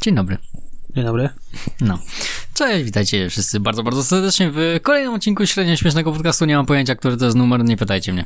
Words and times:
Dzień 0.00 0.14
dobry. 0.14 0.38
Dzień 0.94 1.04
dobry. 1.04 1.28
No. 1.80 1.98
Cześć, 2.54 2.84
witajcie 2.84 3.30
wszyscy 3.30 3.60
bardzo, 3.60 3.82
bardzo 3.82 4.04
serdecznie 4.04 4.50
w 4.50 4.80
kolejnym 4.82 5.14
odcinku 5.14 5.46
średnio 5.46 5.76
śmiesznego 5.76 6.12
podcastu. 6.12 6.44
Nie 6.44 6.56
mam 6.56 6.66
pojęcia, 6.66 6.94
który 6.94 7.16
to 7.16 7.24
jest 7.24 7.36
numer, 7.36 7.64
nie 7.64 7.76
pytajcie 7.76 8.12
mnie. 8.12 8.24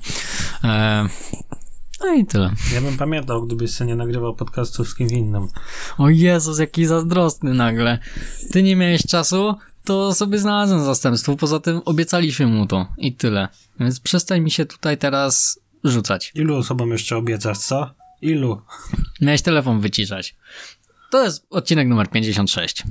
Eee, 0.64 1.08
no 2.00 2.14
i 2.14 2.26
tyle. 2.26 2.50
Ja 2.74 2.80
bym 2.80 2.96
pamiętał, 2.96 3.46
gdybyś 3.46 3.70
sobie 3.70 3.88
nie 3.88 3.96
nagrywał 3.96 4.34
podcastu 4.34 4.84
z 4.84 4.94
kimś 4.94 5.12
innym. 5.12 5.48
O 5.98 6.10
Jezus, 6.10 6.58
jaki 6.58 6.86
zazdrosny 6.86 7.54
nagle. 7.54 7.98
Ty 8.52 8.62
nie 8.62 8.76
miałeś 8.76 9.02
czasu, 9.02 9.54
to 9.84 10.14
sobie 10.14 10.38
znalazłem 10.38 10.84
zastępstwo. 10.84 11.36
Poza 11.36 11.60
tym 11.60 11.80
obiecaliśmy 11.84 12.46
mu 12.46 12.66
to 12.66 12.86
i 12.98 13.14
tyle. 13.14 13.48
Więc 13.80 14.00
przestań 14.00 14.40
mi 14.40 14.50
się 14.50 14.66
tutaj 14.66 14.98
teraz 14.98 15.60
rzucać. 15.84 16.32
Ilu 16.34 16.56
osobom 16.56 16.90
jeszcze 16.90 17.16
obiecasz, 17.16 17.58
co? 17.58 17.90
Ilu? 18.22 18.62
Miałeś 19.20 19.42
telefon 19.42 19.80
wyciszać. 19.80 20.36
To 21.14 21.24
jest 21.24 21.46
odcinek 21.50 21.88
numer 21.88 22.10
56. 22.10 22.82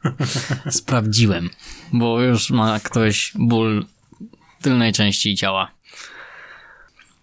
Sprawdziłem, 0.70 1.50
bo 1.92 2.20
już 2.20 2.50
ma 2.50 2.80
ktoś 2.80 3.32
ból 3.34 3.86
tylnej 4.62 4.92
części 4.92 5.36
ciała. 5.36 5.70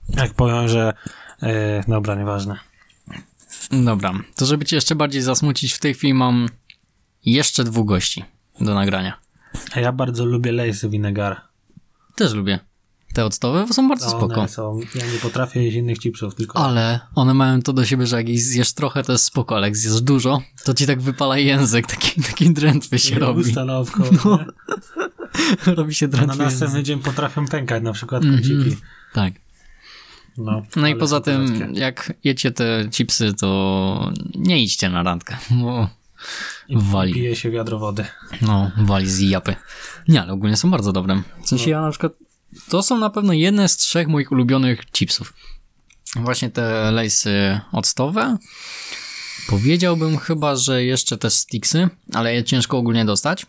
Jak 0.10 0.34
powiem, 0.34 0.68
że... 0.68 0.94
E, 1.42 1.84
dobra, 1.88 2.16
nieważne. 2.16 2.60
Dobra, 3.72 4.14
to 4.36 4.46
żeby 4.46 4.66
cię 4.66 4.76
jeszcze 4.76 4.96
bardziej 4.96 5.22
zasmucić, 5.22 5.74
w 5.74 5.80
tej 5.80 5.94
chwili 5.94 6.14
mam 6.14 6.50
jeszcze 7.26 7.64
dwóch 7.64 7.86
gości 7.86 8.26
do 8.62 8.74
nagrania. 8.74 9.20
A 9.74 9.80
ja 9.80 9.92
bardzo 9.92 10.26
lubię 10.26 10.52
lejsy 10.52 10.90
winegara. 10.90 11.48
Też 12.16 12.34
lubię. 12.34 12.60
Te 13.14 13.26
octowe 13.26 13.68
są 13.74 13.88
bardzo 13.90 14.06
One 14.08 14.18
spoko. 14.18 14.48
są... 14.48 14.80
Ja 14.96 15.06
nie 15.14 15.20
potrafię 15.22 15.64
jeść 15.64 15.78
innych 15.78 16.00
chipsów, 16.00 16.36
tylko... 16.36 16.58
Ale 16.60 17.00
one 17.16 17.34
mają 17.34 17.62
to 17.62 17.74
do 17.74 17.86
siebie, 17.86 18.08
że 18.08 18.18
jak 18.18 18.30
zjesz 18.38 18.74
trochę, 18.74 19.04
to 19.04 19.12
jest 19.12 19.24
spoko, 19.24 19.56
ale 19.56 19.68
jak 19.68 19.78
zjesz 19.78 20.02
dużo, 20.02 20.42
to 20.64 20.74
ci 20.74 20.88
tak 20.88 21.02
wypala 21.02 21.38
język, 21.38 21.88
taki, 21.88 22.22
taki 22.22 22.54
drętwy 22.54 23.00
się 23.00 23.20
robi. 23.20 23.42
Usta 23.42 23.66
naokoło, 23.66 24.10
No. 24.26 24.40
nie? 25.68 25.74
robi 25.76 25.94
się 25.96 26.06
A 26.06 26.10
na 26.10 26.18
drętwy 26.18 26.38
następny 26.44 26.66
język. 26.68 26.84
dzień 26.86 27.00
potrafią 27.00 27.46
pękać, 27.48 27.84
na 27.84 27.94
przykład 27.94 28.24
Mhm. 28.24 28.42
kąciki. 28.44 28.78
Tak. 29.14 29.34
No, 30.38 30.62
No 30.76 30.88
i 30.88 30.96
poza 30.96 31.22
tym, 31.22 31.74
jak 31.76 32.14
jecie 32.24 32.52
te 32.52 32.90
chipsy, 32.92 33.34
to 33.34 34.12
nie 34.36 34.64
idźcie 34.64 34.90
na 34.90 35.04
randkę, 35.04 35.38
bo 35.52 35.90
I 36.70 36.78
wali. 36.78 37.14
Pije 37.14 37.36
się 37.36 37.52
wiadro 37.52 37.80
wody. 37.80 38.06
No, 38.42 38.72
wali 38.78 39.08
z 39.10 39.20
japy. 39.20 39.56
Nie, 40.08 40.22
ale 40.22 40.34
ogólnie 40.34 40.58
są 40.58 40.72
bardzo 40.72 40.92
dobre. 40.94 41.22
W 41.44 41.50
sensie 41.50 41.70
ja 41.70 41.82
na 41.82 41.90
przykład, 41.90 42.12
to 42.70 42.84
są 42.84 42.98
na 42.98 43.10
pewno 43.10 43.34
jedne 43.34 43.70
z 43.70 43.78
trzech 43.78 44.08
moich 44.08 44.32
ulubionych 44.32 44.82
chipsów. 44.92 45.34
Właśnie 46.16 46.50
te 46.50 46.92
lejsy 46.92 47.60
octowe. 47.72 48.38
Powiedziałbym 49.50 50.18
chyba, 50.18 50.56
że 50.56 50.84
jeszcze 50.84 51.18
te 51.18 51.30
sticksy, 51.30 51.90
ale 52.14 52.34
je 52.34 52.44
ciężko 52.44 52.78
ogólnie 52.78 53.06
dostać. 53.06 53.46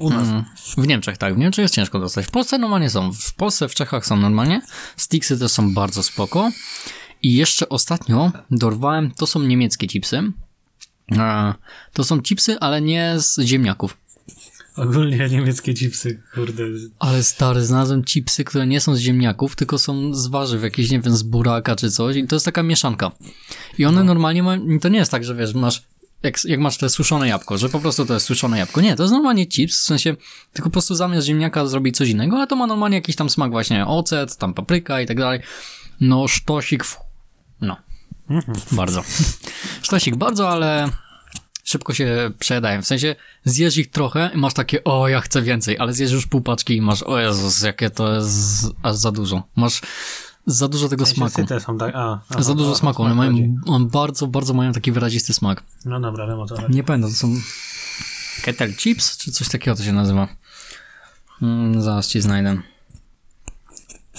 U 0.00 0.10
nas. 0.10 0.28
Mm, 0.28 0.44
W 0.76 0.86
Niemczech 0.86 1.18
tak, 1.18 1.34
w 1.34 1.38
Niemczech 1.38 1.62
jest 1.62 1.74
ciężko 1.74 1.98
dostać. 2.00 2.26
W 2.26 2.30
Polsce 2.30 2.58
normalnie 2.58 2.90
są. 2.90 3.12
W 3.12 3.34
Polsce, 3.34 3.68
w 3.68 3.74
Czechach 3.74 4.06
są 4.06 4.16
normalnie. 4.16 4.62
Sticksy 4.96 5.38
też 5.38 5.52
są 5.52 5.74
bardzo 5.74 6.02
spoko. 6.02 6.50
I 7.22 7.34
jeszcze 7.34 7.68
ostatnio 7.68 8.32
dorwałem, 8.50 9.10
to 9.10 9.26
są 9.26 9.40
niemieckie 9.40 9.86
chipsy. 9.86 10.32
E, 11.12 11.54
To 11.92 12.04
są 12.04 12.22
chipsy, 12.22 12.60
ale 12.60 12.80
nie 12.80 13.14
z 13.16 13.40
ziemniaków. 13.40 13.96
Ogólnie 14.76 15.28
niemieckie 15.28 15.74
chipsy, 15.74 16.22
kurde. 16.34 16.62
Ale 16.98 17.22
stary, 17.22 17.64
znalazłem 17.64 18.04
chipsy, 18.04 18.44
które 18.44 18.66
nie 18.66 18.80
są 18.80 18.94
z 18.94 18.98
ziemniaków, 18.98 19.56
tylko 19.56 19.78
są 19.78 20.14
z 20.14 20.26
warzyw, 20.26 20.62
jakieś, 20.62 20.90
nie 20.90 21.00
wiem, 21.00 21.16
z 21.16 21.22
buraka 21.22 21.76
czy 21.76 21.90
coś. 21.90 22.16
I 22.16 22.26
to 22.26 22.36
jest 22.36 22.44
taka 22.44 22.62
mieszanka. 22.62 23.12
I 23.78 23.84
one 23.84 24.04
normalnie 24.04 24.42
mają, 24.42 24.78
to 24.80 24.88
nie 24.88 24.98
jest 24.98 25.10
tak, 25.10 25.24
że 25.24 25.34
wiesz, 25.34 25.54
masz, 25.54 25.82
jak, 26.22 26.44
jak 26.44 26.60
masz 26.60 26.78
te 26.78 26.88
suszone 26.88 27.28
jabłko, 27.28 27.58
że 27.58 27.68
po 27.68 27.80
prostu 27.80 28.06
to 28.06 28.14
jest 28.14 28.26
suszone 28.26 28.58
jabłko. 28.58 28.80
Nie, 28.80 28.96
to 28.96 29.02
jest 29.02 29.12
normalnie 29.12 29.46
chips, 29.46 29.80
w 29.80 29.84
sensie, 29.84 30.16
tylko 30.52 30.70
po 30.70 30.72
prostu 30.72 30.94
zamiast 30.94 31.26
ziemniaka 31.26 31.66
zrobić 31.66 31.96
coś 31.96 32.08
innego, 32.08 32.36
ale 32.36 32.46
to 32.46 32.56
ma 32.56 32.66
normalnie 32.66 32.96
jakiś 32.96 33.16
tam 33.16 33.30
smak 33.30 33.50
właśnie, 33.50 33.86
ocet, 33.86 34.36
tam 34.36 34.54
papryka 34.54 35.00
i 35.00 35.06
tak 35.06 35.18
dalej. 35.18 35.40
No, 36.00 36.28
sztosik, 36.28 36.84
w... 36.84 36.98
no, 37.60 37.76
bardzo. 38.72 39.02
Sztosik 39.82 40.16
bardzo, 40.16 40.48
ale 40.48 40.90
szybko 41.66 41.94
się 41.94 42.30
przejadają. 42.38 42.82
W 42.82 42.86
sensie 42.86 43.16
zjesz 43.44 43.76
ich 43.76 43.90
trochę 43.90 44.30
i 44.34 44.38
masz 44.38 44.54
takie, 44.54 44.84
o 44.84 45.08
ja 45.08 45.20
chcę 45.20 45.42
więcej, 45.42 45.78
ale 45.78 45.92
zjesz 45.92 46.12
już 46.12 46.26
pół 46.26 46.40
paczki 46.40 46.76
i 46.76 46.82
masz, 46.82 47.02
o 47.02 47.18
Jezus, 47.18 47.62
jakie 47.62 47.90
to 47.90 48.14
jest 48.14 48.66
aż 48.82 48.96
za 48.96 49.12
dużo. 49.12 49.42
Masz 49.56 49.80
za 50.46 50.68
dużo 50.68 50.88
tego 50.88 51.04
W 51.04 51.08
sensie 51.08 51.30
smaku. 51.30 51.60
są 51.60 51.78
tak, 51.78 51.94
a, 51.94 52.20
Za 52.38 52.54
dużo 52.54 52.74
smaku. 52.74 53.02
One 53.02 53.14
mają, 53.14 53.56
on 53.66 53.88
bardzo, 53.88 54.26
bardzo 54.26 54.54
mają 54.54 54.72
taki 54.72 54.92
wyrazisty 54.92 55.32
smak. 55.32 55.62
No 55.84 56.00
dobra, 56.00 56.26
wiem 56.26 56.40
o 56.40 56.46
chodzi. 56.46 56.74
Nie 56.74 56.84
pamiętam, 56.84 57.10
to 57.10 57.16
są 57.16 57.34
kettle 58.42 58.74
chips, 58.74 59.16
czy 59.16 59.32
coś 59.32 59.48
takiego 59.48 59.76
to 59.76 59.82
się 59.82 59.92
nazywa. 59.92 60.28
Mm, 61.42 61.82
zaraz 61.82 62.08
ci 62.08 62.20
znajdę. 62.20 62.58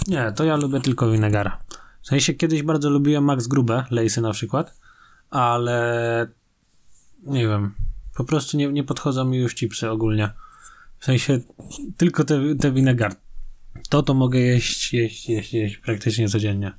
Nie, 0.07 0.31
to 0.35 0.43
ja 0.43 0.55
lubię 0.55 0.81
tylko 0.81 1.11
winegara. 1.11 1.59
W 2.01 2.07
sensie 2.07 2.33
kiedyś 2.33 2.63
bardzo 2.63 2.89
lubiłem 2.89 3.23
Max 3.23 3.47
Grube, 3.47 3.85
lejsy 3.91 4.21
na 4.21 4.31
przykład, 4.31 4.73
ale 5.29 6.27
nie 7.27 7.47
wiem, 7.47 7.73
po 8.15 8.23
prostu 8.23 8.57
nie, 8.57 8.67
nie 8.67 8.83
podchodzą 8.83 9.25
mi 9.25 9.37
już 9.37 9.55
chipsy 9.55 9.89
ogólnie. 9.89 10.29
W 10.99 11.05
sensie 11.05 11.39
tylko 11.97 12.23
te, 12.23 12.55
te 12.55 12.71
winegar. 12.71 13.15
To 13.89 14.03
to 14.03 14.13
mogę 14.13 14.39
jeść, 14.39 14.93
jeść, 14.93 15.29
jeść, 15.29 15.53
jeść 15.53 15.77
praktycznie 15.77 16.29
codziennie. 16.29 16.71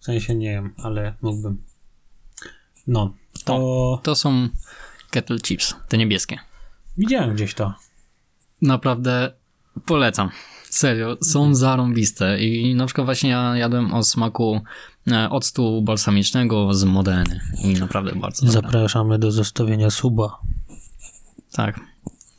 W 0.00 0.04
sensie 0.04 0.34
nie 0.34 0.50
wiem, 0.50 0.74
ale 0.76 1.14
mógłbym. 1.22 1.62
No, 2.86 3.14
to 3.44 4.00
To 4.02 4.14
są 4.14 4.48
kettle 5.10 5.38
chips, 5.38 5.74
te 5.88 5.98
niebieskie. 5.98 6.38
widziałem 6.98 7.34
gdzieś 7.34 7.54
to. 7.54 7.74
Naprawdę 8.62 9.32
polecam. 9.86 10.30
Serio, 10.74 11.16
są 11.22 11.54
zarąbiste 11.54 12.40
i 12.40 12.74
na 12.74 12.86
przykład 12.86 13.04
właśnie 13.04 13.30
ja 13.30 13.56
jadłem 13.56 13.94
o 13.94 14.02
smaku 14.02 14.60
e, 15.10 15.30
octu 15.30 15.82
balsamicznego 15.82 16.74
z 16.74 16.84
Modeny 16.84 17.40
i 17.64 17.74
naprawdę 17.74 18.12
bardzo. 18.14 18.46
Zapraszamy 18.46 19.18
do 19.18 19.32
zostawienia 19.32 19.90
suba. 19.90 20.38
Tak. 21.52 21.80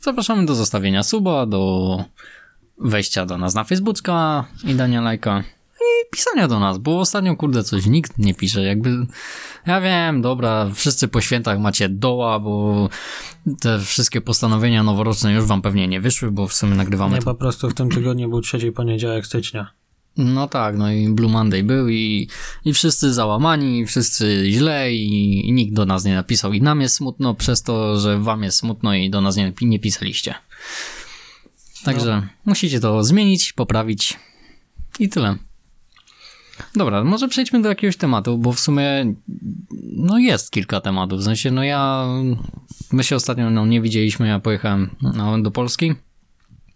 Zapraszamy 0.00 0.46
do 0.46 0.54
zostawienia 0.54 1.02
suba, 1.02 1.46
do 1.46 2.04
wejścia 2.78 3.26
do 3.26 3.38
nas 3.38 3.54
na 3.54 3.64
Facebooka 3.64 4.44
i 4.64 4.74
dania 4.74 5.00
lajka 5.00 5.44
i 5.80 6.10
pisania 6.10 6.48
do 6.48 6.60
nas, 6.60 6.78
bo 6.78 7.00
ostatnio 7.00 7.36
kurde 7.36 7.64
coś 7.64 7.86
nikt 7.86 8.18
nie 8.18 8.34
pisze, 8.34 8.62
jakby 8.62 9.06
ja 9.66 9.80
wiem, 9.80 10.22
dobra, 10.22 10.70
wszyscy 10.74 11.08
po 11.08 11.20
świętach 11.20 11.58
macie 11.58 11.88
doła, 11.88 12.40
bo 12.40 12.88
te 13.60 13.78
wszystkie 13.80 14.20
postanowienia 14.20 14.82
noworoczne 14.82 15.32
już 15.32 15.44
wam 15.44 15.62
pewnie 15.62 15.88
nie 15.88 16.00
wyszły, 16.00 16.30
bo 16.30 16.48
w 16.48 16.52
sumie 16.52 16.74
nagrywamy 16.74 17.14
Nie, 17.14 17.18
to 17.18 17.24
po 17.24 17.34
prostu 17.34 17.70
w 17.70 17.74
tym 17.74 17.90
tygodniu 17.90 18.28
był 18.28 18.40
trzeci 18.40 18.72
poniedziałek 18.72 19.26
stycznia. 19.26 19.72
No 20.16 20.48
tak, 20.48 20.76
no 20.78 20.92
i 20.92 21.08
Blue 21.08 21.30
Monday 21.30 21.62
był 21.62 21.88
i, 21.88 22.28
i 22.64 22.72
wszyscy 22.72 23.14
załamani, 23.14 23.78
i 23.78 23.86
wszyscy 23.86 24.44
źle 24.50 24.92
i, 24.92 25.48
i 25.48 25.52
nikt 25.52 25.74
do 25.74 25.86
nas 25.86 26.04
nie 26.04 26.14
napisał 26.14 26.52
i 26.52 26.62
nam 26.62 26.80
jest 26.80 26.94
smutno 26.94 27.34
przez 27.34 27.62
to, 27.62 28.00
że 28.00 28.18
wam 28.18 28.42
jest 28.42 28.58
smutno 28.58 28.94
i 28.94 29.10
do 29.10 29.20
nas 29.20 29.36
nie, 29.36 29.52
nie 29.62 29.78
pisaliście. 29.78 30.34
Także 31.84 32.28
musicie 32.44 32.80
to 32.80 33.04
zmienić, 33.04 33.52
poprawić 33.52 34.18
i 34.98 35.08
tyle. 35.08 35.36
Dobra, 36.74 37.04
może 37.04 37.28
przejdźmy 37.28 37.62
do 37.62 37.68
jakiegoś 37.68 37.96
tematu, 37.96 38.38
bo 38.38 38.52
w 38.52 38.60
sumie 38.60 39.14
no 39.92 40.18
jest 40.18 40.50
kilka 40.50 40.80
tematów. 40.80 41.20
W 41.20 41.24
sensie, 41.24 41.50
no 41.50 41.64
ja 41.64 42.06
my 42.92 43.04
się 43.04 43.16
ostatnio 43.16 43.50
no, 43.50 43.66
nie 43.66 43.80
widzieliśmy, 43.80 44.28
ja 44.28 44.40
pojechałem 44.40 44.90
no, 45.02 45.42
do 45.42 45.50
Polski. 45.50 45.94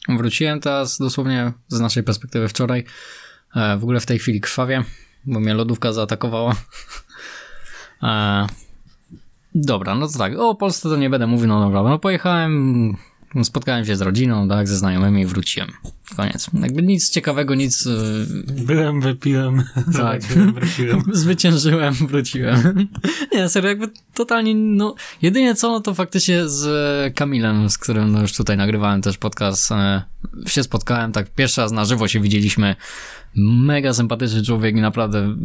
Wróciłem 0.09 0.61
teraz 0.61 0.99
dosłownie 0.99 1.53
z 1.69 1.81
naszej 1.81 2.03
perspektywy 2.03 2.49
wczoraj. 2.49 2.85
E, 3.57 3.77
w 3.77 3.83
ogóle 3.83 4.01
w 4.01 4.07
tej 4.07 4.19
chwili 4.19 4.41
krwawie, 4.41 4.85
bo 5.25 5.41
mnie 5.41 5.55
lodówka 5.55 5.93
zaatakowała. 5.93 6.55
E, 8.03 8.47
dobra, 9.55 9.95
no 9.95 10.09
to 10.09 10.19
tak, 10.19 10.33
o 10.39 10.55
Polsce 10.55 10.89
to 10.89 10.97
nie 10.97 11.11
będę 11.11 11.27
mówił, 11.27 11.49
no 11.49 11.61
dobra, 11.61 11.83
no 11.83 11.99
pojechałem, 11.99 12.97
spotkałem 13.43 13.85
się 13.85 13.97
z 13.97 14.01
rodziną, 14.01 14.49
tak, 14.49 14.69
ze 14.69 14.77
znajomymi 14.77 15.23
i 15.23 15.27
wróciłem. 15.27 15.73
Koniec. 16.17 16.51
Jakby 16.53 16.83
nic 16.83 17.11
ciekawego, 17.11 17.55
nic... 17.55 17.87
e, 17.87 17.91
Byłem, 18.65 19.01
wypiłem, 19.01 19.65
zobaczyłem, 19.89 20.53
wróciłem. 20.53 21.03
Zwyciężyłem, 21.13 21.95
wróciłem. 21.95 22.89
Nie, 23.33 23.49
serio, 23.49 23.69
jakby 23.69 23.89
totalnie, 24.15 24.55
no, 24.55 24.95
jedynie 25.23 25.55
co, 25.55 25.71
no 25.71 25.81
to 25.81 25.95
faktycznie 25.95 26.49
z 26.49 27.15
Kamilem, 27.15 27.71
z 27.71 27.79
którym 27.79 28.13
no, 28.13 28.23
już 28.23 28.33
tutaj 28.33 28.57
nagrywałem 28.57 29.03
też 29.03 29.19
podcast, 29.19 29.73
e, 29.73 30.03
się 30.47 30.63
spotkałem, 30.63 31.13
tak 31.13 31.31
pierwszy 31.31 31.61
raz 31.61 31.73
na 31.73 31.85
żywo 31.85 32.09
się 32.09 32.21
widzieliśmy. 32.21 32.77
Mega 33.37 33.95
sympatyczny 33.95 34.43
człowiek 34.43 34.77
i 34.77 34.81
naprawdę 34.81 35.37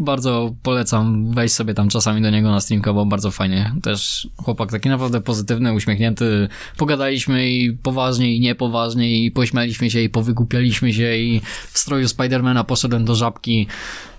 bardzo 0.00 0.54
polecam 0.62 1.34
wejść 1.34 1.54
sobie 1.54 1.74
tam 1.74 1.88
czasami 1.88 2.22
do 2.22 2.30
niego 2.30 2.50
na 2.50 2.60
streamka, 2.60 2.92
bo 2.92 3.06
bardzo 3.06 3.30
fajnie. 3.30 3.74
Też 3.82 4.28
chłopak 4.36 4.70
taki 4.70 4.88
naprawdę 4.88 5.20
pozytywny, 5.20 5.72
uśmiechnięty. 5.72 6.48
Pogadaliśmy 6.76 7.50
i 7.50 7.72
poważnie 7.72 8.36
i 8.36 8.40
niepoważnie 8.40 9.24
i 9.24 9.30
pośmialiśmy 9.30 9.90
się 9.90 10.00
i 10.00 10.08
powykupialiśmy 10.08 10.92
się 10.92 11.16
i 11.16 11.40
w 11.72 11.78
stroju 11.78 12.08
Spidermana 12.08 12.64
poszedłem 12.64 13.04
do 13.04 13.14
żabki 13.14 13.66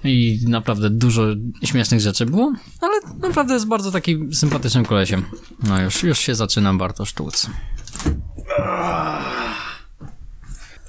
i 0.04 0.40
naprawdę 0.48 0.90
dużo 0.90 1.24
śmiesznych 1.64 2.02
rzeczy 2.02 2.26
było, 2.26 2.54
ale 2.82 2.94
naprawdę 3.22 3.54
jest 3.54 3.68
bardzo 3.68 3.92
taki 3.92 4.18
sympatycznym 4.32 4.86
kolesiem. 4.86 5.26
No 5.64 5.82
już, 5.82 6.04
już 6.04 6.20
się 6.20 6.36
zaczynam 6.36 6.78
Bartosz 6.78 7.14
Tłuc. 7.14 7.50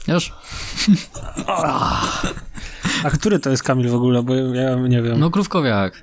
Już? 0.09 0.33
A 3.05 3.11
który 3.11 3.39
to 3.39 3.51
jest 3.51 3.63
Kamil 3.63 3.89
w 3.89 3.95
ogóle, 3.95 4.23
bo 4.23 4.35
ja 4.35 4.75
nie 4.75 5.03
wiem. 5.03 5.21
No 5.21 5.31
krówkowiak. 5.31 6.03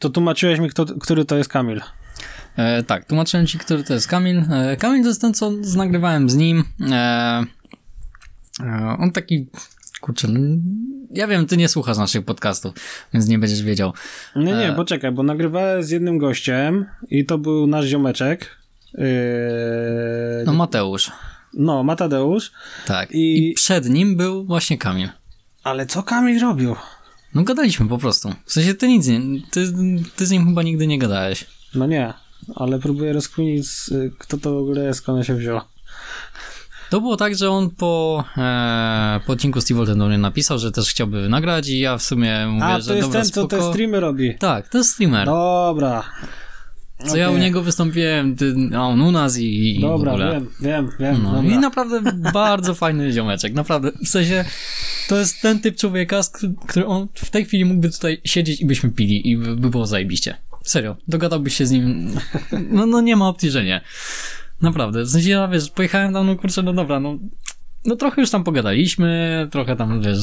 To 0.00 0.10
tłumaczyłeś 0.10 0.60
mi, 0.60 0.70
kto, 0.70 0.86
który 1.00 1.24
to 1.24 1.36
jest 1.36 1.50
Kamil. 1.50 1.80
E, 2.56 2.82
tak, 2.82 3.04
tłumaczyłem 3.04 3.46
ci, 3.46 3.58
który 3.58 3.84
to 3.84 3.94
jest 3.94 4.08
Kamil. 4.08 4.44
E, 4.50 4.76
Kamil 4.76 5.02
to 5.02 5.08
jest 5.08 5.20
ten, 5.20 5.34
co 5.34 5.50
nagrywałem 5.76 6.30
z 6.30 6.36
nim. 6.36 6.64
E, 6.90 7.44
e, 8.60 8.96
on 8.98 9.10
taki, 9.10 9.46
kurczę, 10.00 10.28
no, 10.28 10.40
ja 11.10 11.26
wiem, 11.26 11.46
ty 11.46 11.56
nie 11.56 11.68
słuchasz 11.68 11.98
naszych 11.98 12.24
podcastów, 12.24 12.74
więc 13.14 13.28
nie 13.28 13.38
będziesz 13.38 13.62
wiedział. 13.62 13.92
Nie, 14.36 14.52
nie, 14.52 14.72
poczekaj, 14.76 15.12
bo 15.12 15.22
nagrywałem 15.22 15.82
z 15.82 15.90
jednym 15.90 16.18
gościem 16.18 16.86
i 17.10 17.26
to 17.26 17.38
był 17.38 17.66
nasz 17.66 17.86
ziomeczek. 17.86 18.56
Yy, 18.96 19.04
No 20.46 20.52
Mateusz. 20.52 21.10
no, 21.54 21.82
Matadeusz. 21.82 22.52
Tak. 22.86 23.10
I- 23.12 23.50
I... 23.50 23.54
przed 23.54 23.88
nim 23.88 24.16
był 24.16 24.44
właśnie 24.44 24.78
Kamil. 24.78 25.08
Ale 25.64 25.86
co 25.86 26.02
Kamil 26.02 26.40
robił? 26.40 26.76
No 27.34 27.42
gadaliśmy 27.42 27.88
po 27.88 27.98
prostu. 27.98 28.32
W 28.44 28.52
sensie 28.52 28.74
ty 28.74 28.88
nic 28.88 29.06
nie, 29.06 29.20
ty, 29.50 29.72
ty 30.16 30.26
z 30.26 30.30
nim 30.30 30.46
chyba 30.48 30.62
nigdy 30.62 30.86
nie 30.86 30.98
gadałeś. 30.98 31.44
No 31.74 31.86
nie, 31.86 32.14
ale 32.54 32.78
próbuję 32.78 33.12
rozkminić, 33.12 33.66
kto 34.18 34.38
to 34.38 34.54
w 34.54 34.56
ogóle 34.56 34.84
jest, 34.84 35.00
skąd 35.00 35.26
się 35.26 35.34
wziął. 35.34 35.60
To 36.90 37.00
było 37.00 37.16
tak, 37.16 37.34
że 37.36 37.50
on 37.50 37.70
po, 37.70 38.24
e, 38.36 39.20
po 39.26 39.32
odcinku 39.32 39.60
Steve 39.60 39.86
do 39.86 40.06
mnie 40.08 40.18
napisał, 40.18 40.58
że 40.58 40.72
też 40.72 40.90
chciałby 40.90 41.28
nagrać 41.28 41.68
i 41.68 41.78
ja 41.78 41.96
w 41.98 42.02
sumie 42.02 42.46
mówię, 42.48 42.64
A, 42.64 42.80
że 42.80 42.86
to 42.88 42.94
jest 42.94 43.08
dobra, 43.08 43.20
ten, 43.22 43.30
co 43.30 43.40
spoko. 43.40 43.56
te 43.56 43.70
streamy 43.72 44.00
robi. 44.00 44.34
Tak, 44.38 44.68
to 44.68 44.78
jest 44.78 44.90
streamer. 44.90 45.26
Dobra, 45.26 46.02
Co 47.04 47.16
ja 47.16 47.30
u 47.30 47.38
niego 47.38 47.62
wystąpiłem, 47.62 48.36
ty, 48.36 48.54
a 48.74 48.80
on 48.80 49.00
u 49.00 49.10
nas 49.12 49.38
i, 49.38 49.76
i 49.76 49.78
w 49.78 49.80
dobra, 49.80 50.12
ogóle. 50.12 50.32
wiem, 50.32 50.48
wiem, 50.60 50.90
wiem. 51.00 51.22
No. 51.22 51.42
I 51.42 51.58
naprawdę 51.58 52.12
bardzo 52.32 52.74
fajny 52.74 53.12
ziomeczek, 53.12 53.54
naprawdę. 53.54 53.92
W 54.04 54.08
sensie, 54.08 54.44
to 55.08 55.18
jest 55.18 55.40
ten 55.42 55.60
typ 55.60 55.76
człowieka, 55.76 56.20
który 56.68 56.86
on 56.86 57.08
w 57.14 57.30
tej 57.30 57.44
chwili 57.44 57.64
mógłby 57.64 57.90
tutaj 57.90 58.20
siedzieć 58.24 58.60
i 58.60 58.66
byśmy 58.66 58.90
pili 58.90 59.30
i 59.30 59.36
by, 59.36 59.56
by 59.56 59.70
było 59.70 59.86
zajebiście. 59.86 60.36
Serio, 60.62 60.96
dogadałbyś 61.08 61.56
się 61.56 61.66
z 61.66 61.70
nim, 61.70 62.10
no, 62.70 62.86
no 62.86 63.00
nie 63.00 63.16
ma 63.16 63.28
opcji, 63.28 63.50
że 63.50 63.64
nie. 63.64 63.80
Naprawdę, 64.60 65.02
w 65.02 65.10
sensie, 65.10 65.30
ja 65.30 65.48
wiesz, 65.48 65.70
pojechałem 65.70 66.12
tam, 66.12 66.26
no 66.26 66.36
kurczę, 66.36 66.62
no 66.62 66.72
dobra, 66.72 67.00
no, 67.00 67.18
no 67.84 67.96
trochę 67.96 68.20
już 68.20 68.30
tam 68.30 68.44
pogadaliśmy, 68.44 69.48
trochę 69.50 69.76
tam, 69.76 70.02
wiesz, 70.02 70.18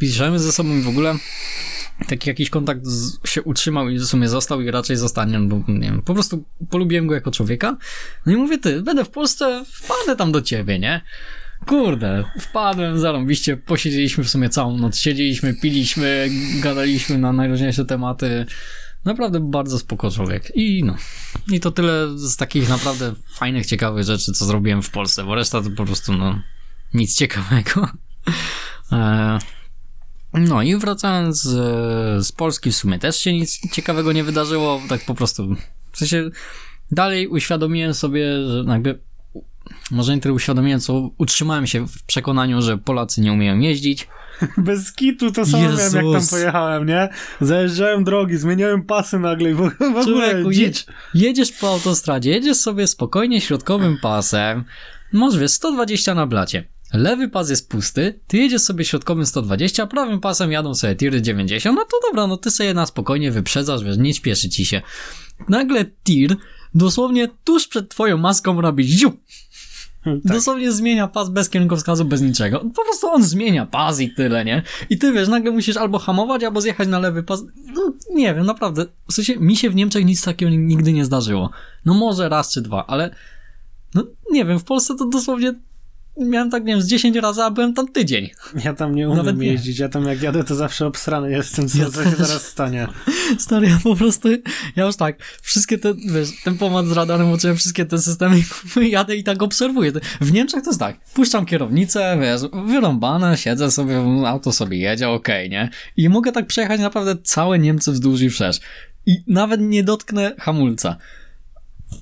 piszemy 0.00 0.38
ze 0.38 0.52
sobą 0.52 0.76
i 0.76 0.80
w 0.80 0.88
ogóle 0.88 1.14
taki 2.08 2.28
jakiś 2.28 2.50
kontakt 2.50 2.86
z, 2.86 3.28
się 3.28 3.42
utrzymał 3.42 3.88
i 3.88 3.98
w 3.98 4.04
sumie 4.04 4.28
został 4.28 4.60
i 4.60 4.70
raczej 4.70 4.96
zostanie, 4.96 5.38
bo 5.38 5.56
nie 5.68 5.80
wiem, 5.80 6.02
po 6.02 6.14
prostu 6.14 6.44
polubiłem 6.70 7.06
go 7.06 7.14
jako 7.14 7.30
człowieka. 7.30 7.76
No 8.26 8.32
i 8.32 8.36
mówię, 8.36 8.58
ty, 8.58 8.82
będę 8.82 9.04
w 9.04 9.10
Polsce, 9.10 9.64
wpadę 9.72 10.16
tam 10.16 10.32
do 10.32 10.42
ciebie, 10.42 10.78
nie? 10.78 11.00
Kurde, 11.66 12.24
wpadłem, 12.40 12.98
zarąbiście, 12.98 13.56
posiedzieliśmy 13.56 14.24
w 14.24 14.28
sumie 14.28 14.48
całą 14.48 14.78
noc, 14.78 14.98
siedzieliśmy, 14.98 15.54
piliśmy, 15.54 16.28
gadaliśmy 16.60 17.18
na 17.18 17.32
najróżniejsze 17.32 17.84
tematy. 17.84 18.46
Naprawdę 19.04 19.40
bardzo 19.40 19.78
spoko 19.78 20.10
człowiek. 20.10 20.52
I 20.54 20.84
no, 20.84 20.96
i 21.52 21.60
to 21.60 21.70
tyle 21.70 22.18
z 22.18 22.36
takich 22.36 22.68
naprawdę 22.68 23.14
fajnych, 23.34 23.66
ciekawych 23.66 24.04
rzeczy, 24.04 24.32
co 24.32 24.44
zrobiłem 24.44 24.82
w 24.82 24.90
Polsce, 24.90 25.24
bo 25.24 25.34
reszta 25.34 25.62
to 25.62 25.70
po 25.70 25.84
prostu, 25.84 26.12
no, 26.12 26.40
nic 26.94 27.16
ciekawego. 27.16 27.88
Eee, 28.92 29.38
no 30.32 30.62
i 30.62 30.76
wracając 30.76 31.42
z, 31.42 32.26
z 32.26 32.32
Polski 32.32 32.70
w 32.70 32.76
sumie 32.76 32.98
też 32.98 33.16
się 33.16 33.32
nic 33.32 33.70
ciekawego 33.72 34.12
nie 34.12 34.24
wydarzyło, 34.24 34.82
tak 34.88 35.04
po 35.04 35.14
prostu. 35.14 35.56
W 35.92 35.98
sensie 35.98 36.30
dalej 36.90 37.28
uświadomiłem 37.28 37.94
sobie, 37.94 38.48
że 38.48 38.64
jakby 38.68 38.98
może 39.90 40.14
nie 40.14 40.20
tyle 40.20 40.34
uświadomiłem, 40.34 40.80
co 40.80 41.10
utrzymałem 41.18 41.66
się 41.66 41.88
w 41.88 42.02
przekonaniu, 42.02 42.62
że 42.62 42.78
Polacy 42.78 43.20
nie 43.20 43.32
umieją 43.32 43.58
jeździć. 43.58 44.08
Bez 44.58 44.92
kitu 44.92 45.32
to 45.32 45.46
samo 45.46 45.62
miałem, 45.62 45.78
jak 45.78 45.92
tam 45.92 46.06
Jezus. 46.06 46.30
pojechałem, 46.30 46.86
nie? 46.86 47.08
Zajeżdżałem 47.40 48.04
drogi, 48.04 48.36
zmieniałem 48.36 48.82
pasy 48.82 49.18
nagle 49.18 49.50
i 49.50 49.54
w, 49.54 49.60
ogóle 49.60 50.04
Człowieku, 50.04 50.50
je, 50.50 50.56
dzicz. 50.56 50.86
jedziesz 51.14 51.52
po 51.52 51.68
autostradzie, 51.68 52.30
jedziesz 52.30 52.56
sobie 52.56 52.86
spokojnie 52.86 53.40
środkowym 53.40 53.98
pasem, 54.02 54.64
wiesz 55.38 55.50
120 55.50 56.14
na 56.14 56.26
blacie. 56.26 56.64
Lewy 56.92 57.28
pas 57.28 57.50
jest 57.50 57.68
pusty, 57.68 58.20
ty 58.26 58.36
jedziesz 58.36 58.62
sobie 58.62 58.84
środkowym 58.84 59.26
120, 59.26 59.86
prawym 59.86 60.20
pasem 60.20 60.52
jadą 60.52 60.74
sobie 60.74 60.96
tiry 60.96 61.22
90, 61.22 61.76
no 61.76 61.84
to 61.84 62.08
dobra, 62.08 62.26
no 62.26 62.36
ty 62.36 62.50
sobie 62.50 62.74
na 62.74 62.86
spokojnie 62.86 63.30
wyprzedzasz, 63.30 63.84
wiesz, 63.84 63.98
nie 63.98 64.14
śpieszy 64.14 64.48
ci 64.48 64.66
się. 64.66 64.82
Nagle 65.48 65.84
tir 66.04 66.36
dosłownie 66.74 67.28
tuż 67.44 67.68
przed 67.68 67.88
twoją 67.88 68.16
maską 68.16 68.60
robi 68.60 68.84
ziu. 68.84 69.12
Dosłownie 70.24 70.72
zmienia 70.72 71.08
pas 71.08 71.28
bez 71.28 71.50
kierunkowskazu, 71.50 72.04
bez 72.04 72.22
niczego. 72.22 72.58
Po 72.58 72.84
prostu 72.84 73.06
on 73.06 73.22
zmienia 73.22 73.66
pas 73.66 74.00
i 74.00 74.14
tyle, 74.14 74.44
nie? 74.44 74.62
I 74.90 74.98
ty 74.98 75.12
wiesz, 75.12 75.28
nagle 75.28 75.50
musisz 75.50 75.76
albo 75.76 75.98
hamować, 75.98 76.44
albo 76.44 76.60
zjechać 76.60 76.88
na 76.88 76.98
lewy 76.98 77.22
pas. 77.22 77.42
No, 77.74 77.92
nie 78.10 78.34
wiem, 78.34 78.46
naprawdę. 78.46 78.86
W 79.08 79.12
sensie, 79.12 79.36
mi 79.36 79.56
się 79.56 79.70
w 79.70 79.74
Niemczech 79.74 80.04
nic 80.04 80.24
takiego 80.24 80.50
nigdy 80.50 80.92
nie 80.92 81.04
zdarzyło. 81.04 81.50
No 81.84 81.94
może 81.94 82.28
raz 82.28 82.52
czy 82.52 82.62
dwa, 82.62 82.86
ale 82.86 83.14
no 83.94 84.06
nie 84.30 84.44
wiem, 84.44 84.58
w 84.58 84.64
Polsce 84.64 84.96
to 84.96 85.06
dosłownie 85.06 85.54
miałem 86.16 86.50
tak, 86.50 86.64
nie 86.64 86.72
wiem, 86.72 86.82
z 86.82 86.86
10 86.86 87.16
razy, 87.16 87.42
a 87.42 87.50
byłem 87.50 87.74
tam 87.74 87.88
tydzień. 87.88 88.30
Ja 88.64 88.74
tam 88.74 88.94
nie 88.94 89.06
umiem 89.06 89.18
Nawet 89.18 89.38
nie. 89.38 89.46
jeździć, 89.46 89.78
ja 89.78 89.88
tam 89.88 90.04
jak 90.04 90.22
jadę 90.22 90.44
to 90.44 90.54
zawsze 90.54 90.86
obsrany 90.86 91.30
jestem, 91.30 91.68
co, 91.68 91.78
Ja 91.78 91.90
co 91.90 92.04
się 92.04 92.10
zaraz 92.10 92.46
stanie. 92.46 92.86
Stary, 93.38 93.68
ja 93.68 93.78
po 93.82 93.96
prostu, 93.96 94.28
ja 94.76 94.86
już 94.86 94.96
tak, 94.96 95.16
wszystkie 95.42 95.78
te, 95.78 95.94
wiesz, 95.94 96.28
ten 96.44 96.58
pomad 96.58 96.86
z 96.86 96.92
radarem, 96.92 97.30
uczyłem 97.30 97.56
wszystkie 97.56 97.84
te 97.86 97.98
systemy 97.98 98.36
jadę 98.82 99.16
i 99.16 99.24
tak 99.24 99.42
obserwuję. 99.42 99.92
W 100.20 100.32
Niemczech 100.32 100.62
to 100.64 100.70
jest 100.70 100.80
tak, 100.80 101.00
puszczam 101.14 101.46
kierownicę, 101.46 102.18
wiesz, 102.20 102.40
wyrąbane, 102.66 103.36
siedzę 103.36 103.70
sobie, 103.70 103.98
auto 104.26 104.52
sobie 104.52 104.78
jedzie, 104.78 105.08
okej, 105.08 105.50
nie? 105.50 105.70
I 105.96 106.08
mogę 106.08 106.32
tak 106.32 106.46
przejechać 106.46 106.80
naprawdę 106.80 107.16
całe 107.22 107.58
Niemcy 107.58 107.92
wzdłuż 107.92 108.20
i 108.20 108.30
wszerz. 108.30 108.60
I 109.06 109.16
nawet 109.26 109.60
nie 109.60 109.84
dotknę 109.84 110.34
hamulca. 110.38 110.96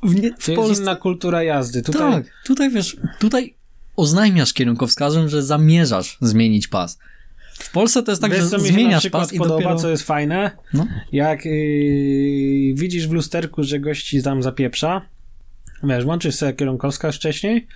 W, 0.02 0.14
nie, 0.14 0.32
w 0.38 0.46
To 0.46 0.68
jest 0.68 0.80
inna 0.80 0.96
kultura 0.96 1.42
jazdy. 1.42 1.82
Tutaj 1.82 2.12
Tak, 2.12 2.24
tutaj 2.46 2.70
wiesz, 2.70 2.96
tutaj 3.18 3.54
oznajmiasz 3.96 4.52
kierunkowskażem, 4.52 5.28
że 5.28 5.42
zamierzasz 5.42 6.18
zmienić 6.20 6.68
pas. 6.68 6.98
W 7.58 7.72
Polsce 7.72 8.02
to 8.02 8.12
jest 8.12 8.22
tak, 8.22 8.30
Wiesz, 8.32 8.42
że 8.42 8.48
co 8.48 8.58
mi 8.58 8.64
się 8.64 8.72
na 8.72 8.74
zmieniasz 8.74 9.00
przykład 9.00 9.22
pas 9.22 9.32
i 9.32 9.38
podoba, 9.38 9.56
dopiero... 9.56 9.76
co 9.76 9.90
jest 9.90 10.02
fajne? 10.02 10.50
No. 10.74 10.86
Jak 11.12 11.44
yy, 11.44 12.74
widzisz 12.74 13.08
w 13.08 13.12
lusterku, 13.12 13.62
że 13.62 13.80
gości 13.80 14.22
tam 14.22 14.42
zapieprza, 14.42 15.02
wiesz, 15.82 16.04
włączysz 16.04 16.34
sobie 16.34 16.52
kierunkowskaz 16.52 17.16
wcześniej 17.16 17.66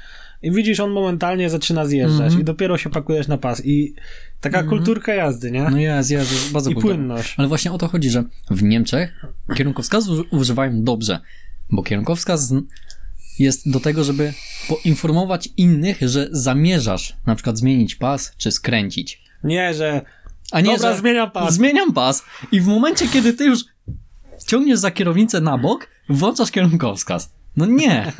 i 0.43 0.53
widzisz, 0.53 0.81
on 0.81 0.91
momentalnie 0.91 1.51
zaczyna 1.51 1.87
zjeżdżać 1.87 2.21
Mhm. 2.21 2.41
i 2.41 2.45
dopiero 2.45 2.79
się 2.79 2.91
pakujesz 2.91 3.29
na 3.29 3.39
pas 3.39 3.67
i 3.67 3.95
taka 4.41 4.63
kulturka 4.63 5.15
jazdy, 5.15 5.51
nie? 5.51 5.71
No 5.71 5.79
jest, 5.79 6.11
jest, 6.11 6.33
jest 6.33 6.53
bardzo 6.53 6.71
I 6.71 6.75
płynność. 6.75 7.35
Ale 7.37 7.49
właśnie 7.49 7.73
o 7.73 7.79
to 7.79 7.89
chodzi, 7.89 8.11
że 8.11 8.25
w 8.51 8.63
Niemczech 8.63 9.27
kierunkowskazu 9.57 10.25
używają 10.31 10.83
dobrze, 10.83 11.21
bo 11.71 11.83
kierunkowskaz 11.83 12.55
jest 13.39 13.71
do 13.71 13.81
tego, 13.81 14.05
żeby 14.05 14.33
poinformować 14.69 15.49
innych, 15.57 15.99
że 16.01 16.29
zamierzasz 16.31 17.17
na 17.27 17.35
przykład 17.35 17.59
zmienić 17.59 17.95
pas 17.95 18.33
czy 18.37 18.53
skręcić. 18.53 19.23
Nie, 19.45 19.75
że 19.75 20.03
A 20.53 20.61
nie, 20.61 20.73
Dobra, 20.73 20.93
że 20.93 20.99
zmieniam 20.99 21.31
pas. 21.31 21.55
Zmieniam 21.55 21.93
pas 21.93 22.23
i 22.53 22.61
w 22.61 22.67
momencie, 22.67 23.09
kiedy 23.09 23.33
ty 23.33 23.45
już 23.45 23.65
ciągniesz 24.47 24.79
za 24.79 24.91
kierownicę 24.91 25.41
na 25.41 25.59
bok, 25.59 25.89
włączasz 26.09 26.51
kierunkowskaz. 26.51 27.33
No 27.57 27.67
nie. 27.67 28.13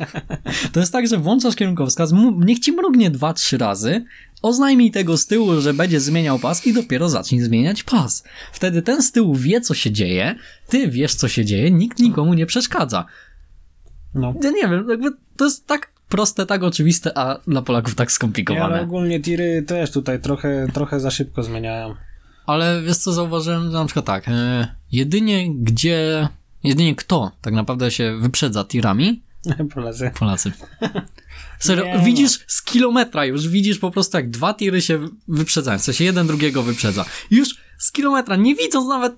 To 0.71 0.79
jest 0.79 0.91
tak, 0.91 1.07
że 1.07 1.17
włączasz 1.17 1.55
kierunkowskaz, 1.55 2.13
niech 2.37 2.59
ci 2.59 2.71
mrugnie 2.71 3.11
dwa, 3.11 3.33
trzy 3.33 3.57
razy, 3.57 4.05
oznajmij 4.41 4.91
tego 4.91 5.17
z 5.17 5.27
tyłu, 5.27 5.61
że 5.61 5.73
będzie 5.73 5.99
zmieniał 5.99 6.39
pas 6.39 6.67
i 6.67 6.73
dopiero 6.73 7.09
zacznij 7.09 7.41
zmieniać 7.41 7.83
pas. 7.83 8.23
Wtedy 8.53 8.81
ten 8.81 9.01
z 9.01 9.11
tyłu 9.11 9.35
wie, 9.35 9.61
co 9.61 9.73
się 9.73 9.91
dzieje, 9.91 10.35
ty 10.69 10.87
wiesz, 10.87 11.15
co 11.15 11.27
się 11.27 11.45
dzieje, 11.45 11.71
nikt 11.71 11.99
nikomu 11.99 12.33
nie 12.33 12.45
przeszkadza. 12.45 13.05
No. 14.15 14.33
Ja 14.43 14.49
nie 14.51 14.67
wiem, 14.67 14.89
jakby 14.89 15.09
to 15.37 15.45
jest 15.45 15.67
tak 15.67 15.91
proste, 16.09 16.45
tak 16.45 16.63
oczywiste, 16.63 17.17
a 17.17 17.39
dla 17.47 17.61
Polaków 17.61 17.95
tak 17.95 18.07
Nie, 18.07 18.11
skomplikowane. 18.13 18.65
ale 18.65 18.81
ogólnie 18.81 19.19
tiry 19.21 19.63
też 19.67 19.91
tutaj 19.91 20.19
trochę, 20.21 20.67
trochę 20.73 20.99
za 20.99 21.11
szybko 21.11 21.43
zmieniają. 21.43 21.95
Ale 22.45 22.81
wiesz 22.81 22.97
co 22.97 23.11
zauważyłem, 23.13 23.63
że 23.63 23.69
na 23.69 23.85
przykład 23.85 24.05
tak, 24.05 24.23
e, 24.27 24.67
jedynie 24.91 25.55
gdzie, 25.55 26.27
jedynie 26.63 26.95
kto 26.95 27.31
tak 27.41 27.53
naprawdę 27.53 27.91
się 27.91 28.17
wyprzedza 28.21 28.63
tirami? 28.65 29.23
Polacy. 29.75 30.11
Polacy. 30.19 30.51
Serio, 31.59 31.85
Nie 31.85 32.05
widzisz 32.05 32.39
z 32.47 32.61
kilometra 32.63 33.25
już, 33.25 33.47
widzisz 33.47 33.79
po 33.79 33.91
prostu 33.91 34.17
jak 34.17 34.29
dwa 34.29 34.53
tiry 34.53 34.81
się 34.81 35.07
wyprzedzają, 35.27 35.79
w 35.79 35.81
sensie 35.81 36.03
jeden 36.03 36.27
drugiego 36.27 36.63
wyprzedza. 36.63 37.05
Już 37.31 37.49
z 37.77 37.91
kilometra, 37.91 38.35
nie 38.35 38.55
widząc 38.55 38.87
nawet 38.87 39.13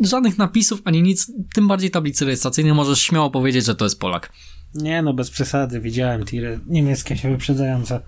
żadnych 0.00 0.38
napisów 0.38 0.80
ani 0.84 1.02
nic, 1.02 1.32
tym 1.54 1.68
bardziej 1.68 1.90
tablicy 1.90 2.24
rejestracyjnej 2.24 2.74
możesz 2.74 3.00
śmiało 3.00 3.30
powiedzieć, 3.30 3.64
że 3.64 3.74
to 3.74 3.84
jest 3.84 4.00
Polak. 4.00 4.32
Nie 4.74 5.02
no, 5.02 5.12
bez 5.14 5.30
przesady, 5.30 5.80
widziałem 5.80 6.24
tiry 6.24 6.60
niemieckie 6.66 7.16
się 7.16 7.30
wyprzedzające. 7.30 8.00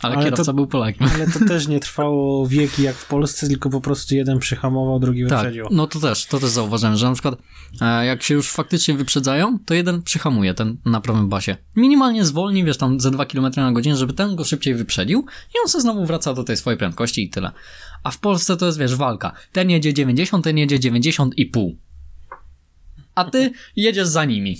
Ale, 0.00 0.14
Ale 0.16 0.24
kierowca 0.24 0.44
to- 0.44 0.54
był 0.54 0.66
Polakiem. 0.66 1.08
Ale 1.14 1.26
to 1.26 1.38
też 1.44 1.68
nie 1.68 1.80
trwało 1.80 2.46
wieki 2.46 2.82
jak 2.82 2.96
w 2.96 3.06
Polsce, 3.08 3.48
tylko 3.48 3.70
po 3.70 3.80
prostu 3.80 4.14
jeden 4.14 4.38
przyhamował, 4.38 4.98
drugi 5.00 5.26
Tak, 5.28 5.38
wyprzedził. 5.38 5.66
no 5.70 5.86
to 5.86 6.00
też, 6.00 6.26
to 6.26 6.38
też 6.40 6.50
zauważyłem, 6.50 6.96
że 6.96 7.06
na 7.06 7.12
przykład 7.12 7.34
e, 7.80 8.06
jak 8.06 8.22
się 8.22 8.34
już 8.34 8.50
faktycznie 8.50 8.94
wyprzedzają, 8.94 9.58
to 9.66 9.74
jeden 9.74 10.02
przyhamuje, 10.02 10.54
ten 10.54 10.76
na 10.84 11.00
prawym 11.00 11.28
basie. 11.28 11.56
Minimalnie 11.76 12.24
zwolni, 12.24 12.64
wiesz, 12.64 12.76
tam 12.78 13.00
ze 13.00 13.10
2 13.10 13.26
km 13.26 13.46
na 13.56 13.72
godzinę, 13.72 13.96
żeby 13.96 14.12
ten 14.12 14.36
go 14.36 14.44
szybciej 14.44 14.74
wyprzedził 14.74 15.18
i 15.54 15.54
on 15.64 15.68
sobie 15.68 15.82
znowu 15.82 16.06
wraca 16.06 16.34
do 16.34 16.44
tej 16.44 16.56
swojej 16.56 16.78
prędkości 16.78 17.24
i 17.24 17.30
tyle. 17.30 17.50
A 18.04 18.10
w 18.10 18.18
Polsce 18.18 18.56
to 18.56 18.66
jest, 18.66 18.78
wiesz, 18.78 18.94
walka. 18.94 19.32
Ten 19.52 19.70
jedzie 19.70 19.94
90, 19.94 20.44
ten 20.44 20.58
jedzie 20.58 20.78
90,5. 20.78 21.74
A 23.14 23.24
ty 23.24 23.52
jedziesz 23.76 24.08
za 24.08 24.24
nimi. 24.24 24.58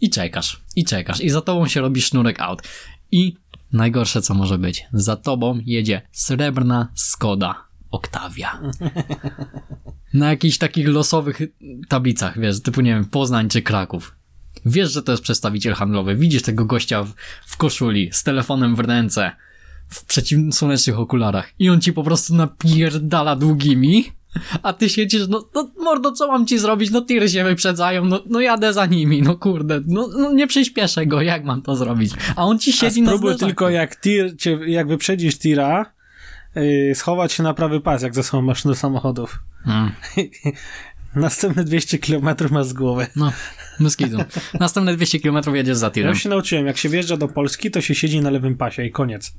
I 0.00 0.10
czekasz, 0.10 0.60
i 0.76 0.84
czekasz. 0.84 1.20
I 1.20 1.30
za 1.30 1.40
tobą 1.40 1.68
się 1.68 1.80
robi 1.80 2.02
sznurek 2.02 2.40
out. 2.40 2.62
I 3.10 3.36
najgorsze, 3.72 4.22
co 4.22 4.34
może 4.34 4.58
być, 4.58 4.84
za 4.92 5.16
tobą 5.16 5.60
jedzie 5.66 6.02
srebrna 6.12 6.88
Skoda 6.94 7.64
Octavia 7.90 8.60
na 10.14 10.30
jakichś 10.30 10.58
takich 10.58 10.88
losowych 10.88 11.40
tablicach, 11.88 12.40
wiesz, 12.40 12.62
typu, 12.62 12.80
nie 12.80 12.94
wiem, 12.94 13.04
Poznań 13.04 13.48
czy 13.48 13.62
Kraków. 13.62 14.16
Wiesz, 14.66 14.92
że 14.92 15.02
to 15.02 15.12
jest 15.12 15.24
przedstawiciel 15.24 15.74
handlowy, 15.74 16.16
widzisz 16.16 16.42
tego 16.42 16.64
gościa 16.64 17.02
w, 17.02 17.14
w 17.46 17.56
koszuli, 17.56 18.10
z 18.12 18.22
telefonem 18.22 18.76
w 18.76 18.80
ręce, 18.80 19.32
w 19.92 20.04
przeciwsłonecznych 20.04 20.98
okularach 20.98 21.52
i 21.58 21.70
on 21.70 21.80
ci 21.80 21.92
po 21.92 22.02
prostu 22.04 22.34
napierdala 22.34 23.36
długimi, 23.36 24.04
a 24.62 24.72
ty 24.72 24.88
siedzisz, 24.88 25.28
no, 25.28 25.48
no 25.54 25.70
mordo, 25.80 26.12
co 26.12 26.28
mam 26.28 26.46
ci 26.46 26.58
zrobić, 26.58 26.90
no 26.90 27.02
tiry 27.02 27.28
się 27.28 27.44
wyprzedzają, 27.44 28.04
no, 28.04 28.20
no 28.26 28.40
jadę 28.40 28.72
za 28.72 28.86
nimi, 28.86 29.22
no 29.22 29.36
kurde, 29.36 29.80
no, 29.86 30.08
no 30.18 30.32
nie 30.32 30.46
przyspieszę 30.46 31.06
go, 31.06 31.22
jak 31.22 31.44
mam 31.44 31.62
to 31.62 31.76
zrobić? 31.76 32.12
A 32.36 32.44
on 32.44 32.58
ci 32.58 32.70
A 32.70 32.74
siedzi 32.74 33.02
na 33.02 33.06
spróbuj 33.10 33.30
zderzaku. 33.30 33.46
tylko 33.46 33.70
jak 33.70 34.00
tir, 34.00 34.36
cię, 34.36 34.58
jak 34.66 34.88
wyprzedzisz 34.88 35.38
tira, 35.38 35.92
yy, 36.54 36.94
schować 36.94 37.32
się 37.32 37.42
na 37.42 37.54
prawy 37.54 37.80
pas, 37.80 38.02
jak 38.02 38.14
ze 38.14 38.22
sobą 38.22 38.42
masz 38.42 38.62
do 38.64 38.74
samochodów. 38.74 39.38
Mm. 39.66 39.92
Następne 41.14 41.64
200 41.64 41.98
km 41.98 42.28
masz 42.50 42.66
z 42.66 42.72
głowy. 42.72 43.06
No, 43.16 43.32
bez 43.80 43.96
kitu. 43.96 44.16
Następne 44.60 44.96
200 44.96 45.20
km 45.20 45.54
jedziesz 45.54 45.76
za 45.76 45.86
Ja 45.86 45.90
tirem. 45.90 46.10
już 46.10 46.22
się 46.22 46.28
nauczyłem, 46.28 46.66
jak 46.66 46.76
się 46.78 46.88
wjeżdża 46.88 47.16
do 47.16 47.28
Polski, 47.28 47.70
to 47.70 47.80
się 47.80 47.94
siedzi 47.94 48.20
na 48.20 48.30
lewym 48.30 48.56
pasie 48.56 48.84
i 48.84 48.90
koniec. 48.90 49.34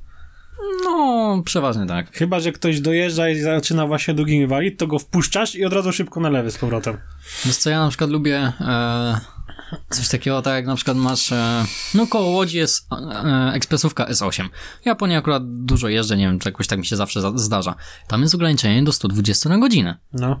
No, 0.84 1.42
przeważnie 1.44 1.86
tak. 1.86 2.12
Chyba, 2.12 2.40
że 2.40 2.52
ktoś 2.52 2.80
dojeżdża 2.80 3.28
i 3.28 3.40
zaczyna 3.40 3.86
właśnie 3.86 4.14
długimi 4.14 4.46
walić, 4.46 4.78
to 4.78 4.86
go 4.86 4.98
wpuszczasz 4.98 5.54
i 5.54 5.64
od 5.64 5.72
razu 5.72 5.92
szybko 5.92 6.20
na 6.20 6.30
lewy 6.30 6.50
z 6.50 6.58
powrotem. 6.58 6.98
Wiesz 7.44 7.56
co, 7.56 7.70
ja 7.70 7.80
na 7.80 7.88
przykład 7.88 8.10
lubię 8.10 8.52
e, 8.60 9.20
coś 9.90 10.08
takiego, 10.08 10.42
tak 10.42 10.54
jak 10.54 10.66
na 10.66 10.76
przykład 10.76 10.96
masz, 10.96 11.32
e, 11.32 11.64
no 11.94 12.06
koło 12.06 12.30
Łodzi 12.30 12.58
jest 12.58 12.86
e, 12.92 13.52
ekspresówka 13.54 14.04
S8. 14.04 14.48
Ja 14.84 14.94
po 14.94 15.06
niej 15.06 15.16
akurat 15.16 15.42
dużo 15.64 15.88
jeżdżę, 15.88 16.16
nie 16.16 16.26
wiem, 16.26 16.38
czy 16.38 16.48
jakoś 16.48 16.66
tak 16.66 16.78
mi 16.78 16.86
się 16.86 16.96
zawsze 16.96 17.20
za, 17.20 17.32
zdarza. 17.34 17.74
Tam 18.08 18.22
jest 18.22 18.34
ograniczenie 18.34 18.82
do 18.82 18.92
120 18.92 19.48
na 19.48 19.58
godzinę. 19.58 19.98
No, 20.12 20.40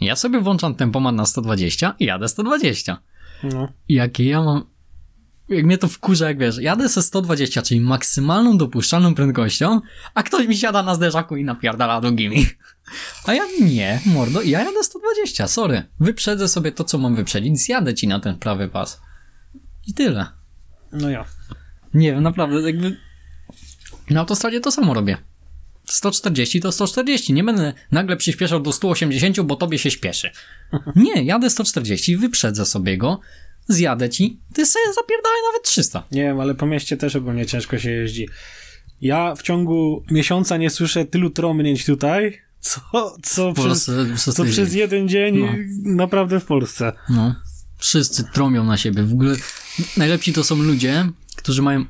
Ja 0.00 0.16
sobie 0.16 0.40
włączam 0.40 0.74
tempomat 0.74 1.14
na 1.14 1.26
120 1.26 1.94
i 1.98 2.04
jadę 2.04 2.28
120. 2.28 2.98
no. 3.42 3.68
I 3.88 3.94
jakie 3.94 4.24
ja 4.24 4.42
mam... 4.42 4.64
Jak 5.48 5.64
mnie 5.64 5.78
to 5.78 5.88
wkurza, 5.88 6.28
jak 6.28 6.38
wiesz, 6.38 6.58
jadę 6.58 6.88
ze 6.88 7.02
120, 7.02 7.62
czyli 7.62 7.80
maksymalną 7.80 8.58
dopuszczalną 8.58 9.14
prędkością, 9.14 9.80
a 10.14 10.22
ktoś 10.22 10.46
mi 10.46 10.56
siada 10.56 10.82
na 10.82 10.94
zderzaku 10.94 11.36
i 11.36 11.44
napierdala 11.44 12.00
drugimi. 12.00 12.46
A 13.26 13.34
ja 13.34 13.42
nie, 13.60 14.00
mordo, 14.06 14.42
ja 14.42 14.64
jadę 14.64 14.84
120, 14.84 15.48
sorry. 15.48 15.82
Wyprzedzę 16.00 16.48
sobie 16.48 16.72
to, 16.72 16.84
co 16.84 16.98
mam 16.98 17.14
wyprzedzić, 17.14 17.60
zjadę 17.60 17.94
ci 17.94 18.08
na 18.08 18.20
ten 18.20 18.38
prawy 18.38 18.68
pas. 18.68 19.00
I 19.86 19.94
tyle. 19.94 20.26
No 20.92 21.10
ja. 21.10 21.24
Nie 21.94 22.12
wiem, 22.12 22.22
naprawdę, 22.22 22.60
jakby... 22.60 22.96
Na 24.10 24.20
autostradzie 24.20 24.60
to 24.60 24.70
samo 24.70 24.94
robię. 24.94 25.16
140 25.84 26.60
to 26.60 26.72
140, 26.72 27.32
nie 27.32 27.44
będę 27.44 27.72
nagle 27.92 28.16
przyspieszał 28.16 28.60
do 28.60 28.72
180, 28.72 29.40
bo 29.40 29.56
tobie 29.56 29.78
się 29.78 29.90
śpieszy. 29.90 30.30
Nie, 30.96 31.22
jadę 31.22 31.50
140, 31.50 32.16
wyprzedzę 32.16 32.66
sobie 32.66 32.98
go, 32.98 33.20
zjadę 33.68 34.08
ci, 34.10 34.40
ty 34.54 34.66
sobie 34.66 34.84
zapierdalaj 34.94 35.38
nawet 35.52 35.62
300. 35.66 36.02
Nie 36.12 36.22
wiem, 36.22 36.40
ale 36.40 36.54
po 36.54 36.66
mieście 36.66 36.96
też 36.96 37.16
ogólnie 37.16 37.46
ciężko 37.46 37.78
się 37.78 37.90
jeździ. 37.90 38.28
Ja 39.00 39.34
w 39.34 39.42
ciągu 39.42 40.04
miesiąca 40.10 40.56
nie 40.56 40.70
słyszę 40.70 41.04
tylu 41.04 41.30
trąbnięć 41.30 41.84
tutaj, 41.86 42.38
co, 42.60 42.80
co, 43.22 43.52
przez, 43.52 43.90
co 44.34 44.44
przez 44.44 44.74
jeden 44.74 45.08
dzień 45.08 45.38
No. 45.38 45.48
naprawdę 45.94 46.40
w 46.40 46.44
Polsce. 46.44 46.92
No, 47.08 47.34
wszyscy 47.78 48.24
trąbią 48.34 48.64
na 48.64 48.76
siebie. 48.76 49.02
W 49.02 49.12
ogóle 49.12 49.34
najlepsi 49.96 50.32
to 50.32 50.44
są 50.44 50.56
ludzie, 50.56 51.08
którzy 51.36 51.62
mają 51.62 51.84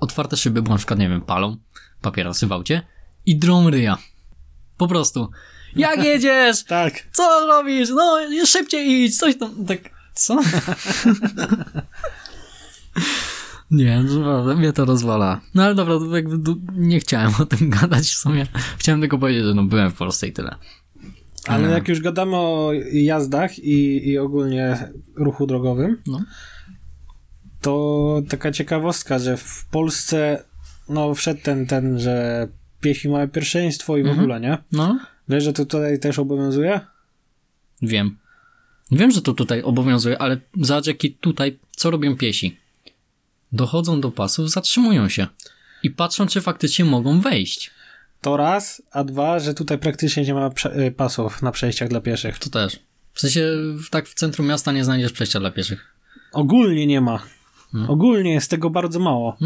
otwarte 0.00 0.36
szyby, 0.36 0.62
bo 0.62 0.70
na 0.70 0.76
przykład, 0.76 0.98
nie 0.98 1.08
wiem, 1.08 1.20
palą 1.20 1.56
papierosy 2.02 2.46
w 2.46 2.52
aucie 2.52 2.82
i 3.26 3.36
drą 3.38 3.70
ryja. 3.70 3.98
Po 4.76 4.88
prostu. 4.88 5.30
Jak 5.76 6.04
jedziesz? 6.10 6.64
Tak. 6.64 7.08
Co 7.12 7.46
robisz? 7.46 7.88
No, 7.88 8.18
szybciej 8.46 8.88
idź, 9.04 9.18
coś 9.18 9.36
tam. 9.38 9.66
Tak, 9.66 9.80
co? 10.14 10.40
Nie, 13.70 14.02
naprawdę, 14.02 14.56
mnie 14.56 14.72
to 14.72 14.84
rozwala. 14.84 15.40
No 15.54 15.62
ale 15.64 15.74
dobra, 15.74 15.94
jakby 16.16 16.36
nie 16.76 17.00
chciałem 17.00 17.32
o 17.40 17.46
tym 17.46 17.70
gadać 17.70 18.04
w 18.06 18.14
sumie. 18.18 18.46
Chciałem 18.78 19.00
tylko 19.00 19.18
powiedzieć, 19.18 19.44
że 19.44 19.54
no 19.54 19.64
byłem 19.64 19.90
w 19.90 19.94
Polsce 19.94 20.26
i 20.28 20.32
tyle. 20.32 20.54
Ale 21.46 21.68
E, 21.68 21.70
jak 21.70 21.88
już 21.88 22.00
gadamy 22.00 22.36
o 22.36 22.70
jazdach 22.92 23.58
i, 23.58 24.08
i 24.10 24.18
ogólnie 24.18 24.88
ruchu 25.16 25.46
drogowym, 25.46 25.96
No. 26.06 26.20
to 27.60 28.22
taka 28.28 28.52
ciekawostka, 28.52 29.18
że 29.18 29.36
w 29.36 29.66
Polsce 29.70 30.44
no 30.88 31.14
wszedł 31.14 31.40
ten, 31.42 31.66
ten, 31.66 31.98
że 31.98 32.48
piesi 32.80 33.08
mają 33.08 33.28
pierwszeństwo 33.28 33.96
i 33.96 34.02
w 34.02 34.06
Mhm. 34.06 34.20
ogóle, 34.20 34.40
nie? 34.40 34.58
No, 34.72 34.98
Wiesz, 35.28 35.44
że 35.44 35.52
to 35.52 35.64
tutaj 35.64 35.98
też 36.00 36.18
obowiązuje? 36.18 36.80
Wiem. 37.82 38.16
Wiem, 38.94 39.10
że 39.10 39.22
to 39.22 39.32
tutaj 39.32 39.62
obowiązuje, 39.62 40.18
ale 40.18 40.40
zobacz, 40.60 40.86
jaki 40.86 41.12
tutaj, 41.12 41.58
co 41.70 41.90
robią 41.90 42.16
piesi. 42.16 42.56
Dochodzą 43.52 44.00
do 44.00 44.10
pasów, 44.10 44.50
zatrzymują 44.50 45.08
się 45.08 45.26
i 45.82 45.90
patrzą, 45.90 46.26
czy 46.26 46.40
faktycznie 46.40 46.84
mogą 46.84 47.20
wejść. 47.20 47.70
To 48.20 48.36
raz, 48.36 48.82
a 48.92 49.04
dwa, 49.04 49.38
że 49.38 49.54
tutaj 49.54 49.78
praktycznie 49.78 50.22
nie 50.22 50.34
ma 50.34 50.50
y, 50.86 50.90
pasów 50.90 51.42
na 51.42 51.52
przejściach 51.52 51.88
dla 51.88 52.00
pieszych. 52.00 52.38
To 52.38 52.50
też. 52.50 52.78
W 53.12 53.20
sensie, 53.20 53.50
tak 53.90 54.08
w 54.08 54.14
centrum 54.14 54.46
miasta 54.46 54.72
nie 54.72 54.84
znajdziesz 54.84 55.12
przejścia 55.12 55.40
dla 55.40 55.50
pieszych. 55.50 55.94
Ogólnie 56.32 56.86
nie 56.86 57.00
ma. 57.00 57.22
No. 57.72 57.88
Ogólnie 57.88 58.32
jest 58.32 58.50
tego 58.50 58.70
bardzo 58.70 59.00
mało. 59.00 59.36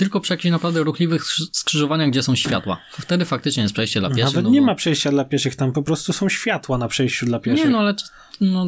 Tylko 0.00 0.20
przy 0.20 0.32
jakichś 0.32 0.52
naprawdę 0.52 0.82
ruchliwych 0.82 1.24
skrzy- 1.24 1.48
skrzyżowaniach, 1.52 2.10
gdzie 2.10 2.22
są 2.22 2.36
światła. 2.36 2.80
Wtedy 3.00 3.24
faktycznie 3.24 3.62
jest 3.62 3.74
przejście 3.74 4.00
dla 4.00 4.08
pieszych. 4.08 4.24
Nawet 4.24 4.44
no 4.44 4.50
nie 4.50 4.60
bo- 4.60 4.66
ma 4.66 4.74
przejścia 4.74 5.10
dla 5.10 5.24
pieszych, 5.24 5.56
tam 5.56 5.72
po 5.72 5.82
prostu 5.82 6.12
są 6.12 6.28
światła 6.28 6.78
na 6.78 6.88
przejściu 6.88 7.26
dla 7.26 7.38
pieszych. 7.38 7.64
Nie, 7.64 7.70
no 7.70 7.78
ale... 7.78 7.94
No, 8.40 8.66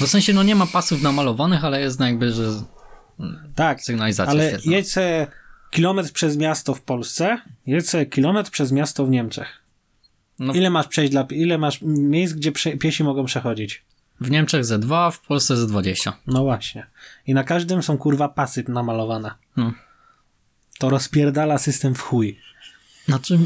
w 0.00 0.06
sensie, 0.06 0.32
no 0.32 0.42
nie 0.42 0.54
ma 0.54 0.66
pasów 0.66 1.02
namalowanych, 1.02 1.64
ale 1.64 1.80
jest 1.80 2.00
no 2.00 2.06
jakby, 2.06 2.32
że 2.32 2.50
tak, 3.54 3.82
sygnalizacja 3.82 4.30
ale 4.30 4.48
świetna. 4.48 4.72
jedź 4.72 4.94
kilometr 5.70 6.12
przez 6.12 6.36
miasto 6.36 6.74
w 6.74 6.82
Polsce, 6.82 7.38
jedź 7.66 7.86
kilometr 8.10 8.50
przez 8.50 8.72
miasto 8.72 9.06
w 9.06 9.10
Niemczech. 9.10 9.48
No. 10.38 10.52
Ile 10.52 10.70
masz 10.70 10.86
przejść 10.88 11.10
dla, 11.12 11.26
ile 11.30 11.58
masz 11.58 11.78
miejsc, 11.82 12.34
gdzie 12.34 12.52
prze, 12.52 12.76
piesi 12.76 13.04
mogą 13.04 13.24
przechodzić? 13.24 13.84
W 14.20 14.30
Niemczech 14.30 14.64
Z2, 14.64 15.12
w 15.12 15.20
Polsce 15.20 15.54
Z20. 15.54 16.12
No 16.26 16.42
właśnie. 16.42 16.86
I 17.26 17.34
na 17.34 17.44
każdym 17.44 17.82
są 17.82 17.98
kurwa 17.98 18.28
pasy 18.28 18.64
namalowane. 18.68 19.30
No. 19.56 19.72
To 20.78 20.90
rozpierdala 20.90 21.58
system 21.58 21.94
w 21.94 22.00
chuj. 22.00 22.38
Znaczy, 23.06 23.38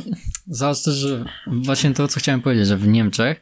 zobacz 0.46 0.82
też, 0.82 0.94
że 0.94 1.24
właśnie 1.46 1.94
to, 1.94 2.08
co 2.08 2.20
chciałem 2.20 2.42
powiedzieć, 2.42 2.66
że 2.66 2.76
w 2.76 2.88
Niemczech 2.88 3.40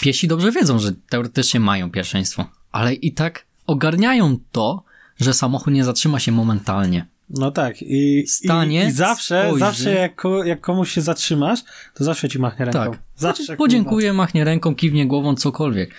piesi 0.00 0.28
dobrze 0.28 0.52
wiedzą, 0.52 0.78
że 0.78 0.92
teoretycznie 1.08 1.60
mają 1.60 1.90
pierwszeństwo, 1.90 2.50
ale 2.72 2.94
i 2.94 3.12
tak 3.12 3.44
ogarniają 3.66 4.38
to, 4.52 4.84
że 5.20 5.34
samochód 5.34 5.74
nie 5.74 5.84
zatrzyma 5.84 6.20
się 6.20 6.32
momentalnie. 6.32 7.06
No 7.30 7.50
tak. 7.50 7.82
I, 7.82 8.24
Stanie, 8.28 8.84
i, 8.84 8.88
i 8.88 8.92
zawsze, 8.92 9.42
spojrzy. 9.42 9.58
zawsze 9.58 9.90
jak, 9.94 10.14
ko- 10.14 10.44
jak 10.44 10.60
komuś 10.60 10.92
się 10.92 11.00
zatrzymasz, 11.00 11.60
to 11.94 12.04
zawsze 12.04 12.28
ci 12.28 12.38
machnie 12.38 12.64
ręką. 12.64 12.90
Tak. 12.90 12.98
Zawsze. 13.16 13.56
Podziękuję, 13.56 14.12
machnie 14.12 14.44
ręką, 14.44 14.74
kiwnie 14.74 15.06
głową, 15.06 15.34
cokolwiek. 15.36 15.90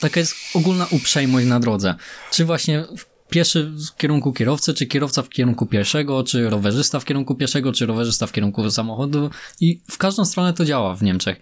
Taka 0.00 0.20
jest 0.20 0.34
ogólna 0.54 0.86
uprzejmość 0.90 1.46
na 1.46 1.60
drodze. 1.60 1.94
Czy 2.30 2.44
właśnie 2.44 2.84
pieszy 3.30 3.72
w 3.94 3.96
kierunku 3.96 4.32
kierowcy, 4.32 4.74
czy 4.74 4.86
kierowca 4.86 5.22
w 5.22 5.28
kierunku 5.28 5.66
pieszego, 5.66 6.24
czy 6.24 6.50
rowerzysta 6.50 7.00
w 7.00 7.04
kierunku 7.04 7.34
pieszego, 7.34 7.72
czy 7.72 7.86
rowerzysta 7.86 8.26
w 8.26 8.32
kierunku 8.32 8.70
samochodu. 8.70 9.30
I 9.60 9.80
w 9.90 9.98
każdą 9.98 10.24
stronę 10.24 10.52
to 10.52 10.64
działa 10.64 10.94
w 10.94 11.02
Niemczech. 11.02 11.40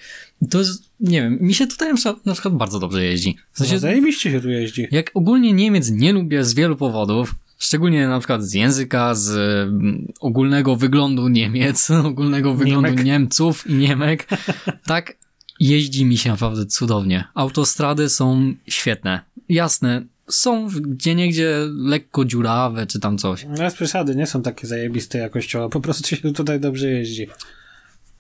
To 0.51 0.59
jest, 0.59 0.83
nie 1.01 1.23
wiem, 1.23 1.39
mi 1.41 1.55
się 1.55 1.67
tutaj 1.67 1.89
na 2.25 2.33
przykład, 2.35 2.55
bardzo 2.55 2.79
dobrze 2.79 3.05
jeździ. 3.05 3.37
W 3.53 3.61
No, 3.61 3.67
sensie, 3.67 3.79
zajebiście 3.79 4.31
się 4.31 4.41
tu 4.41 4.49
jeździ. 4.51 4.87
jak 4.91 5.11
ogólnie 5.15 5.53
Niemiec 5.53 5.91
nie 5.91 6.13
lubię 6.13 6.45
z 6.45 6.55
wielu 6.55 6.77
powodów, 6.77 7.35
szczególnie 7.59 8.09
na 8.09 8.19
przykład 8.19 8.43
z 8.45 8.55
języka, 8.55 9.15
z 9.15 9.31
mm, 9.69 10.13
ogólnego 10.21 10.77
wyglądu 10.77 11.29
Niemiec, 11.29 11.91
ogólnego 12.05 12.55
wyglądu 12.55 12.89
Niemek. 12.91 13.05
Niemców 13.05 13.67
i 13.67 13.75
Niemek, 13.75 14.29
tak 14.87 15.17
jeździ 15.61 16.05
mi 16.05 16.19
się 16.19 16.31
naprawdę 16.31 16.67
cudownie. 16.67 17.25
Autostrady 17.35 18.09
są 18.09 18.55
świetne. 18.69 19.21
Jasne, 19.49 20.03
są 20.35 20.69
gdzie 20.69 21.15
niegdzie 21.15 21.57
lekko 21.77 22.25
dziurawe 22.25 22.87
czy 22.87 23.01
tam 23.01 23.19
coś, 23.19 23.45
No 23.49 23.55
bez 23.57 23.75
przesady, 23.75 24.17
nie 24.17 24.27
są 24.27 24.43
takie 24.43 24.67
zajebiste 24.67 25.19
jakościowo, 25.19 25.69
po 25.69 25.81
prostu 25.81 26.09
się 26.17 26.33
tutaj 26.33 26.61
dobrze 26.61 26.89
jeździ. 26.91 27.27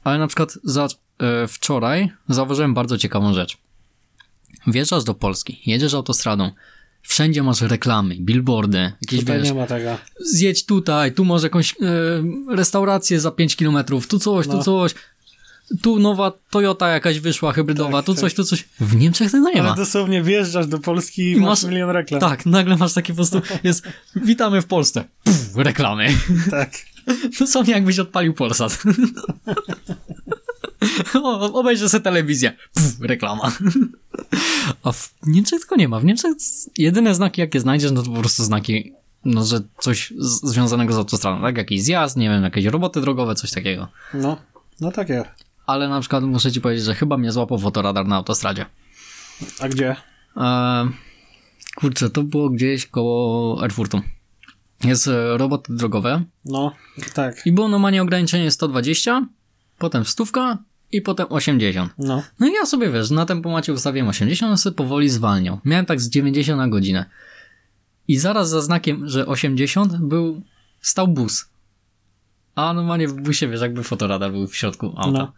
ale 0.04 0.18
na 0.18 0.26
przykład 0.26 0.58
za, 0.64 0.88
e, 1.18 1.48
wczoraj 1.48 2.10
zauważyłem 2.28 2.74
bardzo 2.74 2.98
ciekawą 2.98 3.34
rzecz. 3.34 3.56
Wjeżdżasz 4.66 5.04
do 5.04 5.14
Polski, 5.14 5.60
jedziesz 5.66 5.94
autostradą, 5.94 6.50
wszędzie 7.02 7.42
masz 7.42 7.60
reklamy, 7.60 8.16
billboardy, 8.20 8.78
jakieś 9.02 9.20
Tutaj 9.20 9.38
wiesz, 9.38 9.48
nie 9.48 9.54
ma 9.54 9.66
tego. 9.66 9.98
zjedź 10.20 10.66
tutaj, 10.66 11.12
tu 11.12 11.24
masz 11.24 11.42
jakąś 11.42 11.72
e, 11.72 11.74
restaurację 12.56 13.20
za 13.20 13.30
5 13.30 13.56
kilometrów, 13.56 14.08
tu 14.08 14.18
coś, 14.18 14.46
tu 14.46 14.52
No. 14.56 14.62
coś, 14.62 14.94
tu 15.82 15.98
nowa 15.98 16.32
Toyota 16.50 16.88
jakaś 16.88 17.20
wyszła 17.20 17.52
hybrydowa, 17.52 17.98
Tak, 17.98 18.06
tu 18.06 18.12
tak. 18.14 18.20
coś, 18.20 18.34
tu 18.34 18.44
coś. 18.44 18.64
W 18.80 18.96
Niemczech 18.96 19.32
tego 19.32 19.48
nie 19.50 19.60
Ale 19.60 19.70
ma. 19.70 19.74
dosłownie 19.76 20.22
wjeżdżasz 20.22 20.66
do 20.66 20.78
Polski 20.78 21.30
i 21.32 21.36
masz, 21.36 21.48
masz- 21.48 21.64
milion 21.70 21.90
reklam. 21.90 22.20
Tak, 22.20 22.46
nagle 22.46 22.76
masz 22.76 22.92
takie 22.92 23.12
po 23.12 23.16
prostu, 23.16 23.40
jest, 23.64 23.84
witamy 24.16 24.62
w 24.62 24.66
Polsce. 24.66 25.04
Pff, 25.24 25.56
reklamy. 25.56 26.08
tak. 26.50 26.70
Dosłownie 27.40 27.74
jakbyś 27.74 27.98
odpalił 27.98 28.34
Polsat. 28.34 28.82
o, 31.14 31.52
obejrzę 31.52 31.88
sobie 31.88 32.02
telewizję. 32.04 32.52
Pff, 32.74 33.00
reklama. 33.00 33.52
A 34.82 34.92
w 34.92 35.10
Niemczech 35.26 35.60
tylko 35.60 35.76
nie 35.76 35.88
ma. 35.88 36.00
W 36.00 36.04
Niemczech 36.04 36.32
jedyne 36.78 37.14
znaki, 37.14 37.40
jakie 37.40 37.60
znajdziesz, 37.60 37.92
no 37.92 38.02
to 38.02 38.10
po 38.10 38.18
prostu 38.18 38.44
znaki, 38.44 38.92
no, 39.24 39.44
że 39.44 39.60
coś 39.80 40.12
z- 40.18 40.50
związanego 40.50 40.92
z 40.92 40.96
autostradą, 40.96 41.42
tak? 41.42 41.56
Jakiś 41.56 41.82
zjazd, 41.82 42.16
nie 42.16 42.28
wiem, 42.28 42.42
jakieś 42.42 42.64
roboty 42.64 43.00
drogowe, 43.00 43.34
coś 43.34 43.50
takiego. 43.50 43.88
No, 44.14 44.36
no 44.80 44.92
takie. 44.92 45.24
Ale 45.66 45.88
na 45.88 46.00
przykład 46.00 46.24
muszę 46.24 46.52
ci 46.52 46.60
powiedzieć, 46.60 46.84
że 46.84 46.94
chyba 46.94 47.16
mnie 47.18 47.32
złapał 47.32 47.58
fotoradar 47.58 48.06
na 48.06 48.16
autostradzie. 48.16 48.66
A 49.60 49.68
gdzie? 49.68 49.96
Eee, 50.36 50.88
kurczę, 51.76 52.10
to 52.10 52.22
było 52.22 52.50
gdzieś 52.50 52.86
koło 52.86 53.64
Erfurtu. 53.64 54.00
Jest 54.84 55.08
e, 55.08 55.36
roboty 55.38 55.72
drogowe 55.72 56.22
No, 56.44 56.72
tak. 57.14 57.46
i 57.46 57.52
było 57.52 57.68
normalnie 57.68 58.02
ograniczenie 58.02 58.50
120, 58.50 59.26
potem 59.78 60.04
stówka 60.04 60.58
i 60.92 61.02
potem 61.02 61.26
80. 61.30 61.92
No. 61.98 62.22
No 62.40 62.46
i 62.48 62.52
ja 62.52 62.66
sobie, 62.66 62.90
wiesz, 62.90 63.10
na 63.10 63.26
tempomacie 63.26 63.72
ustawiłem 63.72 64.08
80, 64.08 64.50
on 64.50 64.58
sobie 64.58 64.76
powoli 64.76 65.08
zwalniał. 65.08 65.58
Miałem 65.64 65.86
tak 65.86 66.00
z 66.00 66.08
90 66.08 66.58
na 66.58 66.68
godzinę. 66.68 67.04
I 68.08 68.16
zaraz 68.18 68.48
za 68.50 68.60
znakiem, 68.60 69.08
że 69.08 69.26
80 69.26 69.96
był, 69.96 70.42
stał 70.80 71.08
bus. 71.08 71.48
A 72.54 72.72
normalnie 72.72 73.08
w 73.08 73.14
busie, 73.14 73.48
wiesz, 73.48 73.60
jakby 73.60 73.82
fotoradar 73.82 74.30
był 74.32 74.46
w 74.46 74.56
środku 74.56 74.86
auta. 74.96 75.10
No. 75.18 75.32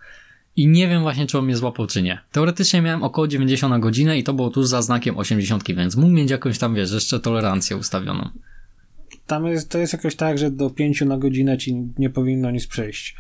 I 0.56 0.66
nie 0.68 0.88
wiem 0.88 1.02
właśnie, 1.02 1.26
czy 1.26 1.38
on 1.38 1.44
mnie 1.44 1.56
złapał, 1.56 1.86
czy 1.86 2.02
nie. 2.02 2.18
Teoretycznie 2.32 2.82
miałem 2.82 3.02
około 3.02 3.28
90 3.28 3.70
na 3.70 3.78
godzinę 3.78 4.18
i 4.18 4.24
to 4.24 4.32
było 4.34 4.50
tuż 4.50 4.66
za 4.66 4.82
znakiem 4.82 5.16
80, 5.18 5.64
więc 5.68 5.96
mógł 5.96 6.12
mieć 6.12 6.30
jakąś 6.30 6.58
tam, 6.58 6.74
wiesz, 6.74 6.92
jeszcze 6.92 7.20
tolerancję 7.20 7.76
ustawioną. 7.76 8.28
Tam 9.26 9.46
jest, 9.46 9.68
to 9.70 9.78
jest 9.78 9.92
jakoś 9.92 10.16
tak, 10.16 10.38
że 10.38 10.50
do 10.50 10.70
5 10.70 11.00
na 11.00 11.18
godzinę 11.18 11.58
ci 11.58 11.74
nie 11.98 12.10
powinno 12.10 12.50
nic 12.50 12.66
przejść. 12.66 13.16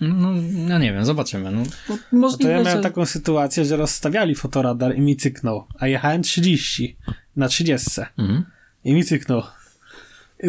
No, 0.00 0.32
no 0.52 0.78
nie 0.78 0.92
wiem, 0.92 1.04
zobaczymy. 1.04 1.50
No, 1.50 1.62
No 1.88 1.98
możliwe, 2.12 2.44
to 2.44 2.50
ja 2.50 2.62
miałem 2.62 2.78
że... 2.78 2.82
taką 2.82 3.06
sytuację, 3.06 3.64
że 3.64 3.76
rozstawiali 3.76 4.34
fotoradar 4.34 4.96
i 4.96 5.00
mi 5.00 5.16
cyknął, 5.16 5.64
a 5.78 5.86
jechałem 5.86 6.22
30 6.22 6.96
na 7.36 7.48
30 7.48 8.00
Mhm. 8.18 8.44
i 8.84 8.94
mi 8.94 9.04
cyknął. 9.04 9.42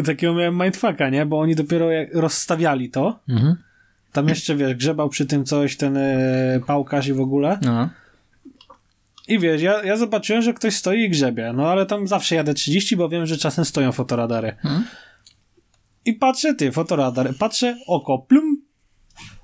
Takiego 0.06 0.34
miałem 0.34 0.58
mindfucka, 0.62 1.10
nie? 1.10 1.26
Bo 1.26 1.40
oni 1.40 1.56
dopiero 1.56 1.90
rozstawiali 2.14 2.90
to, 2.90 3.20
Mhm. 3.30 3.56
tam 4.12 4.30
jeszcze, 4.30 4.56
wiesz, 4.56 4.74
grzebał 4.76 5.10
przy 5.10 5.26
tym 5.26 5.46
coś 5.46 5.78
ten 5.78 5.98
e, 5.98 6.60
pałkarz 6.68 7.08
i 7.08 7.14
w 7.14 7.22
ogóle. 7.22 7.60
No. 7.62 7.90
I 9.28 9.40
wiesz, 9.40 9.62
ja, 9.62 9.84
ja 9.84 9.98
zobaczyłem, 9.98 10.42
że 10.42 10.54
ktoś 10.54 10.76
stoi 10.76 11.00
i 11.04 11.10
grzebie. 11.10 11.54
No 11.56 11.68
ale 11.72 11.86
tam 11.86 12.08
zawsze 12.08 12.36
jadę 12.36 12.54
30, 12.54 12.96
bo 12.96 13.10
wiem, 13.10 13.26
że 13.26 13.38
czasem 13.38 13.66
stoją 13.66 13.92
fotoradary. 13.92 14.48
Mhm. 14.48 14.84
I 16.06 16.14
patrzę, 16.14 16.56
ty, 16.56 16.72
fotoradar. 16.72 17.34
Patrzę, 17.40 17.78
oko, 17.88 18.20
plum. 18.20 18.62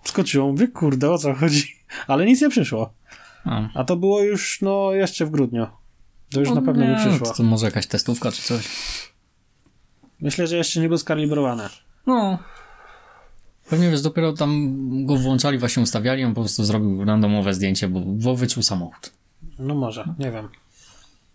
Skoczyło. 0.04 0.52
Mówię, 0.52 0.68
kurde, 0.68 1.12
o 1.12 1.18
co 1.18 1.34
chodzi? 1.34 1.76
Ale 2.08 2.26
nic 2.26 2.42
nie 2.42 2.50
przyszło. 2.50 2.94
A. 3.46 3.70
A 3.74 3.84
to 3.84 3.96
było 3.96 4.22
już, 4.22 4.62
no, 4.62 4.94
jeszcze 4.94 5.26
w 5.26 5.30
grudniu. 5.30 5.68
To 6.32 6.40
już 6.40 6.50
na 6.50 6.62
pewno 6.62 6.86
nie, 6.86 6.90
by 6.96 7.00
przyszło. 7.00 7.28
To, 7.28 7.34
to 7.34 7.44
może 7.44 7.66
jakaś 7.66 7.88
testówka 7.88 8.32
czy 8.32 8.42
coś. 8.42 8.68
Myślę, 10.22 10.48
że 10.48 10.58
jeszcze 10.58 10.80
nie 10.80 10.90
był 10.90 10.98
skalibrowane. 10.98 11.70
No. 12.08 12.40
Pewnie 13.70 13.92
wiesz, 13.92 14.02
dopiero 14.02 14.34
tam 14.34 14.78
go 15.06 15.16
włączali, 15.16 15.58
właśnie 15.58 15.84
ustawiali, 15.84 16.24
on 16.24 16.34
po 16.34 16.42
prostu 16.42 16.64
zrobił 16.64 17.06
randomowe 17.06 17.54
zdjęcie, 17.54 17.88
bo, 17.88 18.00
bo 18.00 18.36
wyczuł 18.36 18.64
samochód. 18.64 19.12
No 19.60 19.76
może, 19.76 20.14
nie 20.20 20.32
wiem. 20.32 20.50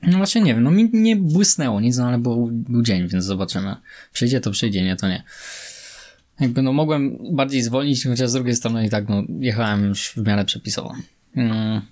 No 0.03 0.17
właśnie 0.17 0.41
nie 0.41 0.55
wiem, 0.55 0.63
no 0.63 0.71
mi 0.71 0.91
nie 0.93 1.17
błysnęło 1.17 1.81
nic, 1.81 1.97
no 1.97 2.07
ale 2.07 2.19
był, 2.19 2.49
był 2.53 2.83
dzień, 2.83 3.09
więc 3.09 3.25
zobaczymy. 3.25 3.77
Przyjdzie 4.13 4.41
to 4.41 4.51
przyjdzie, 4.51 4.83
nie 4.83 4.97
to 4.97 5.09
nie. 5.09 5.23
Jakby 6.41 6.63
no 6.63 6.73
mogłem 6.73 7.19
bardziej 7.33 7.63
zwolnić, 7.63 8.05
chociaż 8.05 8.31
z 8.31 8.33
drugiej 8.33 8.57
strony 8.57 8.87
i 8.87 8.91
tak 8.91 9.09
no 9.09 9.23
jechałem 9.41 9.85
już 9.85 10.09
w 10.09 10.27
miarę 10.27 10.45
przepisowo. 10.45 10.95
Mm. 11.37 11.83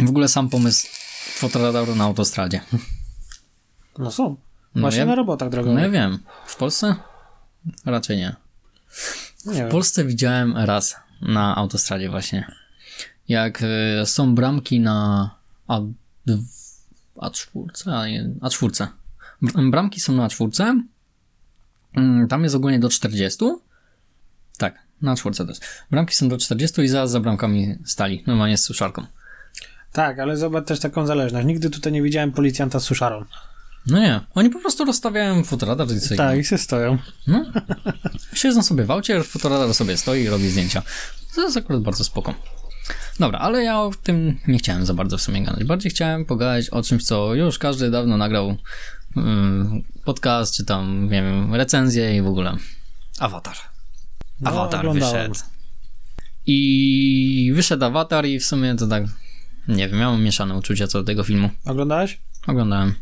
W 0.00 0.08
ogóle 0.08 0.28
sam 0.28 0.48
pomysł 0.48 0.88
fotoradaru 1.32 1.94
na 1.94 2.04
autostradzie. 2.04 2.60
No 3.98 4.10
są. 4.10 4.36
No 4.78 4.82
Właśnie 4.82 5.00
ja- 5.00 5.06
na 5.06 5.14
robotach 5.14 5.50
No 5.52 5.56
ja 5.58 5.62
drogowych. 5.62 5.90
wiem. 5.90 6.18
W 6.46 6.56
Polsce? 6.56 6.94
Raczej 7.84 8.16
nie. 8.16 8.36
nie 9.46 9.54
wiem. 9.54 9.68
W 9.68 9.70
Polsce 9.70 10.04
widziałem 10.04 10.56
raz 10.56 10.96
na 11.22 11.56
autostradzie 11.56 12.10
właśnie. 12.10 12.46
Jak 13.28 13.62
y, 13.62 14.06
są 14.06 14.34
bramki 14.34 14.80
na 14.80 15.30
A, 15.68 15.80
A4, 17.16 17.92
a 17.92 18.06
nie, 18.06 18.30
A4. 18.40 18.86
Br- 19.42 19.70
Bramki 19.70 20.00
są 20.00 20.12
na 20.12 20.28
A4. 20.28 20.80
Mm, 21.96 22.28
Tam 22.28 22.42
jest 22.42 22.54
ogólnie 22.54 22.78
do 22.78 22.88
40. 22.88 23.44
Tak, 24.58 24.78
na 25.02 25.14
A4 25.14 25.36
to 25.36 25.44
jest. 25.44 25.64
Bramki 25.90 26.14
są 26.14 26.28
do 26.28 26.38
40 26.38 26.82
i 26.82 26.88
zaraz 26.88 27.10
za 27.10 27.20
bramkami 27.20 27.78
stali. 27.84 28.24
Normalnie 28.26 28.58
z 28.58 28.64
suszarką. 28.64 29.06
Tak, 29.92 30.18
ale 30.18 30.36
zobacz 30.36 30.66
też 30.66 30.80
taką 30.80 31.06
zależność. 31.06 31.46
Nigdy 31.46 31.70
tutaj 31.70 31.92
nie 31.92 32.02
widziałem 32.02 32.32
policjanta 32.32 32.80
z 32.80 32.84
suszarą. 32.84 33.24
No 33.86 33.98
nie, 33.98 34.20
oni 34.34 34.50
po 34.50 34.60
prostu 34.60 34.84
rozstawiają 34.84 35.44
fotoradar 35.44 35.88
i 35.88 36.00
sobie 36.00 36.16
Tak, 36.16 36.38
i 36.38 36.44
się 36.44 36.58
stoją. 36.58 36.98
No. 37.26 37.44
Siedzą 38.34 38.62
sobie 38.62 38.84
w 38.84 38.90
aucie, 38.90 39.22
fotoradar 39.22 39.74
sobie 39.74 39.96
stoi 39.96 40.22
i 40.22 40.28
robi 40.28 40.48
zdjęcia. 40.48 40.82
To 41.34 41.40
jest 41.42 41.56
akurat 41.56 41.82
bardzo 41.82 42.04
spoko. 42.04 42.34
Dobra, 43.20 43.38
ale 43.38 43.62
ja 43.64 43.80
o 43.80 43.90
tym 44.02 44.38
nie 44.48 44.58
chciałem 44.58 44.86
za 44.86 44.94
bardzo 44.94 45.18
w 45.18 45.22
sumie 45.22 45.42
gadać. 45.42 45.64
Bardziej 45.64 45.90
chciałem 45.90 46.24
pogadać 46.24 46.70
o 46.70 46.82
czymś, 46.82 47.04
co 47.04 47.34
już 47.34 47.58
każdy 47.58 47.90
dawno 47.90 48.16
nagrał 48.16 48.56
ym, 49.16 49.84
podcast, 50.04 50.54
czy 50.54 50.64
tam, 50.64 51.04
nie 51.04 51.22
wiem, 51.22 51.54
recenzję 51.54 52.16
i 52.16 52.22
w 52.22 52.26
ogóle. 52.26 52.56
Awatar. 53.18 53.56
No, 54.40 54.50
Awatar 54.50 54.80
oglądałem. 54.86 55.32
wyszedł. 55.32 55.50
I 56.46 57.52
wyszedł 57.54 57.84
Awatar 57.84 58.26
i 58.26 58.40
w 58.40 58.44
sumie 58.44 58.74
to 58.74 58.86
tak, 58.86 59.04
nie 59.68 59.88
wiem, 59.88 59.98
miałem 59.98 60.22
mieszane 60.24 60.54
uczucia 60.54 60.86
co 60.86 60.98
do 60.98 61.04
tego 61.04 61.24
filmu. 61.24 61.50
Oglądałeś? 61.64 62.20
Oglądałem. 62.46 62.94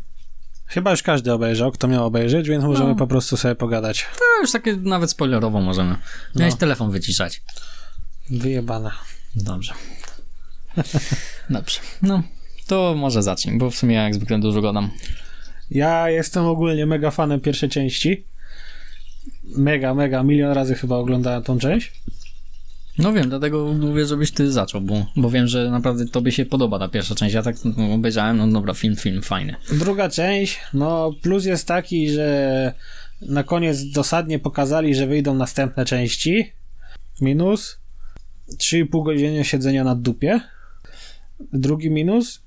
Chyba 0.67 0.91
już 0.91 1.03
każdy 1.03 1.33
obejrzał, 1.33 1.71
kto 1.71 1.87
miał 1.87 2.05
obejrzeć, 2.05 2.49
więc 2.49 2.63
możemy 2.63 2.89
No. 2.89 2.95
po 2.95 3.07
prostu 3.07 3.37
sobie 3.37 3.55
pogadać. 3.55 4.05
To 4.19 4.41
już 4.41 4.51
takie 4.51 4.75
nawet 4.75 5.11
spoilerowo 5.11 5.61
możemy. 5.61 5.95
Miałeś 6.35 6.53
No. 6.53 6.57
telefon 6.59 6.91
wyciszać. 6.91 7.41
Wyjebane. 8.29 8.91
Dobrze. 9.35 9.73
Dobrze. 11.49 11.79
No, 12.01 12.23
To 12.67 12.95
może 12.97 13.23
zacznij, 13.23 13.57
bo 13.57 13.69
w 13.69 13.75
sumie 13.75 13.95
jak 13.95 14.15
zwykle 14.15 14.39
dużo 14.39 14.61
gadam. 14.61 14.91
Ja 15.71 16.09
jestem 16.09 16.45
ogólnie 16.45 16.85
mega 16.85 17.11
fanem 17.11 17.39
pierwszej 17.41 17.69
części. 17.69 18.23
Mega, 19.43 19.93
mega, 19.93 20.23
milion 20.23 20.51
razy 20.51 20.75
chyba 20.75 20.95
oglądałem 20.95 21.43
tą 21.43 21.59
część. 21.59 21.93
No 22.97 23.13
wiem, 23.13 23.29
dlatego 23.29 23.73
mówię, 23.73 24.05
żebyś 24.05 24.31
ty 24.31 24.51
zaczął, 24.51 24.81
bo, 24.81 25.05
bo 25.15 25.29
wiem, 25.29 25.47
że 25.47 25.71
naprawdę 25.71 26.05
tobie 26.05 26.31
się 26.31 26.45
podoba 26.45 26.79
ta 26.79 26.87
pierwsza 26.87 27.15
część. 27.15 27.35
Ja 27.35 27.43
tak 27.43 27.55
no, 27.65 27.93
obejrzałem, 27.93 28.37
no 28.37 28.47
dobra, 28.47 28.73
film, 28.73 28.95
film, 28.95 29.21
fajny. 29.21 29.55
Druga 29.71 30.09
część, 30.09 30.59
no 30.73 31.11
plus 31.21 31.45
jest 31.45 31.67
taki, 31.67 32.09
że 32.09 32.73
na 33.21 33.43
koniec 33.43 33.91
dosadnie 33.91 34.39
pokazali, 34.39 34.95
że 34.95 35.07
wyjdą 35.07 35.33
następne 35.33 35.85
części. 35.85 36.51
Minus 37.21 37.79
3,5 38.49 39.05
godziny 39.05 39.45
siedzenia 39.45 39.83
na 39.83 39.95
dupie. 39.95 40.41
Drugi 41.53 41.91
minus. 41.91 42.41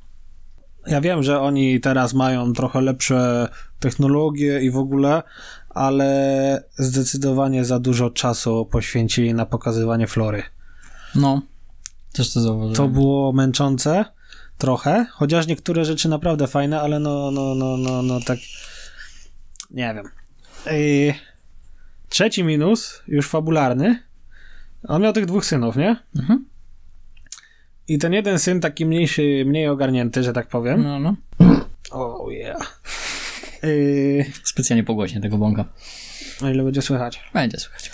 Ja 0.87 1.01
wiem, 1.01 1.23
że 1.23 1.41
oni 1.41 1.81
teraz 1.81 2.15
mają 2.15 2.53
trochę 2.53 2.81
lepsze 2.81 3.49
technologie 3.81 4.61
i 4.61 4.71
w 4.71 4.77
ogóle, 4.77 5.23
ale 5.71 6.65
zdecydowanie 6.79 7.65
za 7.65 7.79
dużo 7.79 8.11
czasu 8.11 8.67
poświęcili 8.67 9.35
na 9.35 9.47
pokazywanie 9.47 10.07
flory. 10.07 10.43
No, 11.15 11.43
też 12.13 12.33
to 12.33 12.41
zauważyłem. 12.41 12.77
To 12.77 12.89
było 12.89 13.33
męczące 13.33 14.05
trochę, 14.59 15.07
chociaż 15.13 15.47
niektóre 15.47 15.85
rzeczy 15.85 16.09
naprawdę 16.09 16.47
fajne, 16.47 16.81
ale 16.81 16.99
no, 16.99 17.31
no, 17.31 17.55
no, 17.55 17.77
no, 17.77 18.03
no 18.03 18.21
tak 18.27 18.39
nie 19.71 19.95
wiem. 19.95 20.09
I 20.73 21.13
trzeci 22.09 22.45
minus, 22.45 23.03
już 23.07 23.29
fabularny. 23.29 24.03
On 24.89 25.03
miał 25.03 25.13
tych 25.13 25.27
dwóch 25.27 25.45
synów, 25.45 25.77
nie? 25.77 25.97
Mhm. 26.17 26.45
I 27.89 27.99
ten 27.99 28.13
jeden 28.13 28.39
syn, 28.39 28.61
taki 28.61 28.87
mniejszy, 28.87 29.45
mniej 29.47 29.69
ogarnięty, 29.69 30.23
że 30.23 30.33
tak 30.33 30.49
powiem. 30.49 30.83
No, 30.83 30.99
no. 30.99 31.17
Oh 31.91 32.33
yeah. 32.33 32.81
Yy, 33.63 34.25
Specjalnie 34.45 34.85
pogłośnie 34.85 35.21
tego 35.21 35.39
bąka. 35.39 35.65
o 36.43 36.49
ile 36.49 36.63
będzie 36.65 36.83
słychać. 36.83 37.21
Będzie 37.35 37.59
słychać. 37.59 37.91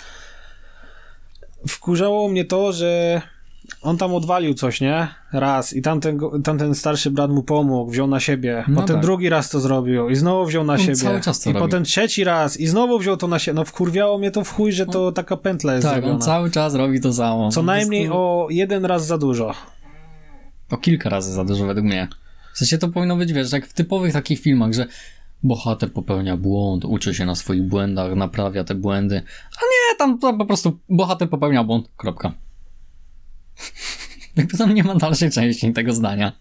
Wkurzało 1.67 2.29
mnie 2.29 2.45
to, 2.45 2.73
że 2.73 3.21
on 3.81 3.97
tam 3.97 4.15
odwalił 4.15 4.53
coś, 4.53 4.81
nie? 4.81 5.07
Raz 5.33 5.73
i 5.73 5.81
tamten, 5.81 6.19
tamten 6.43 6.75
starszy 6.75 7.11
brat 7.11 7.31
mu 7.31 7.43
pomógł, 7.43 7.91
wziął 7.91 8.07
na 8.07 8.19
siebie. 8.19 8.63
No 8.67 8.81
potem 8.81 8.95
tak. 8.95 9.05
drugi 9.05 9.29
raz 9.29 9.49
to 9.49 9.59
zrobił 9.59 10.09
i 10.09 10.15
znowu 10.15 10.45
wziął 10.45 10.63
na 10.63 10.73
On 10.73 10.79
siebie. 10.79 10.95
cały 10.95 11.21
czas 11.21 11.39
to 11.39 11.49
I 11.49 11.53
robi. 11.53 11.65
potem 11.65 11.83
trzeci 11.83 12.23
raz 12.23 12.59
i 12.59 12.67
znowu 12.67 12.99
wziął 12.99 13.17
to 13.17 13.27
na 13.27 13.39
siebie. 13.39 13.55
No 13.55 13.65
wkurwiało 13.65 14.17
mnie 14.17 14.31
to 14.31 14.43
w 14.43 14.51
chuj, 14.53 14.71
że 14.71 14.85
to 14.85 15.11
taka 15.11 15.37
pętla 15.37 15.73
jest 15.73 15.83
Tak, 15.85 15.93
zrobiona. 15.93 16.13
on 16.15 16.21
cały 16.21 16.51
czas 16.51 16.75
robi 16.75 17.01
to 17.01 17.13
samo. 17.13 17.51
Co 17.51 17.61
najmniej 17.63 18.09
o 18.09 18.47
jeden 18.49 18.85
raz 18.85 19.05
za 19.05 19.17
dużo. 19.17 19.53
O 20.71 20.77
kilka 20.77 21.09
razy 21.09 21.33
za 21.33 21.43
dużo 21.45 21.65
według 21.65 21.85
mnie. 21.85 22.07
W 22.53 22.57
sensie 22.57 22.77
to 22.77 22.87
powinno 22.89 23.15
być, 23.15 23.33
wiesz, 23.33 23.51
jak 23.51 23.67
w 23.67 23.73
typowych 23.73 24.13
takich 24.13 24.39
filmach, 24.41 24.73
że 24.73 24.85
bohater 25.43 25.93
popełnia 25.93 26.37
błąd, 26.37 26.85
uczy 26.85 27.13
się 27.13 27.25
na 27.25 27.35
swoich 27.35 27.63
błędach, 27.63 28.15
naprawia 28.15 28.63
te 28.63 28.75
błędy. 28.75 29.21
A 29.57 29.61
nie, 29.61 29.97
tam, 29.97 30.19
po 30.37 30.45
prostu 30.45 30.79
bohater 30.89 31.29
popełnia 31.29 31.63
błąd, 31.63 31.89
kropka. 31.97 32.33
Jakby 34.37 34.57
tam 34.57 34.73
nie 34.73 34.83
ma 34.83 34.95
dalszej 34.95 35.31
części 35.31 35.73
tego 35.73 35.93
zdania. 35.93 36.31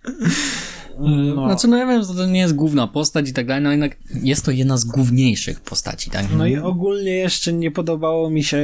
No. 0.98 1.46
Znaczy, 1.46 1.68
no 1.68 1.76
ja 1.76 1.86
wiem, 1.86 2.02
że 2.02 2.14
to 2.14 2.26
nie 2.26 2.40
jest 2.40 2.54
główna 2.54 2.86
postać 2.86 3.28
i 3.28 3.32
tak 3.32 3.46
dalej, 3.46 3.62
no 3.62 3.70
jednak 3.70 3.96
jest 4.22 4.44
to 4.44 4.50
jedna 4.50 4.76
z 4.76 4.84
główniejszych 4.84 5.60
postaci, 5.60 6.10
tak? 6.10 6.26
No 6.36 6.46
i 6.46 6.56
ogólnie 6.56 7.10
jeszcze 7.10 7.52
nie 7.52 7.70
podobało 7.70 8.30
mi 8.30 8.44
się 8.44 8.62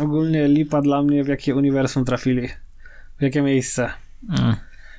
ogólnie 0.00 0.48
lipa 0.48 0.82
dla 0.82 1.02
mnie, 1.02 1.24
w 1.24 1.28
jakie 1.28 1.54
uniwersum 1.54 2.04
trafili. 2.04 2.48
W 3.18 3.22
jakie 3.22 3.42
miejsce. 3.42 3.90
Mm. 4.38 4.56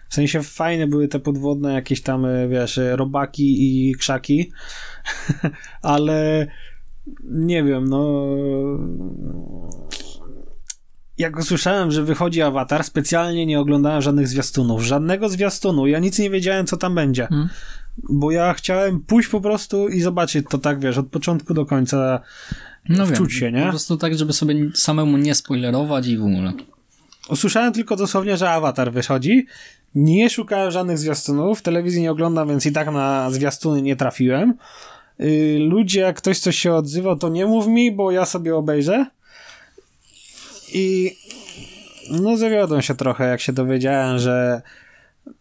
W 0.10 0.13
sensie 0.13 0.43
fajne 0.43 0.88
były 0.88 1.08
te 1.08 1.20
podwodne 1.20 1.74
jakieś 1.74 2.02
tam, 2.02 2.26
e, 2.26 2.48
wiesz, 2.48 2.78
e, 2.78 2.96
robaki 2.96 3.89
i 3.89 3.96
krzaki, 3.96 4.52
ale 5.82 6.48
nie 7.24 7.63
wiem, 7.63 7.89
no... 7.89 8.28
Jak 11.17 11.38
usłyszałem, 11.39 11.91
że 11.91 12.04
wychodzi 12.04 12.41
awatar, 12.41 12.84
specjalnie 12.84 13.46
nie 13.46 13.60
oglądałem 13.60 14.02
żadnych 14.02 14.28
zwiastunów. 14.28 14.82
Żadnego 14.82 15.30
zwiastunu. 15.30 15.88
Ja 15.88 16.00
nic 16.00 16.20
nie 16.20 16.30
wiedziałem, 16.30 16.65
co 16.65 16.78
tam 16.78 16.96
będzie. 16.96 17.28
Mm. 17.28 17.50
Bo 18.10 18.32
ja 18.32 18.54
chciałem 18.54 19.00
pójść 19.00 19.30
po 19.30 19.41
prostu 19.41 19.88
i 19.88 20.02
zobaczyć 20.02 20.46
to 20.50 20.58
tak, 20.58 20.80
wiesz, 20.80 20.98
od 20.98 21.08
początku 21.08 21.54
do 21.54 21.65
końca 21.65 22.22
No 22.89 23.06
wczuć 23.06 23.34
wiem, 23.34 23.39
się, 23.39 23.52
nie? 23.52 23.63
Po 23.63 23.70
prostu 23.70 23.98
tak, 23.98 24.17
żeby 24.17 24.34
sobie 24.34 24.56
samemu 24.74 25.17
nie 25.17 25.36
spoilerować 25.36 26.08
i 26.08 26.17
w 26.17 26.24
ogóle. 26.24 26.54
Usłyszałem 27.30 27.74
tylko 27.74 27.96
dosłownie, 27.96 28.38
że 28.38 28.50
awatar 28.50 28.91
wychodzi. 28.91 29.46
Nie 29.98 30.30
szukałem 30.30 30.72
żadnych 30.72 30.98
zwiastunów. 30.98 31.62
Telewizji 31.62 32.02
nie 32.02 32.12
oglądam, 32.12 32.48
więc 32.48 32.66
i 32.66 32.72
tak 32.72 32.92
na 32.92 33.32
zwiastuny 33.32 33.82
nie 33.82 33.96
trafiłem. 33.96 34.54
Yy, 35.20 35.60
ludzie, 35.60 36.00
jak 36.00 36.18
ktoś 36.18 36.40
coś 36.40 36.56
się 36.56 36.74
odzywał, 36.74 37.16
to 37.16 37.30
nie 37.30 37.46
mów 37.46 37.68
mi, 37.68 37.92
bo 37.92 38.12
ja 38.12 38.26
sobie 38.26 38.56
obejrzę. 38.56 39.06
I 40.74 41.16
no 42.12 42.38
zawiodłem 42.38 42.82
się 42.82 42.96
trochę, 42.96 43.28
jak 43.28 43.42
się 43.42 43.54
dowiedziałem, 43.54 44.20
że 44.20 44.62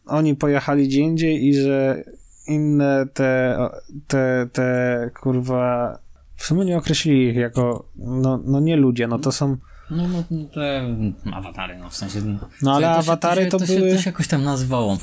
oni 0.07 0.35
pojechali 0.35 0.89
gdzie 0.89 1.01
indziej 1.01 1.47
i 1.47 1.55
że 1.55 2.05
inne 2.47 3.07
te, 3.15 3.59
te, 4.07 4.49
te 4.53 5.11
kurwa 5.21 5.99
w 6.37 6.45
sumie 6.45 6.65
nie 6.65 6.79
określili 6.79 7.29
ich 7.29 7.37
jako 7.37 7.87
no, 7.97 8.41
no 8.45 8.61
nie 8.61 8.77
ludzie, 8.77 9.09
no 9.09 9.19
to 9.19 9.33
są 9.33 9.57
No, 9.91 10.09
no 10.09 10.23
te 10.55 10.83
awatary, 11.33 11.79
no 11.79 11.91
w 11.91 11.97
sensie... 11.97 12.39
No, 12.63 12.75
ale 12.77 12.87
to 12.87 12.93
się- 12.93 12.99
awatary 12.99 13.45
się, 13.45 13.51
to 13.51 13.59
to 13.59 13.67
były- 13.67 13.91
Się, 13.91 13.97
to 13.97 14.03
się 14.03 14.11
jakoś 14.11 14.29
tam 14.29 14.45
nazywało. 14.45 14.99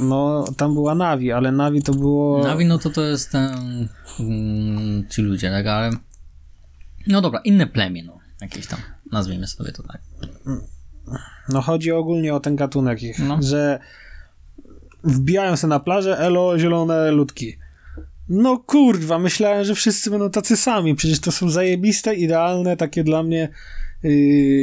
No, 0.00 0.44
tam 0.56 0.74
była 0.74 0.94
Navi, 0.94 1.32
ale 1.32 1.52
Navi 1.52 1.82
to 1.82 1.94
było. 1.94 2.44
Navi, 2.44 2.64
no 2.66 2.78
to 2.78 2.90
to 2.90 3.02
jest 3.04 3.32
ten... 3.32 3.88
Mm, 4.20 5.08
ci 5.08 5.22
ludzie, 5.22 5.50
tak, 5.50 5.66
ale... 5.66 5.90
No 7.06 7.20
dobra, 7.20 7.40
inne 7.44 7.66
plemię, 7.66 8.02
no. 8.04 8.18
Jakieś 8.40 8.66
tam, 8.66 8.78
nazwijmy 9.12 9.46
sobie 9.46 9.72
to 9.72 9.82
tak. 9.82 10.00
No, 11.48 11.60
chodzi 11.60 11.92
ogólnie 11.92 12.34
o 12.34 12.40
ten 12.40 12.56
gatunek 12.56 13.02
ich, 13.02 13.18
No. 13.18 13.38
że 13.42 13.78
wbijają 15.04 15.56
się 15.56 15.66
na 15.66 15.80
plażę, 15.80 16.18
elo, 16.18 16.58
zielone 16.58 17.10
ludki. 17.10 17.56
No 18.28 18.58
kurwa, 18.58 19.18
myślałem, 19.18 19.64
że 19.64 19.74
wszyscy 19.74 20.10
będą 20.10 20.30
tacy 20.30 20.56
sami. 20.56 20.94
Przecież 20.94 21.20
to 21.20 21.32
są 21.32 21.50
zajebiste, 21.50 22.14
idealne, 22.14 22.76
takie 22.76 23.04
dla 23.04 23.22
mnie 23.22 23.48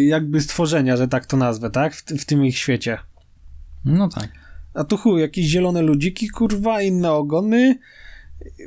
jakby 0.06 0.42
stworzenia, 0.42 0.98
że 0.98 1.08
tak 1.08 1.26
to 1.26 1.38
nazwę, 1.38 1.70
tak? 1.70 1.96
W, 1.96 2.04
w 2.04 2.26
tym 2.26 2.46
ich 2.46 2.58
świecie. 2.58 2.98
No 3.86 4.10
tak. 4.10 4.30
A 4.74 4.84
tu 4.84 4.98
chuj, 4.98 5.22
jakieś 5.22 5.46
zielone 5.46 5.82
ludziki, 5.82 6.30
kurwa, 6.30 6.82
inne 6.82 7.12
ogony, 7.12 7.80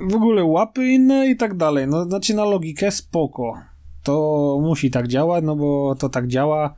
w 0.08 0.14
ogóle 0.14 0.44
łapy 0.44 0.86
inne 0.86 1.28
i 1.28 1.36
tak 1.36 1.56
dalej. 1.56 1.86
No, 1.88 2.04
znaczy 2.04 2.34
na 2.34 2.44
logikę 2.44 2.90
spoko. 2.90 3.54
To 4.02 4.58
musi 4.62 4.90
tak 4.90 5.08
działać, 5.08 5.44
no 5.44 5.56
bo 5.56 5.94
to 5.94 6.08
tak 6.08 6.26
działa. 6.26 6.74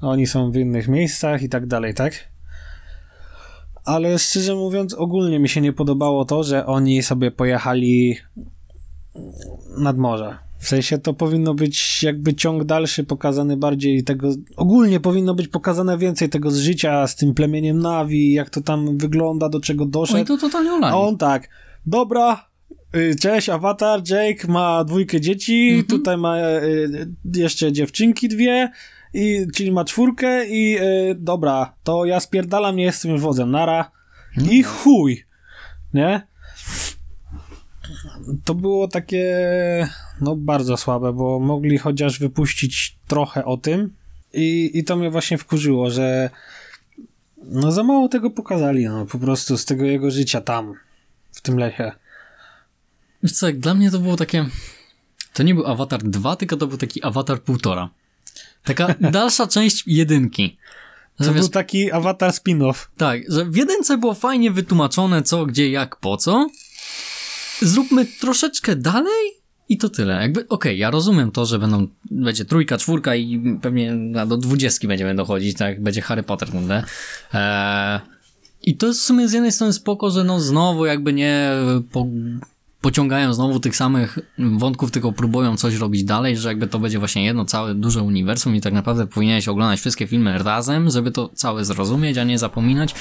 Oni 0.00 0.26
są 0.26 0.50
w 0.50 0.56
innych 0.56 0.88
miejscach 0.88 1.42
i 1.42 1.48
tak 1.48 1.66
dalej, 1.66 1.94
tak? 1.94 2.14
Ale 3.84 4.18
szczerze 4.18 4.54
mówiąc, 4.54 4.94
ogólnie 4.94 5.38
mi 5.38 5.48
się 5.48 5.60
nie 5.60 5.72
podobało 5.72 6.24
to, 6.24 6.44
że 6.44 6.66
oni 6.66 7.02
sobie 7.02 7.30
pojechali 7.30 8.16
nad 9.78 9.98
morze. 9.98 10.38
W 10.66 10.68
sensie 10.68 10.98
to 10.98 11.14
powinno 11.14 11.54
być 11.54 12.02
jakby 12.02 12.34
ciąg 12.34 12.64
dalszy 12.64 13.04
pokazany 13.04 13.56
bardziej 13.56 14.04
tego. 14.04 14.30
Ogólnie 14.56 15.00
powinno 15.00 15.34
być 15.34 15.48
pokazane 15.48 15.98
więcej 15.98 16.28
tego 16.28 16.50
z 16.50 16.56
życia 16.56 17.06
z 17.06 17.16
tym 17.16 17.34
plemieniem 17.34 17.78
Navi, 17.78 18.32
jak 18.32 18.50
to 18.50 18.60
tam 18.60 18.98
wygląda, 18.98 19.48
do 19.48 19.60
czego 19.60 19.84
Oj, 19.84 19.90
doszedł. 19.90 20.24
to 20.24 20.38
totalnie 20.38 20.72
olali. 20.72 20.94
A 20.94 20.98
on 20.98 21.18
tak, 21.18 21.48
dobra, 21.86 22.48
y, 22.96 23.16
cześć, 23.20 23.48
awatar, 23.48 24.00
Jake 24.10 24.48
ma 24.48 24.84
dwójkę 24.84 25.20
dzieci, 25.20 25.68
Mhm. 25.68 25.84
tutaj 25.86 26.16
ma 26.16 26.38
y, 26.40 27.10
jeszcze 27.34 27.72
dziewczynki 27.72 28.28
dwie, 28.28 28.70
i, 29.14 29.46
czyli 29.54 29.72
ma 29.72 29.84
czwórkę 29.84 30.46
i 30.48 30.78
y, 30.78 31.14
dobra, 31.18 31.74
to 31.84 32.04
ja 32.04 32.20
spierdalam, 32.20 32.76
nie 32.76 32.84
jestem 32.84 33.12
już 33.12 33.20
wodzem, 33.20 33.50
nara. 33.50 33.90
Mhm. 34.36 34.56
I 34.56 34.62
chuj, 34.62 35.24
nie? 35.94 36.26
To 38.44 38.54
było 38.54 38.88
takie, 38.88 39.38
no 40.20 40.36
bardzo 40.36 40.76
słabe, 40.76 41.12
bo 41.12 41.40
mogli 41.40 41.78
chociaż 41.78 42.18
wypuścić 42.18 42.98
trochę 43.06 43.44
o 43.44 43.56
tym 43.56 43.94
i, 44.32 44.70
i 44.74 44.84
to 44.84 44.96
mnie 44.96 45.10
właśnie 45.10 45.38
wkurzyło, 45.38 45.90
że 45.90 46.30
no 47.42 47.72
za 47.72 47.82
mało 47.82 48.08
tego 48.08 48.30
pokazali, 48.30 48.84
no 48.84 49.06
po 49.06 49.18
prostu 49.18 49.56
z 49.56 49.64
tego 49.64 49.84
jego 49.84 50.10
życia 50.10 50.40
tam, 50.40 50.74
w 51.32 51.40
tym 51.40 51.58
lesie. 51.58 51.92
Wiesz 53.22 53.32
co, 53.32 53.52
dla 53.52 53.74
mnie 53.74 53.90
to 53.90 53.98
było 53.98 54.16
takie... 54.16 54.46
To 55.32 55.42
nie 55.42 55.54
był 55.54 55.66
Avatar 55.66 56.02
2, 56.02 56.36
tylko 56.36 56.56
to 56.56 56.66
był 56.66 56.78
taki 56.78 57.02
Avatar 57.02 57.38
1,5. 57.38 57.88
Taka 58.64 58.94
dalsza 59.10 59.46
część 59.46 59.82
jedynki. 59.86 60.56
To 61.18 61.24
wiesz, 61.24 61.34
był 61.34 61.48
taki 61.48 61.92
awatar 61.92 62.30
spin-off. 62.30 62.86
Tak, 62.96 63.20
że 63.28 63.44
w 63.44 63.56
jedynce 63.56 63.98
było 63.98 64.14
fajnie 64.14 64.50
wytłumaczone 64.50 65.22
co, 65.22 65.46
gdzie, 65.46 65.70
jak, 65.70 65.96
po 65.96 66.16
co. 66.16 66.48
Zróbmy 67.62 68.06
troszeczkę 68.20 68.76
dalej 68.76 69.36
i 69.68 69.78
to 69.78 69.88
tyle. 69.88 70.14
Jakby, 70.14 70.48
okej, 70.48 70.78
ja 70.78 70.90
rozumiem 70.90 71.30
to, 71.30 71.46
że 71.46 71.58
będą, 71.58 71.86
będzie 72.10 72.44
trójka, 72.44 72.78
czwórka 72.78 73.14
i 73.14 73.58
pewnie 73.62 73.94
do 74.26 74.36
dwudziestki 74.36 74.88
będziemy 74.88 75.14
dochodzić, 75.14 75.56
tak, 75.56 75.82
będzie 75.82 76.02
Harry 76.02 76.22
Potter, 76.22 76.48
prawda? 76.48 76.82
Eee, 77.32 78.00
I 78.62 78.76
to 78.76 78.86
jest 78.86 79.00
w 79.00 79.04
sumie 79.04 79.28
z 79.28 79.32
jednej 79.32 79.52
strony 79.52 79.72
spoko, 79.72 80.10
że 80.10 80.24
no 80.24 80.40
znowu 80.40 80.86
jakby 80.86 81.12
nie 81.12 81.50
po, 81.92 82.06
pociągają 82.80 83.34
znowu 83.34 83.60
tych 83.60 83.76
samych 83.76 84.18
wątków, 84.38 84.90
tylko 84.90 85.12
próbują 85.12 85.56
coś 85.56 85.74
robić 85.74 86.04
dalej, 86.04 86.36
że 86.36 86.48
jakby 86.48 86.66
to 86.66 86.78
będzie 86.78 86.98
właśnie 86.98 87.24
jedno 87.24 87.44
całe 87.44 87.74
duże 87.74 88.02
uniwersum 88.02 88.56
i 88.56 88.60
tak 88.60 88.72
naprawdę 88.72 89.06
powinieneś 89.06 89.48
oglądać 89.48 89.80
wszystkie 89.80 90.06
filmy 90.06 90.38
razem, 90.38 90.90
żeby 90.90 91.10
to 91.10 91.30
całe 91.34 91.64
zrozumieć, 91.64 92.18
a 92.18 92.24
nie 92.24 92.38
zapominać. 92.38 92.94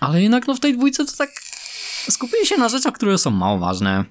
Ale 0.00 0.22
jednak 0.22 0.46
no 0.46 0.54
w 0.54 0.60
tej 0.60 0.76
dwójce 0.76 1.04
to 1.04 1.12
tak 1.18 1.30
skupili 2.10 2.46
się 2.46 2.56
na 2.56 2.68
rzeczach, 2.68 2.94
które 2.94 3.18
są 3.18 3.30
mało 3.30 3.58
ważne. 3.58 4.04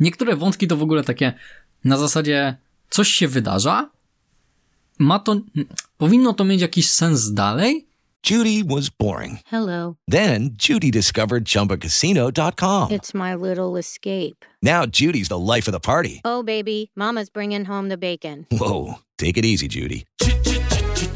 Niektóre 0.00 0.36
wątki 0.36 0.66
to 0.66 0.76
w 0.76 0.82
ogóle 0.82 1.04
takie 1.04 1.32
na 1.84 1.96
zasadzie 1.96 2.56
coś 2.90 3.08
się 3.08 3.28
wydarza, 3.28 3.90
ma 4.98 5.18
to, 5.18 5.36
powinno 5.98 6.32
to 6.32 6.44
mieć 6.44 6.60
jakiś 6.60 6.90
sens 6.90 7.32
dalej, 7.32 7.86
Judy 8.30 8.64
was 8.64 8.88
boring. 8.88 9.38
Hello. 9.46 9.96
Then 10.10 10.56
Judy 10.56 10.90
discovered 10.90 11.44
ChumbaCasino.com. 11.44 12.88
It's 12.88 13.14
my 13.14 13.34
little 13.34 13.76
escape. 13.76 14.44
Now 14.62 14.86
Judy's 14.86 15.28
the 15.28 15.38
life 15.38 15.68
of 15.68 15.72
the 15.72 15.80
party. 15.80 16.20
Oh, 16.24 16.42
baby, 16.42 16.90
Mama's 16.96 17.28
bringing 17.28 17.66
home 17.66 17.88
the 17.90 17.98
bacon. 17.98 18.46
Whoa, 18.50 18.94
take 19.18 19.36
it 19.36 19.44
easy, 19.44 19.68
Judy. 19.68 20.04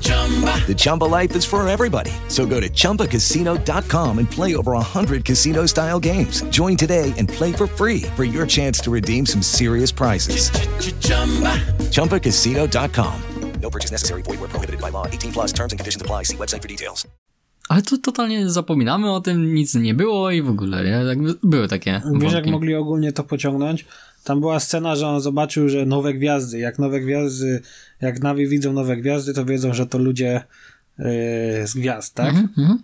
The 0.08 0.74
Chumba 0.76 1.04
life 1.04 1.34
is 1.36 1.44
for 1.44 1.66
everybody. 1.68 2.12
So 2.28 2.46
go 2.46 2.60
to 2.60 2.68
ChumbaCasino.com 2.68 4.18
and 4.18 4.30
play 4.30 4.54
over 4.56 4.72
100 4.72 5.24
casino 5.24 5.64
style 5.66 5.98
games. 5.98 6.42
Join 6.50 6.76
today 6.76 7.14
and 7.16 7.26
play 7.28 7.52
for 7.52 7.66
free 7.66 8.02
for 8.14 8.24
your 8.24 8.46
chance 8.46 8.80
to 8.80 8.90
redeem 8.90 9.24
some 9.24 9.42
serious 9.42 9.90
prizes. 9.92 10.50
ChumbaCasino.com. 11.90 13.22
No 13.60 13.70
purchase 13.70 13.90
necessary. 13.90 14.22
Void 14.22 14.40
where 14.40 14.48
prohibited 14.48 14.80
by 14.80 14.90
law. 14.90 15.06
18 15.06 15.32
plus 15.32 15.52
terms 15.52 15.72
and 15.72 15.78
conditions 15.78 16.00
apply. 16.00 16.22
See 16.24 16.36
website 16.36 16.62
for 16.62 16.68
details. 16.68 17.06
ale 17.68 17.82
tu 17.82 17.98
totalnie 17.98 18.50
zapominamy 18.50 19.12
o 19.12 19.20
tym, 19.20 19.54
nic 19.54 19.74
nie 19.74 19.94
było 19.94 20.30
i 20.30 20.42
w 20.42 20.48
ogóle, 20.50 20.84
nie? 20.84 20.90
Jakby 20.90 21.34
były 21.42 21.68
takie 21.68 22.02
Wiesz, 22.14 22.32
jak 22.32 22.46
mogli 22.46 22.74
ogólnie 22.74 23.12
to 23.12 23.24
pociągnąć? 23.24 23.84
Tam 24.28 24.40
była 24.40 24.60
scena, 24.60 24.96
że 24.96 25.08
on 25.08 25.20
zobaczył, 25.20 25.68
że 25.68 25.86
nowe 25.86 26.14
gwiazdy, 26.14 26.58
jak 26.58 26.78
nowe 26.78 27.00
gwiazdy, 27.00 27.62
jak 28.00 28.22
Navi 28.22 28.48
widzą 28.48 28.72
nowe 28.72 28.96
gwiazdy, 28.96 29.34
to 29.34 29.44
wiedzą, 29.44 29.74
że 29.74 29.86
to 29.86 29.98
ludzie 29.98 30.42
yy, 30.98 31.06
z 31.66 31.74
gwiazd, 31.74 32.14
tak? 32.14 32.28
Mhm, 32.28 32.48
mhm. 32.58 32.82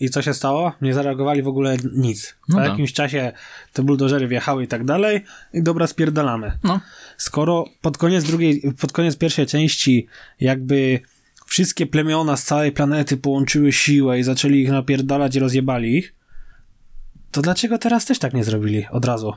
I 0.00 0.10
co 0.10 0.22
się 0.22 0.34
stało? 0.34 0.72
Nie 0.82 0.94
zareagowali 0.94 1.42
w 1.42 1.48
ogóle 1.48 1.76
nic. 1.96 2.34
No 2.48 2.56
po 2.56 2.62
tak. 2.62 2.70
jakimś 2.70 2.92
czasie 2.92 3.32
te 3.72 3.82
buldożery 3.82 4.28
wjechały 4.28 4.64
i 4.64 4.68
tak 4.68 4.84
dalej 4.84 5.24
i 5.52 5.62
dobra, 5.62 5.86
spierdalamy. 5.86 6.52
No. 6.64 6.80
Skoro 7.16 7.64
pod 7.80 7.98
koniec 7.98 8.24
drugiej, 8.24 8.62
pod 8.80 8.92
koniec 8.92 9.16
pierwszej 9.16 9.46
części 9.46 10.06
jakby 10.40 11.00
wszystkie 11.46 11.86
plemiona 11.86 12.36
z 12.36 12.44
całej 12.44 12.72
planety 12.72 13.16
połączyły 13.16 13.72
siłę 13.72 14.18
i 14.18 14.22
zaczęli 14.22 14.58
ich 14.58 14.70
napierdalać 14.70 15.36
i 15.36 15.38
rozjebali 15.40 15.96
ich, 15.96 16.14
to 17.30 17.42
dlaczego 17.42 17.78
teraz 17.78 18.04
też 18.04 18.18
tak 18.18 18.34
nie 18.34 18.44
zrobili 18.44 18.86
od 18.90 19.04
razu? 19.04 19.32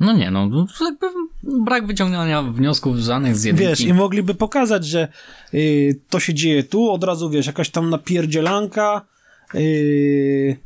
No 0.00 0.12
nie, 0.12 0.30
no 0.30 0.66
jakby 0.80 1.06
brak 1.42 1.86
wyciągania 1.86 2.42
wniosków 2.42 2.96
żadnych 2.96 3.36
z 3.36 3.44
jedynki. 3.44 3.68
Wiesz, 3.68 3.80
i 3.80 3.94
mogliby 3.94 4.34
pokazać, 4.34 4.86
że 4.86 5.08
y, 5.54 6.00
to 6.10 6.20
się 6.20 6.34
dzieje 6.34 6.64
tu, 6.64 6.90
od 6.90 7.04
razu 7.04 7.30
wiesz, 7.30 7.46
jakaś 7.46 7.70
tam 7.70 7.90
napierdzielanka. 7.90 9.06
Y, 9.54 10.56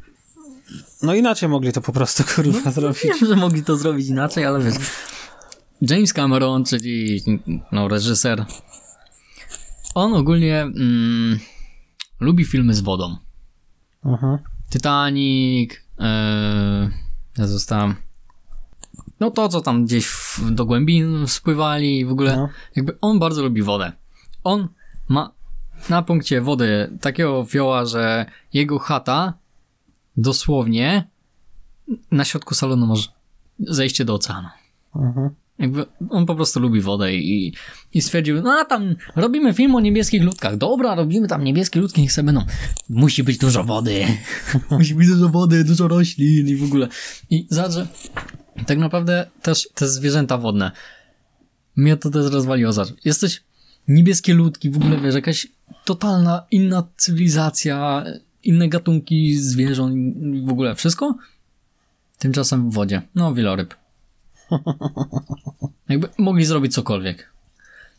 no 1.02 1.14
inaczej 1.14 1.48
mogli 1.48 1.72
to 1.72 1.80
po 1.80 1.92
prostu 1.92 2.24
kurwa 2.34 2.70
zrobić. 2.70 3.02
Wiem, 3.04 3.28
że 3.28 3.36
mogli 3.36 3.64
to 3.64 3.76
zrobić 3.76 4.08
inaczej, 4.08 4.44
ale 4.44 4.64
wiesz, 4.64 4.74
James 5.82 6.12
Cameron, 6.12 6.64
czyli 6.64 7.22
no, 7.72 7.88
reżyser, 7.88 8.44
on 9.94 10.14
ogólnie 10.14 10.60
mm, 10.60 11.38
lubi 12.20 12.44
filmy 12.44 12.74
z 12.74 12.80
wodą. 12.80 13.16
Mhm. 14.04 14.38
Titanic, 14.70 15.72
yy, 15.72 16.06
ja 17.38 17.46
zostałem. 17.46 17.94
No 19.20 19.30
to, 19.30 19.48
co 19.48 19.60
tam 19.60 19.84
gdzieś 19.84 20.06
w, 20.06 20.50
do 20.50 20.64
głębin 20.66 21.26
spływali 21.26 21.98
i 21.98 22.04
w 22.04 22.12
ogóle, 22.12 22.36
No. 22.36 22.48
jakby 22.76 22.98
on 23.00 23.18
bardzo 23.18 23.42
lubi 23.42 23.62
wodę. 23.62 23.92
On 24.44 24.68
ma 25.08 25.32
na 25.88 26.02
punkcie 26.02 26.40
wody 26.40 26.98
takiego 27.00 27.44
fioła, 27.44 27.86
że 27.86 28.26
jego 28.52 28.78
chata 28.78 29.34
dosłownie 30.16 31.08
na 32.10 32.24
środku 32.24 32.54
salonu 32.54 32.86
masz 32.86 33.12
zejście 33.58 34.04
do 34.04 34.14
oceanu. 34.14 34.48
Mhm. 34.96 35.30
Jakby 35.58 35.86
on 36.10 36.26
po 36.26 36.34
prostu 36.34 36.60
lubi 36.60 36.80
wodę 36.80 37.14
i, 37.14 37.54
i 37.94 38.02
stwierdził, 38.02 38.42
no 38.42 38.52
a 38.60 38.64
tam 38.64 38.94
robimy 39.16 39.54
film 39.54 39.74
o 39.74 39.80
niebieskich 39.80 40.22
ludkach. 40.22 40.56
Dobra, 40.56 40.94
robimy 40.94 41.28
tam 41.28 41.44
niebieskie 41.44 41.80
ludki, 41.80 42.00
niech 42.02 42.12
sobie 42.12 42.26
będą. 42.26 42.44
Musi 42.88 43.22
być 43.24 43.38
dużo 43.38 43.64
wody. 43.64 44.06
Musi 44.70 44.94
być 44.94 45.08
dużo 45.08 45.28
wody, 45.28 45.64
dużo 45.64 45.88
roślin 45.88 46.48
i 46.48 46.56
w 46.56 46.64
ogóle. 46.64 46.88
I 47.30 47.46
że 47.50 47.86
tak 48.66 48.78
naprawdę 48.78 49.26
też 49.42 49.68
te 49.74 49.88
zwierzęta 49.88 50.38
wodne. 50.38 50.70
Mnie 51.76 51.96
to 51.96 52.10
też 52.10 52.32
rozwaliło. 52.32 52.72
Zobacz, 52.72 52.94
jesteś 53.04 53.42
niebieskie 53.88 54.34
ludki, 54.34 54.70
w 54.70 54.76
ogóle 54.76 54.96
wiesz, 55.00 55.14
jakaś 55.14 55.46
totalna 55.84 56.46
inna 56.50 56.88
cywilizacja, 56.96 58.04
inne 58.44 58.68
gatunki 58.68 59.36
zwierząt 59.36 59.94
w 60.46 60.50
ogóle 60.50 60.74
wszystko. 60.74 61.14
Tymczasem 62.18 62.70
w 62.70 62.74
wodzie. 62.74 63.02
No, 63.14 63.34
wieloryb. 63.34 63.74
Jakby 65.88 66.08
mogli 66.18 66.44
zrobić 66.44 66.74
cokolwiek. 66.74 67.30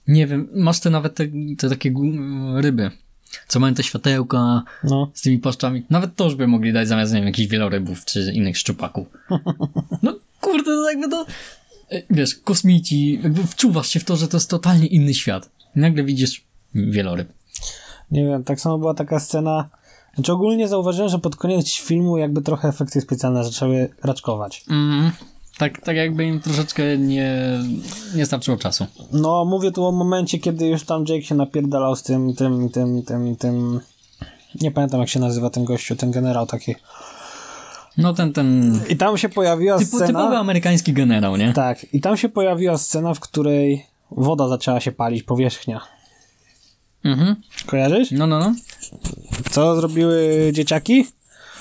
Nie 0.08 0.28
wiem, 0.28 0.48
masz 0.54 0.80
te 0.80 0.90
nawet 0.90 1.16
te, 1.16 1.28
te 1.58 1.70
takie 1.70 1.94
ryby, 2.56 2.92
co 3.48 3.60
mają 3.60 3.74
te 3.74 3.84
światełka 3.84 4.64
No. 4.84 5.12
z 5.14 5.22
tymi 5.22 5.40
paszczami. 5.40 5.84
Nawet 5.90 6.16
to 6.16 6.24
już 6.24 6.36
by 6.36 6.48
mogli 6.48 6.74
dać 6.74 6.88
zamiast, 6.88 7.14
nie 7.14 7.20
wiem, 7.20 7.28
jakichś 7.28 7.50
wielorybów 7.50 8.06
czy 8.06 8.32
innych 8.34 8.58
szczupaków. 8.58 9.08
No 10.04 10.20
kurde, 10.41 10.63
to 10.65 10.89
jakby 10.89 11.10
to... 11.10 11.25
e, 11.91 12.01
Wiesz, 12.10 12.36
kosmici, 12.36 13.19
jakby 13.23 13.43
wczuwasz 13.43 13.88
się 13.89 13.99
w 13.99 14.04
to, 14.06 14.15
że 14.15 14.27
to 14.27 14.38
jest 14.38 14.49
totalnie 14.49 14.88
inny 14.88 15.13
świat. 15.13 15.49
Nagle 15.75 16.04
widzisz 16.04 16.45
wieloryb. 16.75 17.34
Nie 18.12 18.25
wiem, 18.25 18.43
tak 18.43 18.62
samo 18.62 18.77
była 18.77 18.93
taka 18.93 19.19
scena. 19.19 19.69
Znaczy 20.15 20.34
ogólnie 20.34 20.67
zauważyłem, 20.67 21.10
że 21.10 21.19
pod 21.19 21.36
koniec 21.36 21.73
filmu 21.73 22.17
jakby 22.17 22.41
trochę 22.41 22.67
efekty 22.67 23.01
specjalne 23.01 23.43
zaczęły 23.43 23.89
raczkować. 24.04 24.63
Mm, 24.69 25.12
tak, 25.58 25.82
tak 25.82 25.95
jakby 25.95 26.25
im 26.25 26.39
troszeczkę 26.41 26.97
nie, 26.97 27.60
nie 28.15 28.25
starczyło 28.25 28.58
czasu. 28.58 28.86
No, 29.12 29.45
mówię 29.45 29.71
tu 29.71 29.86
o 29.86 29.91
momencie, 29.91 30.39
kiedy 30.39 30.67
już 30.67 30.84
tam 30.84 31.06
Jake 31.10 31.21
się 31.21 31.36
napierdalał 31.36 31.95
z 31.95 32.04
tym, 32.04 32.36
tym, 32.36 32.69
tym, 32.69 33.04
tym, 33.04 33.36
tym... 33.36 33.80
Nie 34.62 34.71
pamiętam 34.71 34.99
jak 34.99 35.10
się 35.10 35.19
nazywa 35.19 35.49
ten 35.49 35.63
gościu, 35.65 35.95
ten 35.95 36.12
generał 36.12 36.45
taki. 36.45 36.75
No 37.97 38.13
ten, 38.13 38.34
ten 38.34 38.80
I 38.89 38.97
tam 38.97 39.17
się 39.17 39.30
pojawiła 39.30 39.77
typu, 39.77 39.97
scena... 39.97 40.08
typowy 40.08 40.38
amerykański 40.38 40.93
generał, 40.93 41.38
nie? 41.38 41.54
Tak, 41.54 41.93
i 41.93 42.01
tam 42.01 42.17
się 42.17 42.30
pojawiła 42.30 42.77
scena, 42.77 43.13
w 43.13 43.19
której 43.19 43.86
woda 44.12 44.47
zaczęła 44.47 44.80
się 44.80 44.91
palić, 44.91 45.23
powierzchnia. 45.23 45.82
Mhm. 47.04 47.36
Kojarzysz? 47.65 48.12
No, 48.12 48.27
no, 48.27 48.39
no. 48.39 48.54
Co 49.51 49.75
zrobiły 49.75 50.49
dzieciaki? 50.54 51.06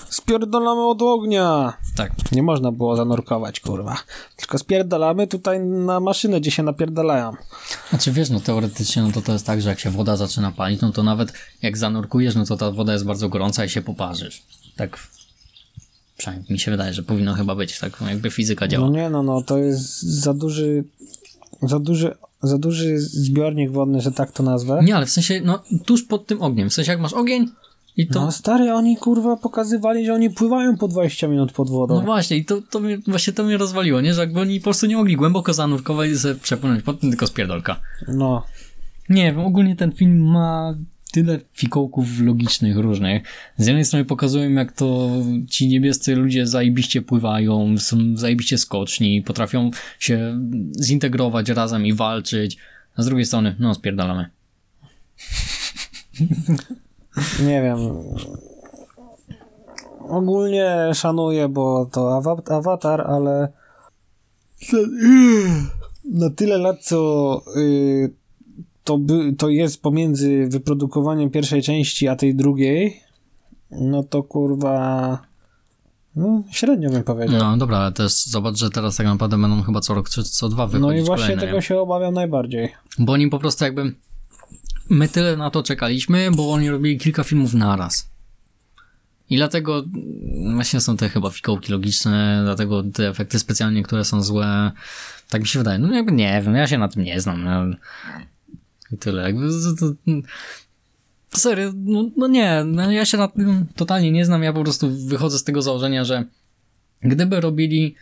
Spierdolamy 0.09 0.87
od 0.87 1.03
ognia. 1.03 1.73
Tak. 1.97 2.13
Nie 2.33 2.43
można 2.43 2.73
było 2.73 2.97
zanurkować, 2.97 3.61
kurwa. 3.61 3.97
Tylko 4.37 4.59
spierdalamy 4.59 5.27
tutaj 5.27 5.61
na 5.61 6.01
maszynę, 6.01 6.41
gdzie 6.41 6.51
się 6.51 6.63
napierdalają. 6.63 7.33
Znaczy 7.91 8.13
wiesz, 8.13 8.31
no 8.31 8.41
teoretycznie 8.41 9.03
no 9.03 9.13
to 9.13 9.23
to 9.23 9.33
jest 9.33 9.47
tak, 9.47 9.63
że 9.63 9.69
jak 9.69 9.81
się 9.81 9.91
woda 9.91 10.17
zaczyna 10.17 10.53
palić, 10.53 10.81
no 10.81 10.93
to 10.93 11.03
nawet 11.03 11.33
jak 11.63 11.79
zanurkujesz, 11.79 12.35
no 12.35 12.45
to 12.45 12.57
ta 12.57 12.71
woda 12.71 12.93
jest 12.93 13.05
bardzo 13.05 13.29
gorąca 13.29 13.65
i 13.65 13.69
się 13.69 13.83
poparzysz. 13.83 14.43
Tak 14.77 14.99
przynajmniej 16.21 16.53
mi 16.53 16.59
się 16.59 16.71
wydaje, 16.71 16.95
że 16.95 17.03
powinno 17.03 17.35
chyba 17.35 17.55
być, 17.55 17.79
tak 17.79 18.01
jakby 18.09 18.31
fizyka 18.31 18.69
działa. 18.69 18.87
No 18.87 18.93
nie, 18.93 19.11
no, 19.11 19.23
no, 19.23 19.43
to 19.43 19.59
jest 19.59 20.03
za 20.03 20.35
duży, 20.35 20.85
za 21.63 21.79
duży, 21.79 22.15
za 22.43 22.59
duży 22.59 22.99
zbiornik 22.99 23.71
wodny, 23.71 24.01
że 24.01 24.13
tak 24.13 24.33
to 24.33 24.43
nazwę. 24.43 24.81
Nie, 24.85 24.97
ale 24.97 25.07
w 25.07 25.11
sensie, 25.11 25.41
no 25.45 25.63
tuż 25.87 26.03
pod 26.03 26.27
tym 26.27 26.43
ogniem, 26.43 26.71
w 26.71 26.75
sensie 26.75 26.93
jak 26.93 27.01
masz 27.01 27.13
ogień 27.13 27.49
i 27.97 28.07
to... 28.07 28.21
No 28.21 28.33
stary, 28.33 28.73
oni 28.73 28.97
kurwa 28.97 29.37
pokazywali, 29.37 30.07
że 30.07 30.15
oni 30.15 30.31
pływają 30.31 30.77
po 30.77 30.89
20 30.89 31.29
minut 31.29 31.53
pod 31.53 31.71
wodą. 31.71 31.95
No 31.95 32.01
właśnie, 32.01 32.37
i 32.37 32.45
to, 32.45 32.63
to 32.71 32.81
mnie, 32.81 32.99
właśnie 33.07 33.33
to 33.33 33.45
mnie 33.45 33.57
rozwaliło, 33.57 34.01
nie? 34.01 34.15
Że 34.15 34.21
jakby 34.21 34.41
oni 34.41 34.61
po 34.61 34.65
prostu 34.65 34.87
nie 34.87 34.97
mogli 34.97 35.17
głęboko 35.17 35.53
zanurkować 35.55 36.11
i 36.11 36.19
sobie 36.19 36.35
przepłynąć 36.35 36.83
pod 36.83 37.01
tym, 37.01 37.11
tylko 37.11 37.27
spierdolka. 37.27 37.81
No. 38.09 38.43
Nie 39.09 39.25
wiem, 39.25 39.41
ogólnie 39.41 39.77
ten 39.77 39.93
film 39.93 40.27
ma 40.27 40.75
tyle 41.11 41.41
fikołków 41.53 42.21
logicznych 42.21 42.77
różnych. 42.77 43.23
Z 43.57 43.67
jednej 43.67 43.85
strony 43.85 44.05
pokazują, 44.05 44.51
jak 44.51 44.73
to 44.73 45.11
ci 45.49 45.69
niebiescy 45.69 46.17
ludzie 46.17 46.47
zajebiście 46.47 47.03
pływają, 47.03 47.79
są 47.79 47.97
zajebiście 48.15 48.59
skoczni, 48.59 49.23
potrafią 49.23 49.71
się 49.99 50.41
zintegrować 50.81 51.49
razem 51.49 51.87
i 51.87 51.93
walczyć. 51.93 52.59
A 52.97 53.03
z 53.03 53.07
drugiej 53.07 53.25
strony, 53.25 53.57
no 53.59 53.75
spierdalamy. 53.75 54.31
Nie 57.47 57.63
wiem. 57.63 57.79
Ogólnie 60.09 60.91
szanuję, 60.95 61.49
bo 61.49 61.87
to 61.93 62.01
awa- 62.01 62.53
awatar, 62.53 63.01
ale 63.01 63.49
na 66.05 66.31
tyle 66.31 66.59
lat, 66.59 66.85
co 66.85 67.43
y, 67.57 68.20
to, 68.85 68.99
by, 68.99 69.33
to 69.33 69.49
jest 69.49 69.83
pomiędzy 69.83 70.47
wyprodukowaniem 70.47 71.31
pierwszej 71.31 71.63
części 71.63 72.09
a 72.09 72.17
tej 72.17 72.35
drugiej, 72.35 73.01
no 73.71 74.03
to 74.03 74.23
kurwa... 74.23 75.19
No, 76.17 76.43
średnio 76.51 76.91
bym 76.91 77.03
powiedział. 77.03 77.39
No 77.39 77.57
dobra, 77.57 77.79
ale 77.79 77.93
też 77.93 78.13
zobacz, 78.13 78.57
że 78.57 78.71
teraz 78.71 78.97
tak 78.97 79.07
naprawdę 79.07 79.39
będą 79.39 79.63
chyba 79.63 79.81
co 79.81 79.95
rok 79.95 80.09
czy 80.09 80.23
co 80.23 80.49
dwa 80.49 80.67
wychodzić 80.67 80.97
No 80.97 81.03
i 81.03 81.07
właśnie 81.07 81.25
kolejne, 81.25 81.43
tego 81.43 81.57
nie? 81.57 81.63
się 81.63 81.79
obawiam 81.79 82.15
najbardziej. 82.15 82.73
Bo 82.99 83.13
oni 83.13 83.29
po 83.29 83.39
prostu 83.39 83.65
jakby... 83.65 83.95
My 84.89 85.09
tyle 85.09 85.37
na 85.37 85.51
to 85.51 85.63
czekaliśmy, 85.63 86.31
bo 86.31 86.53
oni 86.53 86.71
robili 86.71 86.99
kilka 86.99 87.25
filmów 87.25 87.55
naraz. 87.55 88.11
I 89.31 89.37
dlatego 89.37 89.85
właśnie 90.55 90.81
są 90.81 90.97
te 90.97 91.09
chyba 91.09 91.31
fikołki 91.31 91.73
logiczne, 91.73 92.41
dlatego 92.45 92.83
te 92.83 93.09
efekty 93.09 93.39
specjalnie, 93.39 93.83
które 93.83 94.05
są 94.05 94.23
złe. 94.23 94.73
Tak 95.29 95.41
mi 95.41 95.49
się 95.49 95.59
wydaje. 95.59 95.79
No 95.79 95.95
jakby 95.95 96.13
nie 96.13 96.43
wiem, 96.45 96.55
ja 96.55 96.67
się 96.67 96.79
na 96.79 96.89
tym 96.89 97.05
nie 97.05 97.21
znam. 97.21 97.77
I 98.93 98.99
tyle. 98.99 99.23
Jakby 99.23 99.49
to, 99.49 99.87
to, 99.87 100.19
serio, 101.39 101.73
no, 101.77 102.11
no 102.17 102.27
nie, 102.27 102.65
no 102.67 102.93
ja 102.93 103.05
się 103.05 103.19
na 103.19 103.29
tym 103.29 103.67
totalnie 103.77 104.13
nie 104.13 104.25
znam. 104.25 104.43
Ja 104.43 104.53
po 104.53 104.63
prostu 104.63 104.91
wychodzę 105.07 105.39
z 105.39 105.45
tego 105.45 105.63
założenia, 105.63 106.05
że 106.05 106.25
gdyby 107.03 107.41
robili 107.41 107.95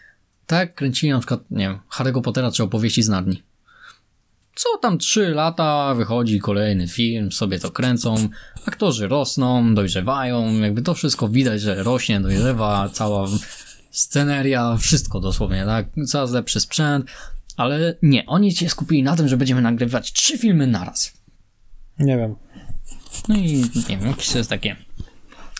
tak, 0.46 0.74
kręcili 0.74 1.12
na 1.12 1.18
przykład, 1.18 1.40
nie 1.50 1.68
wiem, 1.68 1.78
Harry'ego 1.92 2.22
Pottera 2.22 2.52
czy 2.52 2.62
opowieści 2.62 3.02
z 3.02 3.08
Narni. 3.08 3.42
Co 4.54 4.78
tam 4.78 4.98
trzy 4.98 5.28
lata 5.28 5.94
wychodzi 5.94 6.40
kolejny 6.40 6.88
film, 6.88 7.32
sobie 7.32 7.58
to 7.58 7.70
kręcą, 7.70 8.28
aktorzy 8.66 9.08
rosną, 9.08 9.74
dojrzewają, 9.74 10.60
jakby 10.60 10.82
to 10.82 10.94
wszystko 10.94 11.28
widać, 11.28 11.60
że 11.60 11.82
rośnie, 11.82 12.20
dojrzewa, 12.20 12.88
cała 12.92 13.28
sceneria, 13.90 14.76
wszystko 14.76 15.20
dosłownie, 15.20 15.64
tak? 15.64 15.86
Coraz 16.06 16.32
lepszy 16.32 16.60
sprzęt, 16.60 17.06
ale 17.58 17.94
nie, 18.02 18.26
oni 18.26 18.52
się 18.52 18.68
skupili 18.68 19.02
na 19.02 19.16
tym, 19.16 19.28
że 19.28 19.36
będziemy 19.36 19.62
nagrywać 19.62 20.12
trzy 20.12 20.38
filmy 20.38 20.66
naraz. 20.66 21.12
Nie 21.98 22.16
wiem. 22.16 22.36
No 23.28 23.36
i 23.36 23.64
nie 23.88 23.96
wiem, 23.96 24.06
jakieś 24.06 24.28
to 24.28 24.38
jest 24.38 24.50
takie. 24.50 24.76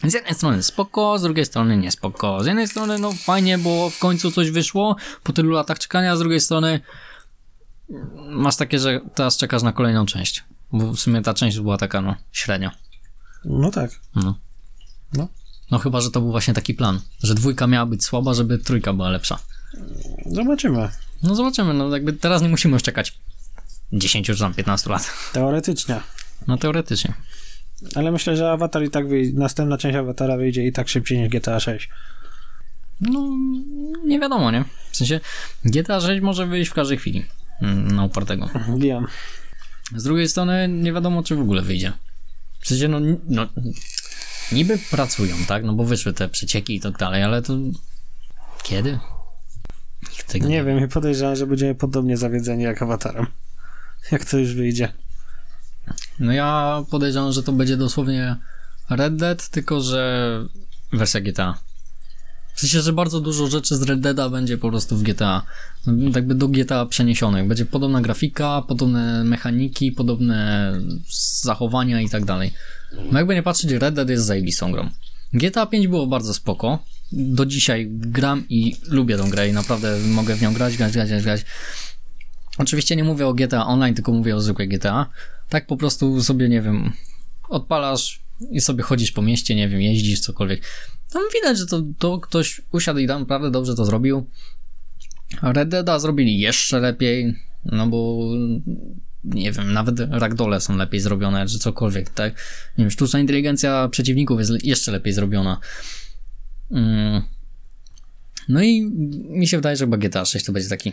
Z 0.05 0.15
jednej 0.15 0.35
strony 0.35 0.63
spoko, 0.63 1.19
z 1.19 1.23
drugiej 1.23 1.45
strony 1.45 1.77
nie 1.77 1.91
spoko. 1.91 2.45
Z 2.45 2.47
jednej 2.47 2.69
strony 2.69 2.99
no 2.99 3.13
fajnie, 3.13 3.59
bo 3.59 3.91
w 3.91 3.99
końcu 3.99 4.31
coś 4.31 4.51
wyszło 4.51 4.97
po 5.23 5.33
tylu 5.33 5.51
latach 5.51 5.79
czekania, 5.79 6.13
a 6.13 6.17
z 6.17 6.19
drugiej 6.19 6.41
strony 6.41 6.81
masz 8.31 8.57
takie, 8.57 8.79
że 8.79 9.01
teraz 9.15 9.37
czekasz 9.37 9.63
na 9.63 9.73
kolejną 9.73 10.07
część. 10.07 10.45
Bo 10.73 10.93
w 10.93 10.99
sumie 11.01 11.23
ta 11.23 11.35
część 11.35 11.61
była 11.61 11.77
taka 11.77 12.01
no 12.01 12.17
średnia. 12.33 12.75
No 13.45 13.71
tak. 13.71 13.91
No. 14.15 14.35
No. 15.13 15.29
No 15.71 15.79
chyba, 15.79 16.01
że 16.01 16.11
to 16.11 16.21
był 16.21 16.31
właśnie 16.31 16.55
taki 16.55 16.75
plan, 16.75 17.01
że 17.23 17.35
dwójka 17.35 17.67
miała 17.67 17.87
być 17.87 18.05
słaba, 18.05 18.35
żeby 18.35 18.59
trójka 18.59 18.93
była 18.93 19.09
lepsza. 19.09 19.39
Zobaczymy. 20.27 20.89
No 21.23 21.35
zobaczymy, 21.35 21.75
no 21.75 21.91
jakby 21.91 22.13
teraz 22.13 22.43
nie 22.43 22.49
musimy 22.49 22.75
już 22.75 22.83
czekać 22.83 23.19
10 23.93 24.27
czy 24.27 24.39
tam 24.39 24.55
15 24.55 24.91
lat. 24.91 25.13
Teoretycznie. 25.33 26.01
No 26.47 26.57
teoretycznie. 26.57 27.15
Ale 27.95 28.13
myślę, 28.13 28.37
że 28.37 28.51
Avatar 28.51 28.85
i 28.85 28.91
tak 28.91 29.09
wyjdzie, 29.09 29.39
następna 29.39 29.79
część 29.79 29.97
Avatara 29.97 30.37
wyjdzie 30.37 30.67
i 30.67 30.73
tak 30.73 30.89
szybciej 30.89 31.19
niż 31.19 31.29
GTA 31.29 31.61
6. 31.61 31.89
No, 33.01 33.29
nie 34.05 34.21
wiadomo, 34.21 34.51
nie? 34.51 34.65
W 34.91 34.97
sensie 34.97 35.21
GTA 35.65 36.01
6 36.01 36.23
może 36.23 36.47
wyjść 36.47 36.71
w 36.71 36.75
każdej 36.75 36.99
chwili 36.99 37.25
mm, 37.63 37.89
na 37.91 38.05
upartego. 38.05 38.51
Wiem. 38.79 39.07
Z 39.97 40.05
drugiej 40.05 40.29
strony 40.29 40.69
nie 40.69 40.93
wiadomo, 40.93 41.23
czy 41.23 41.37
w 41.37 41.41
ogóle 41.41 41.63
wyjdzie. 41.63 41.93
W 42.61 42.69
sensie, 42.69 42.89
no, 42.89 43.01
no 43.29 43.47
niby 44.53 44.79
pracują, 44.91 45.37
tak? 45.49 45.65
No 45.65 45.73
bo 45.73 45.85
wyszły 45.85 46.13
te 46.13 46.29
przecieki 46.29 46.75
i 46.75 46.81
tak 46.81 46.99
dalej, 46.99 47.23
ale 47.23 47.43
to 47.43 47.57
kiedy? 48.63 48.99
Tego 50.27 50.49
Nie 50.49 50.65
wiem 50.65 50.85
i 50.85 50.89
podejrzewam, 50.89 51.37
że 51.37 51.47
będziemy 51.47 51.75
podobnie 51.75 52.17
zawiedzeni 52.17 52.63
jak 52.63 52.83
Avatarem. 52.83 53.27
Jak 54.13 54.25
to 54.25 54.39
już 54.39 54.55
wyjdzie. 54.55 54.93
No 56.19 56.33
ja 56.33 56.83
podejrzewam, 56.91 57.33
że 57.33 57.43
to 57.43 57.53
będzie 57.53 57.77
dosłownie 57.77 58.37
Red 58.91 59.17
Dead, 59.17 59.49
tylko 59.49 59.81
że 59.81 60.45
wersja 60.93 61.21
GTA. 61.21 61.59
W 62.59 62.61
sensie, 62.61 62.81
że 62.81 62.93
bardzo 62.93 63.21
dużo 63.21 63.47
rzeczy 63.47 63.77
z 63.77 63.83
Red 63.83 64.01
Deada 64.01 64.29
będzie 64.29 64.59
po 64.59 64.71
prostu 64.71 64.97
w 64.97 65.03
GTA. 65.03 65.43
No, 65.87 66.11
Jakby 66.15 66.35
do 66.35 66.49
GTA 66.49 66.87
przeniesionych. 66.87 67.49
Będzie 67.49 67.65
podobna 67.65 68.01
grafika, 68.01 68.63
podobne 68.69 69.25
mechaniki, 69.25 69.93
podobne 69.93 70.73
zachowania 71.43 72.01
i 72.01 72.09
tak 72.09 72.25
dalej. 72.25 72.53
No 73.13 73.19
jakby 73.19 73.35
nie 73.35 73.43
patrzeć, 73.43 73.71
Red 73.71 73.95
Dead 73.95 74.09
jest 74.09 74.25
zajebistą 74.25 74.73
grą. 74.73 74.91
GTA 75.33 75.67
5 75.67 75.89
było 75.89 76.07
bardzo 76.07 76.35
spoko. 76.35 76.79
Do 77.13 77.47
dzisiaj 77.47 77.89
gram 77.91 78.45
i 78.49 78.77
lubię 78.89 79.17
tą 79.17 79.31
grę 79.31 79.49
i 79.49 79.53
naprawdę 79.53 79.99
mogę 79.99 80.37
w 80.37 80.43
nią 80.43 80.55
grać, 80.55 80.77
grać, 80.77 80.93
grać, 80.93 81.23
grać. 81.23 81.45
Oczywiście 82.59 82.97
nie 82.97 83.05
mówię 83.05 83.27
o 83.27 83.35
GTA 83.35 83.67
Online, 83.67 83.95
tylko 83.95 84.13
mówię 84.13 84.37
o 84.37 84.41
zwykłej 84.41 84.69
GTA. 84.69 85.07
Tak 85.49 85.67
po 85.67 85.77
prostu 85.77 86.23
sobie, 86.23 86.49
nie 86.49 86.63
wiem, 86.63 86.93
odpalasz 87.49 88.21
i 88.51 88.61
sobie 88.61 88.83
chodzisz 88.83 89.13
po 89.13 89.23
mieście, 89.23 89.55
nie 89.55 89.69
wiem, 89.69 89.81
jeździsz, 89.81 90.21
cokolwiek. 90.21 90.63
Tam 91.13 91.23
widać, 91.35 91.59
że 91.59 91.67
to, 91.67 91.83
to 91.99 92.19
ktoś 92.19 92.61
usiadł 92.73 92.99
i 92.99 93.07
tam 93.07 93.21
naprawdę 93.21 93.51
dobrze 93.51 93.75
to 93.75 93.85
zrobił. 93.85 94.27
Red 95.43 95.69
Deada 95.69 95.99
zrobili 95.99 96.39
jeszcze 96.39 96.81
lepiej, 96.81 97.35
no 97.65 97.87
bo 97.87 98.19
nie 99.25 99.53
wiem, 99.53 99.73
nawet 99.73 100.01
ragdole 100.11 100.61
są 100.61 100.77
lepiej 100.77 101.01
zrobione, 101.01 101.47
czy 101.47 101.59
cokolwiek, 101.59 102.11
tak? 102.11 102.35
Nie 102.79 102.85
wiem, 102.85 102.91
sztuczna 102.91 103.21
inteligencja 103.21 103.89
przeciwników 103.89 104.39
jest 104.39 104.65
jeszcze 104.65 104.93
lepiej 104.93 105.13
zrobiona. 105.13 105.61
Mm. 106.71 107.23
No 108.49 108.63
i 108.63 108.83
mi 109.29 109.47
się 109.47 109.57
wydaje, 109.57 109.77
że 109.77 109.87
GTA 109.87 110.25
6 110.25 110.47
to 110.47 110.53
będzie 110.53 110.69
taki 110.69 110.93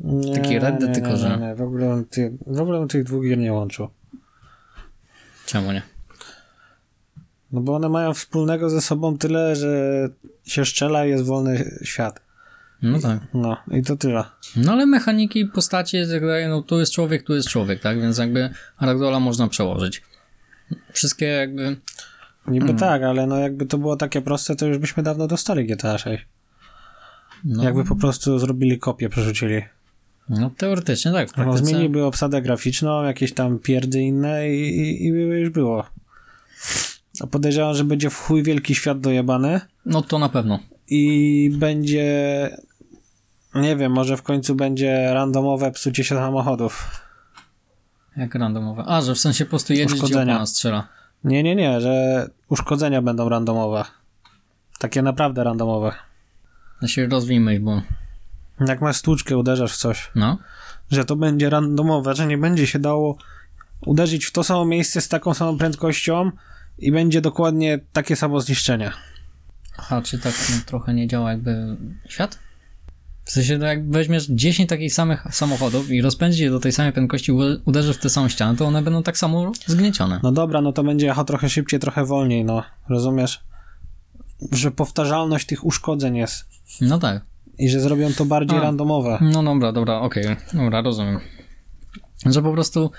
Nie, 0.00 0.34
Taki 0.34 0.58
Red 0.58 0.78
Dead, 0.78 0.94
tylko 0.94 1.10
nie, 1.10 1.16
że- 1.16 1.38
Nie, 1.40 1.54
w, 1.54 1.62
ogóle 1.62 2.04
ty, 2.10 2.32
w 2.46 2.60
ogóle 2.60 2.78
bym 2.78 2.88
tych 2.88 3.04
dwóch 3.04 3.24
gier 3.24 3.38
nie 3.38 3.52
łączył. 3.52 3.88
Czemu 5.46 5.72
nie? 5.72 5.82
No 7.52 7.60
bo 7.60 7.74
one 7.76 7.88
mają 7.88 8.14
wspólnego 8.14 8.70
ze 8.70 8.80
sobą 8.80 9.18
tyle, 9.18 9.56
że 9.56 10.08
się 10.44 10.64
szczela 10.64 11.06
i 11.06 11.10
jest 11.10 11.24
wolny 11.24 11.78
świat. 11.82 12.20
No 12.82 13.00
tak. 13.00 13.20
No 13.34 13.56
i 13.70 13.82
to 13.82 13.96
tyle. 13.96 14.24
No 14.56 14.72
ale 14.72 14.86
mechaniki, 14.86 15.46
postacie, 15.46 16.06
tak 16.06 16.20
dalej, 16.20 16.48
no 16.48 16.62
tu 16.62 16.80
jest 16.80 16.92
człowiek, 16.92 17.22
tu 17.22 17.34
jest 17.34 17.48
człowiek, 17.48 17.80
tak? 17.80 18.00
Więc 18.00 18.18
jakby 18.18 18.50
ragdola 18.80 19.20
można 19.20 19.48
przełożyć. 19.48 20.02
Wszystkie 20.92 21.26
jakby... 21.26 21.76
Niby 22.46 22.66
Hmm. 22.66 22.78
tak, 22.80 23.02
ale 23.02 23.26
no 23.26 23.38
jakby 23.38 23.66
to 23.66 23.78
było 23.78 23.96
takie 23.96 24.20
proste, 24.22 24.56
to 24.56 24.66
już 24.66 24.78
byśmy 24.78 25.02
dawno 25.02 25.26
dostali 25.26 25.66
GTA 25.66 25.98
6. 25.98 26.26
No, 27.44 27.64
Jakby 27.64 27.84
po 27.84 27.96
prostu 27.96 28.38
zrobili 28.38 28.78
kopię, 28.78 29.08
przerzucili. 29.08 29.62
no 30.28 30.50
teoretycznie 30.56 31.12
tak. 31.12 31.28
W 31.30 31.36
No, 31.36 31.44
praktyce... 31.44 31.64
zmieniliby 31.66 32.04
obsadę 32.04 32.42
graficzną, 32.42 33.02
jakieś 33.02 33.32
tam 33.34 33.58
pierdy 33.58 34.00
inne 34.02 34.48
i, 34.48 34.60
i, 34.80 35.04
i 35.04 35.06
już 35.08 35.50
było. 35.50 35.84
A 37.20 37.26
podejrzewam, 37.26 37.74
że 37.74 37.84
będzie 37.84 38.10
w 38.10 38.16
chuj 38.18 38.42
wielki 38.42 38.74
świat 38.74 39.00
dojebany 39.00 39.60
No 39.86 40.02
to 40.02 40.18
na 40.18 40.28
pewno. 40.28 40.58
i 40.88 41.50
będzie 41.58 42.50
nie 43.54 43.76
wiem, 43.76 43.92
może 43.92 44.16
w 44.16 44.22
końcu 44.22 44.54
będzie 44.54 45.10
randomowe 45.14 45.72
psucie 45.72 46.04
się 46.04 46.14
samochodów. 46.14 46.90
Jak 48.16 48.34
randomowe. 48.34 48.84
A, 48.86 49.00
że 49.00 49.14
w 49.14 49.18
sensie 49.18 49.44
po 49.44 49.50
prostu 49.50 49.72
jedziesz 49.72 49.98
i 50.02 50.46
strzela. 50.46 50.88
Nie, 51.24 51.42
nie, 51.42 51.54
nie, 51.54 51.80
że 51.80 52.26
uszkodzenia 52.48 53.02
będą 53.02 53.28
randomowe. 53.28 53.84
Takie 54.78 55.02
naprawdę 55.02 55.44
randomowe. 55.44 55.92
Ja 56.82 56.88
się 56.88 57.06
rozwijmy, 57.06 57.60
bo... 57.60 57.82
Jak 58.66 58.80
masz 58.80 58.96
stłuczkę, 58.96 59.36
uderzasz 59.36 59.72
w 59.72 59.76
coś, 59.76 60.10
No. 60.14 60.38
że 60.90 61.04
to 61.04 61.16
będzie 61.16 61.50
randomowe, 61.50 62.14
że 62.14 62.26
nie 62.26 62.38
będzie 62.38 62.66
się 62.66 62.78
dało 62.78 63.16
uderzyć 63.86 64.24
w 64.24 64.32
to 64.32 64.44
samo 64.44 64.64
miejsce 64.64 65.00
z 65.00 65.08
taką 65.08 65.34
samą 65.34 65.58
prędkością 65.58 66.30
i 66.78 66.92
będzie 66.92 67.20
dokładnie 67.20 67.78
takie 67.92 68.16
samo 68.16 68.40
zniszczenie. 68.40 68.90
Aha, 69.76 70.02
czy 70.04 70.18
tak 70.18 70.34
no, 70.50 70.56
trochę 70.66 70.94
nie 70.94 71.08
działa 71.08 71.30
jakby 71.30 71.76
świat? 72.08 72.38
W 73.24 73.30
sensie, 73.30 73.58
no 73.58 73.66
jak 73.66 73.90
weźmiesz 73.90 74.26
10 74.30 74.68
takich 74.68 74.94
samych 74.94 75.26
samochodów 75.30 75.90
i 75.90 76.02
rozpędzisz 76.02 76.40
je 76.40 76.50
do 76.50 76.60
tej 76.60 76.72
samej 76.72 76.92
prędkości, 76.92 77.32
uderzysz 77.64 77.96
w 77.96 78.00
tę 78.00 78.10
samą 78.10 78.28
ścianę, 78.28 78.56
to 78.56 78.66
one 78.66 78.82
będą 78.82 79.02
tak 79.02 79.18
samo 79.18 79.52
zgniecione. 79.66 80.20
No 80.22 80.32
dobra, 80.32 80.60
no 80.60 80.72
to 80.72 80.84
będzie 80.84 81.06
jechał 81.06 81.24
trochę 81.24 81.48
szybciej, 81.48 81.80
trochę 81.80 82.04
wolniej, 82.04 82.44
no. 82.44 82.62
Rozumiesz? 82.88 83.44
Że 84.52 84.70
powtarzalność 84.70 85.46
tych 85.46 85.64
uszkodzeń 85.66 86.16
jest 86.16 86.44
No 86.80 86.98
tak. 86.98 87.24
i 87.58 87.68
że 87.68 87.80
zrobią 87.80 88.12
to 88.12 88.24
bardziej 88.24 88.58
A. 88.58 88.62
randomowe. 88.62 89.18
No 89.20 89.42
dobra, 89.42 89.72
dobra, 89.72 90.00
okej. 90.00 90.24
Dobra, 90.54 90.82
rozumiem. 90.82 91.20
Że 92.26 92.42
po 92.42 92.52
prostu 92.52 92.90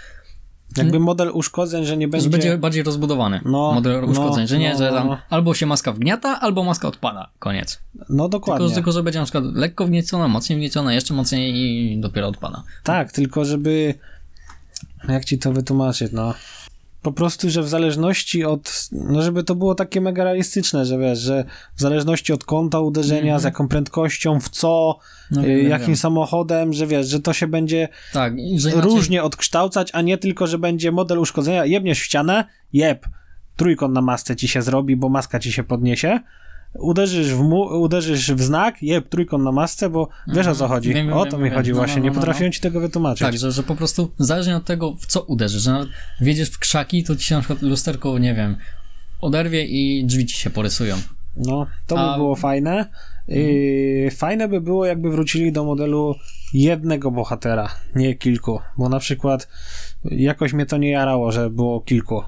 Jakby 0.77 0.99
model 0.99 1.31
uszkodzeń, 1.33 1.85
że 1.85 1.97
nie 1.97 2.05
że 2.05 2.09
będzie... 2.09 2.29
będzie 2.29 2.57
bardziej 2.57 2.83
rozbudowany 2.83 3.41
No, 3.45 3.71
model 3.73 4.01
no, 4.01 4.07
uszkodzeń, 4.07 4.47
że 4.47 4.57
nie, 4.57 4.71
no, 4.71 4.77
że 4.77 4.91
no, 4.91 4.97
tam 4.97 5.07
no. 5.07 5.17
albo 5.29 5.53
się 5.53 5.65
maska 5.65 5.91
wgniata, 5.93 6.39
albo 6.41 6.63
maska 6.63 6.87
odpada. 6.87 7.29
Koniec. 7.39 7.79
No 8.09 8.29
dokładnie. 8.29 8.65
Tylko, 8.65 8.75
tylko, 8.75 8.91
że 8.91 9.03
będzie 9.03 9.19
na 9.19 9.25
przykład 9.25 9.43
lekko 9.53 9.85
wgniecona, 9.85 10.27
mocniej 10.27 10.57
wgniecona, 10.57 10.93
jeszcze 10.93 11.13
mocniej 11.13 11.55
i 11.55 11.99
dopiero 11.99 12.27
odpada. 12.27 12.63
Tak, 12.83 13.11
tylko 13.11 13.45
żeby. 13.45 13.93
Jak 15.09 15.25
ci 15.25 15.39
to 15.39 15.53
wytłumaczyć, 15.53 16.11
no. 16.11 16.33
Po 17.05 17.11
prostu, 17.11 17.49
że 17.49 17.61
w 17.63 17.67
zależności 17.67 18.45
od. 18.45 18.89
No, 18.91 19.21
żeby 19.21 19.43
to 19.43 19.55
było 19.55 19.75
takie 19.75 20.01
mega 20.01 20.23
realistyczne, 20.23 20.85
że 20.85 20.97
wiesz, 20.97 21.19
że 21.19 21.45
w 21.75 21.81
zależności 21.81 22.33
od 22.33 22.43
kąta 22.43 22.79
uderzenia, 22.79 23.39
z 23.39 23.43
jaką 23.43 23.67
prędkością, 23.67 24.39
w 24.39 24.49
co. 24.49 24.97
No 25.31 25.45
y, 25.45 25.61
jakim 25.61 25.87
wiem. 25.87 25.95
samochodem, 25.95 26.73
że 26.73 26.87
wiesz, 26.87 27.07
że 27.07 27.19
to 27.19 27.33
się 27.33 27.47
będzie 27.47 27.87
Tak, 28.13 28.33
inaczej- 28.37 28.81
różnie 28.81 29.23
odkształcać, 29.23 29.89
a 29.93 30.01
nie 30.01 30.17
tylko, 30.17 30.47
że 30.47 30.57
będzie 30.59 30.91
model 30.91 31.19
uszkodzenia, 31.19 31.65
jebniesz 31.65 31.99
w 31.99 32.03
ścianę, 32.03 32.45
jeb. 32.73 33.05
trójkąt 33.55 33.93
na 33.93 34.01
masce 34.01 34.35
ci 34.35 34.47
się 34.47 34.61
zrobi, 34.61 34.95
bo 34.95 35.09
maska 35.09 35.39
ci 35.39 35.51
się 35.51 35.63
podniesie, 35.63 36.19
uderzysz 36.79 37.33
w, 37.33 37.39
mu, 37.39 37.61
uderzysz 37.61 38.31
w 38.31 38.41
znak, 38.41 38.83
jeb 38.83 39.09
trójkąt 39.09 39.43
na 39.43 39.51
masce, 39.51 39.89
bo 39.89 40.09
wiesz 40.27 40.47
o 40.47 40.55
co 40.55 40.67
chodzi. 40.67 40.93
Wiem, 40.93 41.13
o 41.13 41.23
wiem, 41.23 41.31
to 41.31 41.37
mi 41.37 41.43
wiem. 41.43 41.53
chodzi 41.53 41.71
No, 41.71 41.77
właśnie, 41.77 41.97
no, 41.97 42.03
nie 42.03 42.09
no, 42.09 42.15
no. 42.15 42.19
potrafiłem 42.19 42.51
ci 42.51 42.61
tego 42.61 42.79
wytłumaczyć. 42.79 43.21
Tak, 43.21 43.37
że, 43.37 43.51
że 43.51 43.63
po 43.63 43.75
prostu 43.75 44.11
zależnie 44.19 44.55
od 44.55 44.65
tego, 44.65 44.95
w 44.95 45.05
co 45.05 45.21
uderzysz, 45.21 45.61
że 45.61 45.71
nawet 45.71 45.89
wjedziesz 46.21 46.49
w 46.49 46.59
krzaki, 46.59 47.03
to 47.03 47.15
ci 47.15 47.23
się 47.23 47.35
na 47.35 47.41
przykład 47.41 47.61
lusterko, 47.61 48.17
nie 48.19 48.35
wiem, 48.35 48.57
oderwie 49.21 49.65
i 49.65 50.05
drzwi 50.05 50.25
ci 50.25 50.35
się 50.37 50.49
porysują. 50.49 50.95
No, 51.37 51.67
to 51.87 51.99
A- 51.99 52.11
by 52.11 52.17
było 52.17 52.35
fajne. 52.35 52.85
Yy, 53.27 54.11
fajne 54.11 54.47
by 54.47 54.61
było, 54.61 54.85
jakby 54.85 55.11
wrócili 55.11 55.51
do 55.51 55.63
modelu 55.63 56.15
jednego 56.53 57.11
bohatera, 57.11 57.69
nie 57.95 58.15
kilku, 58.15 58.59
bo 58.77 58.89
na 58.89 58.99
przykład 58.99 59.47
jakoś 60.05 60.53
mnie 60.53 60.65
to 60.65 60.77
nie 60.77 60.89
jarało, 60.89 61.31
że 61.31 61.49
było 61.49 61.81
kilku. 61.81 62.23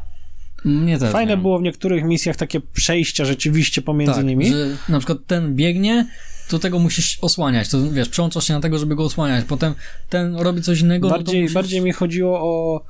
Też. 1.00 1.12
Fajne 1.12 1.32
nie. 1.36 1.42
było 1.42 1.60
w 1.60 1.62
niektórych 1.62 2.04
misjach 2.04 2.36
takie 2.36 2.60
przejścia 2.62 3.26
rzeczywiście 3.26 3.82
pomiędzy 3.82 4.16
tak, 4.16 4.26
nimi. 4.26 4.50
że 4.50 4.68
na 4.90 4.98
przykład 5.00 5.18
ten 5.28 5.56
biegnie, 5.56 6.08
to 6.50 6.60
tego 6.60 6.80
musisz 6.80 7.20
osłaniać, 7.22 7.70
to 7.70 7.92
wiesz, 7.92 8.10
przełączasz 8.10 8.48
się 8.48 8.54
na 8.54 8.60
tego, 8.60 8.78
żeby 8.80 8.96
go 8.96 9.04
osłaniać, 9.04 9.46
potem 9.46 9.74
ten 10.10 10.36
robi 10.36 10.62
coś 10.62 10.82
innego, 10.82 11.10
Bardziej, 11.10 11.36
no 11.36 11.42
musisz... 11.42 11.54
bardziej 11.54 11.82
mi 11.82 11.92
chodziło 11.92 12.40
o, 12.42 12.82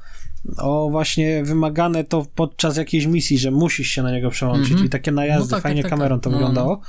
o 0.57 0.89
właśnie 0.89 1.43
wymagane 1.43 2.03
to 2.03 2.25
podczas 2.35 2.77
jakiejś 2.77 3.05
misji, 3.05 3.37
że 3.37 3.51
musisz 3.51 3.87
się 3.89 4.03
na 4.03 4.11
niego 4.11 4.29
przełączyć 4.29 4.69
Mhm. 4.71 4.85
i 4.87 4.89
takie 4.89 5.11
najazdy, 5.11 5.51
No 5.51 5.57
tak, 5.57 5.63
fajnie 5.63 5.81
tak, 5.81 5.89
kamerą 5.89 6.15
tak. 6.15 6.23
to 6.23 6.29
No, 6.29 6.37
wyglądało. 6.37 6.81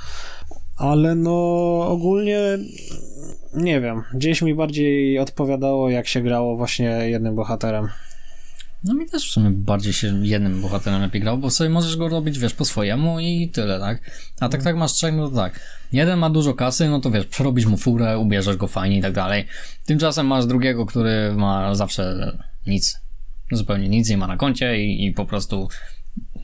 Ale 0.77 1.15
no 1.15 1.31
ogólnie 1.87 2.39
nie 3.53 3.81
wiem, 3.81 4.01
gdzieś 4.13 4.41
mi 4.41 4.55
bardziej 4.55 5.19
odpowiadało 5.19 5.89
jak 5.89 6.07
się 6.07 6.21
grało 6.21 6.57
właśnie 6.57 6.85
jednym 6.85 7.35
bohaterem. 7.35 7.87
No 8.83 8.93
mi 8.93 9.09
też 9.09 9.29
w 9.29 9.31
sumie 9.31 9.49
bardziej 9.49 9.93
się 9.93 10.27
jednym 10.27 10.61
bohaterem 10.61 11.01
lepiej 11.01 11.21
grał, 11.21 11.37
bo 11.37 11.49
sobie 11.49 11.69
możesz 11.69 11.97
go 11.97 12.09
robić, 12.09 12.39
wiesz, 12.39 12.53
po 12.53 12.65
swojemu 12.65 13.19
i 13.19 13.49
tyle, 13.49 13.79
tak? 13.79 14.11
A 14.39 14.49
tak 14.49 14.63
tak 14.63 14.75
masz 14.75 14.93
trzech, 14.93 15.15
no 15.15 15.29
to 15.29 15.35
tak. 15.35 15.59
Jeden 15.91 16.19
ma 16.19 16.29
dużo 16.29 16.53
kasy, 16.53 16.89
no 16.89 16.99
to 16.99 17.11
wiesz, 17.11 17.25
przerobisz 17.25 17.65
mu 17.65 17.77
furę, 17.77 18.19
ubierzesz 18.19 18.57
go 18.57 18.67
fajnie 18.67 18.97
i 18.97 19.01
tak 19.01 19.13
dalej. 19.13 19.45
Tymczasem 19.85 20.27
masz 20.27 20.45
drugiego, 20.45 20.85
który 20.85 21.33
ma 21.35 21.75
zawsze 21.75 22.33
nic. 22.67 22.99
Zupełnie 23.51 23.89
nic 23.89 24.09
nie 24.09 24.17
ma 24.17 24.27
na 24.27 24.37
koncie 24.37 24.85
i, 24.85 25.05
i 25.05 25.13
po 25.13 25.25
prostu 25.25 25.67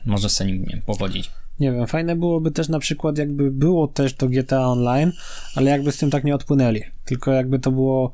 możesz 0.06 0.32
sobie 0.32 0.52
nim 0.52 0.64
nie 0.64 0.82
pochodzić. 0.86 1.30
Nie 1.60 1.72
wiem, 1.72 1.86
fajne 1.86 2.16
byłoby 2.16 2.50
też 2.50 2.68
na 2.68 2.78
przykład 2.78 3.18
jakby 3.18 3.50
było 3.50 3.88
też 3.88 4.14
to 4.14 4.28
GTA 4.28 4.68
Online, 4.68 5.12
ale 5.54 5.70
jakby 5.70 5.92
z 5.92 5.98
tym 5.98 6.10
tak 6.10 6.24
nie 6.24 6.34
odpłynęli. 6.34 6.82
Tylko 7.04 7.32
jakby 7.32 7.58
to 7.58 7.72
było 7.72 8.12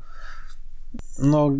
no, 1.19 1.51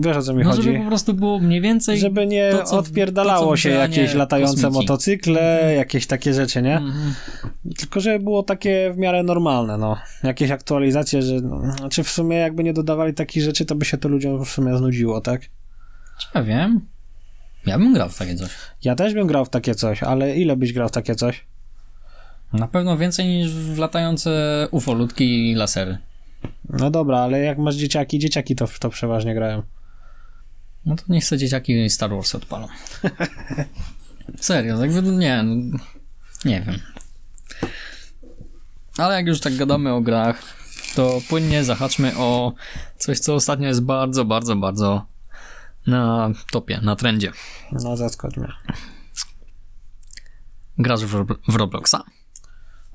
wiesz 0.00 0.16
o 0.16 0.22
co 0.22 0.34
mi 0.34 0.44
No, 0.44 0.50
chodzi. 0.50 0.62
żeby 0.62 0.78
po 0.78 0.84
prostu 0.86 1.14
było 1.14 1.38
mniej 1.38 1.60
więcej... 1.60 1.98
Żeby 1.98 2.26
nie 2.26 2.50
to, 2.52 2.62
co- 2.62 2.78
odpierdalało 2.78 3.50
to, 3.50 3.56
się 3.56 3.70
jakieś 3.70 4.14
latające 4.14 4.54
kosmici. 4.62 4.74
motocykle, 4.74 5.72
jakieś 5.76 6.06
takie 6.06 6.34
rzeczy, 6.34 6.62
nie? 6.62 6.76
Mhm. 6.76 7.14
Tylko, 7.78 8.00
żeby 8.00 8.24
było 8.24 8.42
takie 8.42 8.92
w 8.94 8.96
miarę 8.98 9.22
normalne, 9.22 9.78
no. 9.78 9.96
Jakieś 10.22 10.50
aktualizacje, 10.50 11.22
że, 11.22 11.34
no, 11.40 11.72
znaczy 11.78 12.02
w 12.04 12.10
sumie 12.10 12.36
jakby 12.36 12.64
nie 12.64 12.72
dodawali 12.72 13.14
takich 13.14 13.42
rzeczy, 13.42 13.64
to 13.64 13.74
by 13.74 13.84
się 13.84 13.98
to 13.98 14.08
ludziom 14.08 14.44
w 14.44 14.48
sumie 14.48 14.76
znudziło, 14.76 15.20
tak? 15.20 15.42
Ja 16.34 16.42
wiem. 16.42 16.80
Ja 17.66 17.78
bym 17.78 17.94
grał 17.94 18.08
w 18.08 18.18
takie 18.18 18.34
coś. 18.36 18.50
Ja 18.84 18.94
też 18.94 19.14
bym 19.14 19.26
grał 19.26 19.44
w 19.44 19.50
takie 19.50 19.74
coś, 19.74 20.02
ale 20.02 20.36
ile 20.36 20.56
byś 20.56 20.72
grał 20.72 20.88
w 20.88 20.92
takie 20.92 21.14
coś? 21.14 21.44
Na 22.52 22.68
pewno 22.68 22.96
więcej 22.98 23.26
niż 23.26 23.52
w 23.52 23.78
latające 23.78 24.68
ufolutki 24.70 25.50
i 25.50 25.54
lasery. 25.54 25.98
No 26.72 26.90
dobra, 26.90 27.18
ale 27.18 27.40
jak 27.40 27.58
masz 27.58 27.74
dzieciaki, 27.74 28.18
dzieciaki 28.18 28.56
to, 28.56 28.68
to 28.80 28.90
przeważnie 28.90 29.34
grają. 29.34 29.62
No 30.86 30.96
to 30.96 31.04
niech 31.08 31.24
sobie 31.24 31.38
dzieciaki 31.38 31.90
Star 31.90 32.10
Wars 32.10 32.34
odpalą. 32.34 32.68
Serio, 34.40 34.84
jakby 34.84 35.02
nie, 35.02 35.42
no, 35.42 35.78
nie 36.44 36.60
wiem. 36.60 36.78
Ale 38.98 39.14
jak 39.14 39.26
już 39.26 39.40
tak 39.40 39.56
gadamy 39.56 39.92
o 39.92 40.00
grach, 40.00 40.42
to 40.94 41.20
płynnie 41.28 41.64
zahaczmy 41.64 42.16
o 42.16 42.52
coś, 42.98 43.18
co 43.18 43.34
ostatnio 43.34 43.68
jest 43.68 43.82
bardzo, 43.82 44.24
bardzo, 44.24 44.56
bardzo 44.56 45.06
na 45.86 46.30
topie, 46.52 46.80
na 46.82 46.96
trendzie. 46.96 47.32
No 47.72 47.96
zaskocz 47.96 48.36
mnie. 48.36 48.52
Grasz 50.78 51.04
w, 51.04 51.26
w 51.48 51.56
Robloxa? 51.56 51.96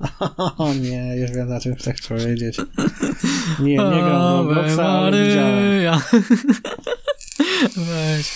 O 0.58 0.74
nie, 0.74 1.16
już 1.16 1.30
wiem 1.30 1.48
na 1.48 1.60
czym 1.60 1.74
chcesz 1.74 2.00
powiedzieć. 2.00 2.56
Nie, 3.60 3.70
nie 3.70 3.76
gram 3.76 4.46
w 4.46 4.48
Robloxa, 4.48 4.80
ale 4.80 5.28
widziałem. 5.28 6.00
Weź. 7.76 8.32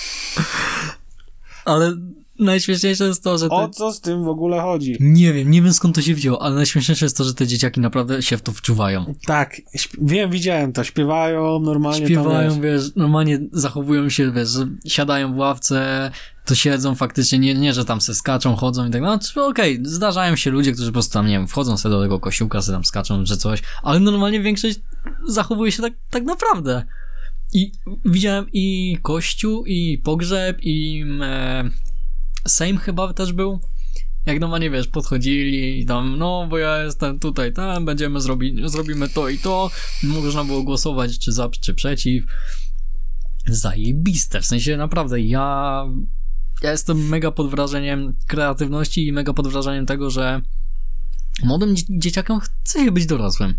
Ale 1.64 1.96
najśmieszniejsze 2.38 3.04
jest 3.04 3.24
to, 3.24 3.38
że 3.38 3.48
te... 3.48 3.54
O 3.54 3.68
co 3.68 3.92
z 3.92 4.00
tym 4.00 4.24
w 4.24 4.28
ogóle 4.28 4.61
chodzi? 4.61 4.96
Nie 5.00 5.32
wiem, 5.32 5.50
nie 5.50 5.62
wiem 5.62 5.72
skąd 5.72 5.94
to 5.94 6.02
się 6.02 6.14
wzięło, 6.14 6.42
ale 6.42 6.54
najśmieszniejsze 6.54 7.04
jest 7.04 7.16
to, 7.16 7.24
że 7.24 7.34
te 7.34 7.46
dzieciaki 7.46 7.80
naprawdę 7.80 8.22
się 8.22 8.36
w 8.36 8.42
to 8.42 8.52
wczuwają. 8.52 9.14
Tak, 9.26 9.56
wiem, 10.00 10.30
widziałem 10.30 10.72
to. 10.72 10.84
Śpiewają 10.84 11.58
normalnie. 11.58 12.06
Śpiewają, 12.06 12.50
tam, 12.50 12.61
wiesz. 12.61 12.96
normalnie 12.96 13.38
zachowują 13.52 14.08
się, 14.08 14.32
wiesz, 14.32 14.48
siadają 14.86 15.34
w 15.34 15.36
ławce, 15.36 16.11
to 16.51 16.55
siedzą 16.55 16.94
faktycznie, 16.94 17.38
nie, 17.38 17.55
nie 17.55 17.72
że 17.72 17.84
tam 17.84 18.01
se 18.01 18.14
skaczą, 18.14 18.57
chodzą 18.57 18.88
i 18.88 18.90
tak. 18.90 19.03
No, 19.03 19.18
okej, 19.46 19.78
zdarzają 19.82 20.36
się 20.36 20.51
ludzie, 20.51 20.72
którzy 20.72 20.88
po 20.88 20.92
prostu 20.92 21.12
tam, 21.12 21.26
nie 21.26 21.32
wiem, 21.32 21.48
wchodzą 21.48 21.76
sobie 21.76 21.94
do 21.94 22.03
tego 22.03 22.20
kościółka, 22.20 22.62
sobie 22.62 22.76
tam 22.76 22.84
skaczą, 22.84 23.26
że 23.26 23.36
coś, 23.36 23.62
ale 23.82 24.01
normalnie 24.01 24.40
większość 24.40 24.80
zachowuje 25.28 25.72
się 25.72 25.82
tak, 25.82 25.92
tak 26.11 26.24
naprawdę. 26.24 26.84
I 27.53 27.72
widziałem 28.05 28.46
i 28.53 28.98
kościół, 29.03 29.64
i 29.66 29.98
pogrzeb, 29.98 30.59
i 30.61 31.05
e, 31.22 31.70
Sejm 32.48 32.78
chyba 32.78 33.12
też 33.12 33.32
był. 33.32 33.61
Jak 34.26 34.40
normalnie, 34.40 34.70
wiesz, 34.70 34.88
podchodzili 34.88 35.80
i 35.80 35.86
tam, 35.86 36.18
no, 36.18 36.46
bo 36.51 36.59
ja 36.59 36.82
jestem 36.82 37.18
tutaj, 37.18 37.53
tam, 37.53 37.84
będziemy 37.84 38.20
zrobić, 38.20 38.70
zrobimy 38.70 39.09
to 39.09 39.28
i 39.28 39.38
to. 39.38 39.70
Można 40.03 40.44
było 40.44 40.62
głosować 40.62 41.18
czy 41.18 41.32
za, 41.32 41.48
czy 41.61 41.74
przeciw. 41.74 42.24
Zajebiste, 43.46 44.40
w 44.40 44.46
sensie 44.46 44.76
naprawdę, 44.76 45.20
ja, 45.20 45.84
ja 46.62 46.70
jestem 46.70 47.08
mega 47.08 47.30
pod 47.30 47.50
wrażeniem 47.50 48.14
kreatywności 48.26 49.06
i 49.06 49.12
mega 49.12 49.32
pod 49.32 49.48
wrażeniem 49.48 49.86
tego, 49.86 50.11
że 50.11 50.40
młodym 51.44 51.76
dzie- 51.76 51.84
dzieciakom 51.98 52.40
chce 52.40 52.84
się 52.84 52.92
być 52.92 53.06
dorosłym. 53.06 53.54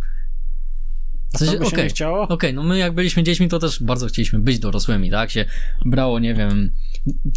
W 1.33 1.37
sensie, 1.37 1.59
okej, 1.59 1.83
nie 1.83 1.89
chciało? 1.89 2.27
Okej, 2.27 2.53
no 2.53 2.63
my 2.63 2.77
jak 2.77 2.95
byliśmy 2.95 3.23
dziećmi, 3.23 3.47
to 3.49 3.59
też 3.59 3.83
bardzo 3.83 4.07
chcieliśmy 4.07 4.39
być 4.39 4.59
dorosłymi, 4.59 5.11
tak? 5.11 5.31
Się 5.31 5.45
brało, 5.85 6.19
nie 6.19 6.33
wiem, 6.33 6.71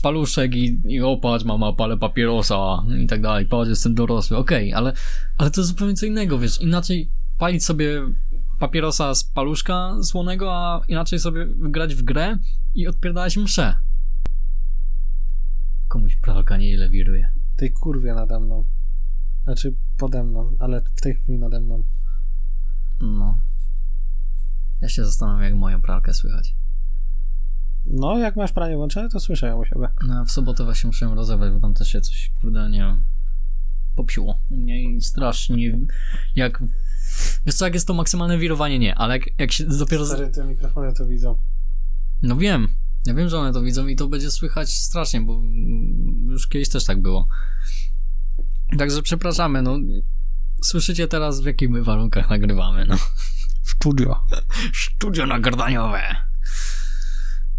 paluszek 0.03 0.55
i, 0.55 0.81
i 0.89 1.01
o, 1.01 1.17
patrz, 1.17 1.45
mama, 1.45 1.73
palę 1.73 1.97
papierosa 1.99 2.83
i 3.05 3.07
tak 3.07 3.21
dalej, 3.23 3.47
patrz, 3.47 3.69
jestem 3.69 3.95
dorosły, 3.95 4.37
okej, 4.37 4.73
ale, 4.73 4.93
ale 5.39 5.51
to 5.51 5.61
jest 5.61 5.69
zupełnie 5.71 5.95
co 5.95 6.07
innego, 6.07 6.39
wiesz, 6.39 6.61
inaczej 6.61 7.11
palić 7.39 7.65
sobie 7.65 8.03
papierosa 8.59 9.15
z 9.15 9.25
paluszka 9.25 9.95
słonego, 10.03 10.53
a 10.55 10.81
inaczej 10.89 11.19
sobie 11.19 11.47
grać 11.57 11.95
w 11.95 12.03
grę 12.03 12.39
i 12.75 12.87
odpierdalać 12.87 13.37
mszę. 13.37 13.75
Komuś 15.89 16.17
pralka 16.17 16.57
nieźle 16.57 16.91
wiruje. 16.91 17.33
Tej 17.57 17.73
kurwie 17.73 18.15
nade 18.15 18.41
mną. 18.41 18.65
Znaczy 19.45 19.77
pode 19.99 20.25
mną, 20.25 20.57
ale 20.59 20.83
w 20.97 21.01
tej 21.01 21.15
chwili 21.15 21.39
nade 21.39 21.61
mną. 21.61 21.85
No. 23.01 23.39
Ja 24.81 24.89
się 24.89 25.05
zastanawiam, 25.05 25.43
jak 25.43 25.55
moją 25.55 25.83
pralkę 25.83 26.15
słychać. 26.15 26.57
No, 27.87 28.19
jak 28.19 28.37
masz 28.37 28.53
pranie 28.53 28.77
włączone, 28.77 29.09
to 29.09 29.21
słyszę 29.21 29.47
ją 29.47 29.61
u 29.61 29.65
siebie. 29.65 29.89
No, 30.07 30.15
a 30.21 30.25
w 30.25 30.31
sobotę 30.31 30.65
właśnie 30.65 30.87
muszę 30.87 31.15
rozebrać, 31.15 31.53
bo 31.53 31.61
tam 31.61 31.75
też 31.75 31.89
się 31.89 32.01
coś, 32.01 32.33
kurde, 32.41 32.71
nie 32.71 32.79
wiem, 32.79 33.05
popsiło 33.95 34.41
u 34.51 34.57
mnie 34.57 34.83
i 34.83 35.03
strasznie, 35.03 35.79
jak, 36.37 36.63
wiesz 37.47 37.55
co, 37.55 37.65
jak 37.65 37.75
jest 37.75 37.87
to 37.87 37.95
maksymalne 37.95 38.39
wirowanie, 38.39 38.79
nie, 38.79 38.95
ale 38.95 39.19
jak, 39.19 39.41
jak 39.41 39.53
się 39.53 39.65
dopiero. 39.65 40.07
Stary, 40.07 40.29
te 40.29 40.45
mikrofony 40.45 40.93
to 40.93 41.07
widzą. 41.07 41.39
no 42.23 42.37
wiem, 42.37 42.69
ja 43.07 43.15
wiem, 43.15 43.29
że 43.29 43.39
one 43.39 43.53
to 43.53 43.63
widzą 43.63 43.87
i 43.87 43.97
to 43.97 44.09
będzie 44.09 44.31
słychać 44.31 44.73
strasznie, 44.73 45.21
bo 45.21 45.43
już 46.29 46.49
kiedyś 46.49 46.69
też 46.69 46.85
tak 46.85 47.03
było. 47.03 47.29
Także 48.79 49.03
przepraszamy, 49.03 49.63
no, 49.63 49.79
słyszycie 50.63 51.09
teraz 51.09 51.41
w 51.41 51.47
jakich 51.47 51.71
my 51.71 51.83
warunkach 51.83 52.31
nagrywamy, 52.31 52.87
no. 52.87 52.97
Studio. 53.63 54.21
Studio 54.85 55.27
nagrywaniowe. 55.27 56.03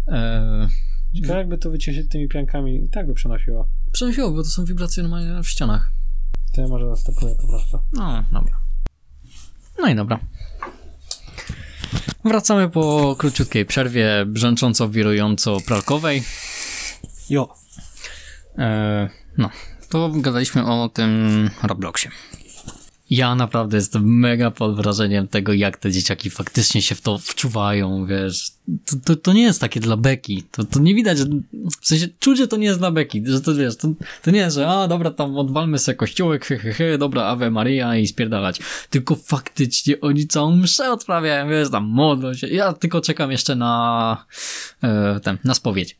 Eee, 0.06 0.68
Ciekawe 1.14 1.38
jakby 1.38 1.58
to 1.58 1.70
wycieszyć 1.70 2.10
tymi 2.10 2.28
piankami, 2.28 2.84
i 2.84 2.88
tak 2.88 3.06
by 3.06 3.14
przenosiło. 3.14 3.68
Przenosiło, 3.92 4.30
bo 4.30 4.42
to 4.42 4.48
są 4.48 4.64
wibracje 4.64 5.02
normalnie 5.02 5.42
w 5.42 5.48
ścianach. 5.48 5.92
To 6.54 6.60
ja 6.60 6.68
może 6.68 6.88
zastępuję 6.88 7.34
po 7.34 7.48
prostu. 7.48 7.78
No, 7.92 8.24
dobra. 8.32 8.60
No 9.78 9.88
i 9.88 9.94
dobra. 9.94 10.20
Wracamy 12.24 12.70
po 12.70 13.16
króciutkiej 13.18 13.66
przerwie 13.66 14.24
brzęcząco, 14.26 14.88
wirująco 14.88 15.60
pralkowej. 15.66 16.22
Jo. 17.30 17.54
E, 18.58 19.08
no, 19.38 19.50
to 19.88 20.08
gadaliśmy 20.14 20.66
o 20.66 20.88
tym 20.88 21.50
Robloxie. 21.62 22.10
Ja 23.10 23.34
naprawdę 23.34 23.76
jestem 23.76 24.18
mega 24.18 24.50
pod 24.50 24.76
wrażeniem 24.76 25.28
tego, 25.28 25.52
jak 25.52 25.76
te 25.76 25.92
dzieciaki 25.92 26.30
faktycznie 26.30 26.82
się 26.82 26.94
w 26.94 27.00
to 27.00 27.18
wczuwają, 27.18 28.06
wiesz. 28.06 28.50
To, 28.84 28.96
to, 29.04 29.16
to 29.16 29.32
nie 29.32 29.42
jest 29.42 29.60
takie 29.60 29.80
dla 29.80 29.96
beki. 29.96 30.42
To, 30.50 30.64
to 30.64 30.80
nie 30.80 30.94
widać, 30.94 31.18
w 31.82 31.86
sensie 31.86 32.08
czuć, 32.20 32.38
że 32.38 32.48
to 32.48 32.56
nie 32.56 32.66
jest 32.66 32.78
dla 32.78 32.90
beki, 32.90 33.22
że 33.26 33.40
to 33.40 33.54
wiesz, 33.54 33.76
to, 33.76 33.88
to 34.22 34.30
nie 34.30 34.38
jest, 34.38 34.56
że 34.56 34.68
a 34.68 34.88
dobra, 34.88 35.10
tam 35.10 35.36
odwalmy 35.36 35.78
sobie 35.78 35.96
kościółek, 35.96 36.46
he, 36.46 36.58
he, 36.58 36.72
he, 36.72 36.98
dobra, 36.98 37.22
Ave 37.24 37.50
Maria 37.50 37.96
i 37.96 38.06
spierdalać. 38.06 38.60
Tylko 38.90 39.16
faktycznie 39.16 40.00
oni 40.00 40.26
całą 40.26 40.56
mszę 40.56 40.92
odprawiają, 40.92 41.48
wiesz, 41.48 41.70
tam 41.70 41.84
modlą 41.84 42.34
się. 42.34 42.46
Ja 42.46 42.72
tylko 42.72 43.00
czekam 43.00 43.30
jeszcze 43.30 43.56
na 43.56 44.24
e, 44.82 45.20
ten, 45.20 45.38
na 45.44 45.54
spowiedź. 45.54 45.96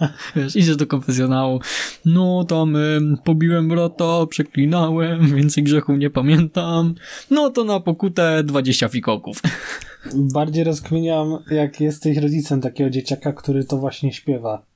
Wiesz, 0.36 0.56
idziesz 0.56 0.76
do 0.76 0.86
konfesjonału, 0.86 1.60
no 2.04 2.44
tam 2.44 2.76
y, 2.76 3.00
pobiłem 3.24 3.68
brata, 3.68 4.26
przeklinałem, 4.26 5.26
więcej 5.36 5.64
grzechów 5.64 5.98
nie 5.98 6.10
pamiętam, 6.10 6.94
no 7.30 7.50
to 7.50 7.64
na 7.64 7.80
pokutę 7.80 8.42
20 8.44 8.88
fikoków. 8.88 9.42
Bardziej 10.14 10.64
rozkminiam, 10.64 11.38
jak 11.50 11.80
jesteś 11.80 12.16
rodzicem 12.16 12.60
takiego 12.60 12.90
dzieciaka, 12.90 13.32
który 13.32 13.64
to 13.64 13.78
właśnie 13.78 14.12
śpiewa. 14.12 14.67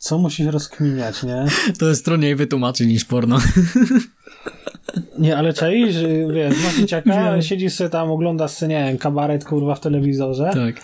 Co 0.00 0.18
musisz 0.18 0.46
rozkminiać, 0.46 1.22
nie? 1.22 1.44
To 1.78 1.88
jest 1.88 2.04
trudniej 2.04 2.36
wytłumaczyć 2.36 2.88
niż 2.88 3.04
porno. 3.04 3.38
Nie, 5.18 5.36
ale 5.36 5.52
czaisz, 5.52 5.94
że 5.94 6.08
wiesz, 6.32 6.64
masz 6.64 6.76
dzieciaka, 6.76 7.36
Nie. 7.36 7.42
siedzisz 7.42 7.72
sobie 7.72 7.90
tam, 7.90 8.10
oglądasz 8.10 8.50
sobie, 8.50 8.74
nie 8.74 8.84
wiem, 8.84 8.98
kabaret, 8.98 9.44
kurwa, 9.44 9.74
w 9.74 9.80
telewizorze. 9.80 10.50
Tak. 10.54 10.74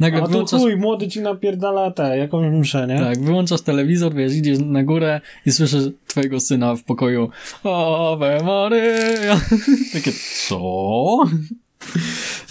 Nagle 0.00 0.22
A 0.22 0.24
tu 0.24 0.30
wyłączasz, 0.30 0.60
chuj, 0.60 0.76
młody 0.76 1.08
ci 1.08 1.20
napierdala 1.20 1.90
te, 1.90 2.18
jakąś 2.18 2.52
mszę, 2.52 2.86
nie? 2.86 2.98
tak, 2.98 3.24
wyłączasz 3.24 3.60
telewizor, 3.60 4.14
wiesz, 4.14 4.34
idziesz 4.34 4.58
na 4.58 4.82
górę 4.84 5.20
i 5.46 5.52
słyszysz 5.52 5.84
twojego 6.06 6.40
syna 6.40 6.76
w 6.76 6.82
pokoju 6.82 7.30
Ave 7.64 8.42
Maria. 8.44 9.40
Takie, 9.94 10.12
co? 10.48 10.58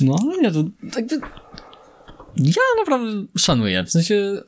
No, 0.02 0.16
ale 0.24 0.38
nie, 0.42 0.52
to 0.52 0.64
jakby... 0.96 1.16
Ja 2.38 2.64
naprawdę 2.80 3.24
szanuję, 3.38 3.84
w 3.84 3.92
sensie 3.92 4.42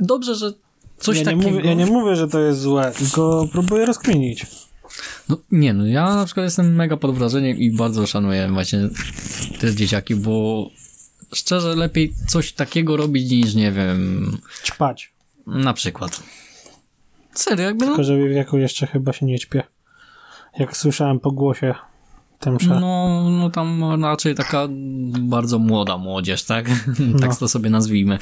dobrze, 0.00 0.34
że 0.34 0.52
coś 0.98 1.16
ja, 1.16 1.22
nie 1.22 1.24
takiego... 1.24 1.50
mówię, 1.50 1.68
ja 1.68 1.74
nie 1.74 1.86
mówię, 1.86 2.16
że 2.16 2.28
to 2.28 2.40
jest 2.40 2.60
złe, 2.60 2.92
tylko 2.98 3.48
próbuję 3.52 3.86
rozkminić. 3.86 4.46
No 5.28 5.38
nie, 5.50 5.74
no 5.74 5.86
ja 5.86 6.14
na 6.14 6.24
przykład 6.24 6.44
jestem 6.44 6.74
mega 6.74 6.96
pod 6.96 7.14
wrażeniem 7.18 7.56
i 7.56 7.70
bardzo 7.70 8.06
szanuję 8.06 8.48
właśnie 8.52 8.88
te 9.60 9.74
dzieciaki, 9.74 10.14
bo 10.14 10.68
szczerze 11.34 11.76
lepiej 11.76 12.14
coś 12.28 12.52
takiego 12.52 12.96
robić 12.96 13.30
niż, 13.30 13.54
nie 13.54 13.72
wiem, 13.72 14.38
Ćpać. 14.64 15.12
na 15.46 15.72
przykład. 15.72 16.22
Serio, 17.32 17.64
jakby 17.64 17.84
no, 17.84 17.90
Tylko, 17.90 18.04
że 18.04 18.16
w 18.16 18.28
wieku 18.28 18.58
jeszcze 18.58 18.86
chyba 18.86 19.12
się 19.12 19.26
nie 19.26 19.38
ćpie. 19.38 19.62
Jak 20.58 20.76
słyszałem 20.76 21.20
po 21.20 21.30
głosie 21.30 21.74
mszę. 22.52 22.80
no, 22.80 23.30
no 23.30 23.50
tam 23.50 24.02
raczej 24.02 24.34
taka 24.34 24.68
bardzo 25.20 25.58
młoda 25.58 25.98
młodzież, 25.98 26.44
tak? 26.44 26.66
tak 27.20 27.36
to 27.36 27.48
sobie 27.48 27.70
nazwijmy. 27.70 28.18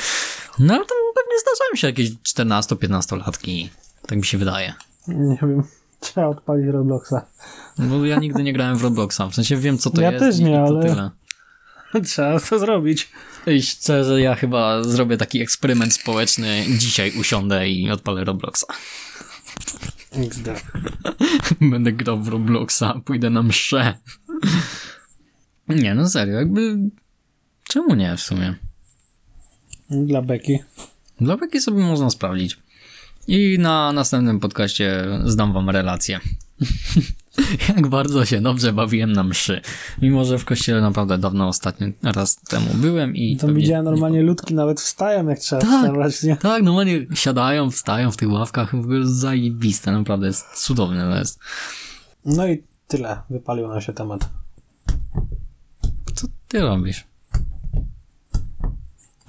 No 0.59 0.75
ale 0.75 0.85
tam 0.85 0.99
pewnie 1.33 1.41
zdarzają 1.41 1.75
się 1.77 1.87
jakieś 1.87 2.11
14-15 2.11 3.19
latki, 3.27 3.71
tak 4.07 4.19
mi 4.19 4.25
się 4.25 4.39
wydaje. 4.39 4.75
Nie 5.09 5.39
wiem, 5.43 5.63
trzeba 6.01 6.27
odpalić 6.27 6.67
Robloxa. 6.67 7.15
Bo 7.79 8.05
ja 8.05 8.19
nigdy 8.19 8.43
nie 8.43 8.53
grałem 8.53 8.77
w 8.77 8.83
Robloxa, 8.83 9.21
w 9.31 9.35
sensie 9.35 9.57
wiem 9.57 9.79
co 9.79 9.91
to 9.91 10.01
Ja 10.01 10.13
jest 10.13 10.25
też 10.25 10.39
i, 10.39 10.45
nie, 10.45 10.61
ale- 10.61 10.83
tyle. 10.83 11.11
Trzeba 12.07 12.41
to 12.41 12.59
zrobić. 12.59 13.11
I 13.47 13.63
szczerze, 13.63 14.21
ja 14.21 14.35
chyba 14.35 14.85
zrobię 14.85 15.17
taki 15.17 15.41
eksperyment 15.43 15.95
społeczny. 15.95 16.65
Dzisiaj 16.79 17.13
usiądę 17.21 17.69
i 17.69 17.91
odpalę 17.91 18.25
Robloxa. 18.25 18.65
XD. 20.13 20.49
Będę 21.71 21.93
grał 21.93 22.23
w 22.23 22.29
Robloxa, 22.29 23.01
pójdę 23.05 23.31
na 23.31 23.43
mszę. 23.43 23.95
Nie, 25.69 25.95
no 25.95 26.09
serio, 26.09 26.35
jakby... 26.35 26.79
Czemu 27.69 27.95
nie 27.95 28.17
w 28.17 28.21
sumie? 28.21 28.55
Dla 29.91 30.23
Beki. 30.23 30.59
Dla 31.23 31.37
beki 31.37 31.61
sobie 31.61 31.83
można 31.85 32.11
sprawdzić. 32.11 32.59
I 33.29 33.57
na 33.59 33.93
następnym 33.93 34.41
podcaście 34.41 35.05
zdam 35.25 35.53
wam 35.53 35.71
relację. 35.71 36.21
Jak 37.69 37.87
bardzo 37.89 38.25
się 38.25 38.41
dobrze 38.41 38.73
bawiłem 38.73 39.13
na 39.13 39.23
mszy. 39.23 39.61
Mimo, 40.03 40.25
że 40.25 40.39
w 40.39 40.45
kościele 40.45 40.81
naprawdę 40.81 41.19
dawno 41.19 41.49
ostatni 41.49 41.93
raz 42.03 42.37
temu 42.37 42.67
byłem 42.75 43.17
i... 43.17 43.37
To 43.37 43.47
pewnie- 43.47 43.63
widziałem 43.63 43.85
normalnie 43.85 44.23
ludki 44.23 44.55
nawet 44.55 44.81
wstają 44.81 45.29
jak 45.29 45.39
trzeba 45.39 45.63
Tak. 45.63 45.81
wstawać, 45.81 46.23
nie? 46.23 46.37
Tak, 46.37 46.63
normalnie 46.63 47.07
siadają, 47.15 47.71
wstają 47.71 48.11
w 48.11 48.17
tych 48.17 48.31
ławkach, 48.31 48.77
w 48.77 48.81
ogóle 48.81 49.07
zajebiste, 49.07 49.93
naprawdę 49.93 50.27
jest 50.27 50.47
cudowne 50.65 51.11
to 51.13 51.19
jest. 51.19 51.39
No 52.25 52.47
i 52.49 52.63
tyle. 52.89 53.23
Wypalił 53.31 53.69
nam 53.69 53.81
się 53.81 53.93
temat. 53.93 54.29
Co 56.15 56.27
ty 56.49 56.61
robisz? 56.61 57.05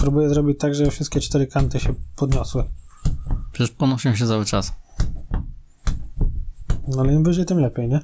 Próbuję 0.04 0.30
zrobić 0.30 0.60
tak, 0.60 0.76
żeby 0.76 0.92
wszystkie 0.92 1.20
cztery 1.20 1.48
kanty 1.48 1.80
się 1.80 1.94
podniosły. 2.16 2.64
Przecież 3.52 3.76
ponoszą 3.76 4.16
się 4.16 4.28
cały 4.28 4.46
czas. 4.46 4.74
No 6.88 7.02
ale 7.02 7.14
im 7.14 7.24
wyżej, 7.24 7.46
tym 7.46 7.60
lepiej, 7.60 7.90
nie? 7.90 8.00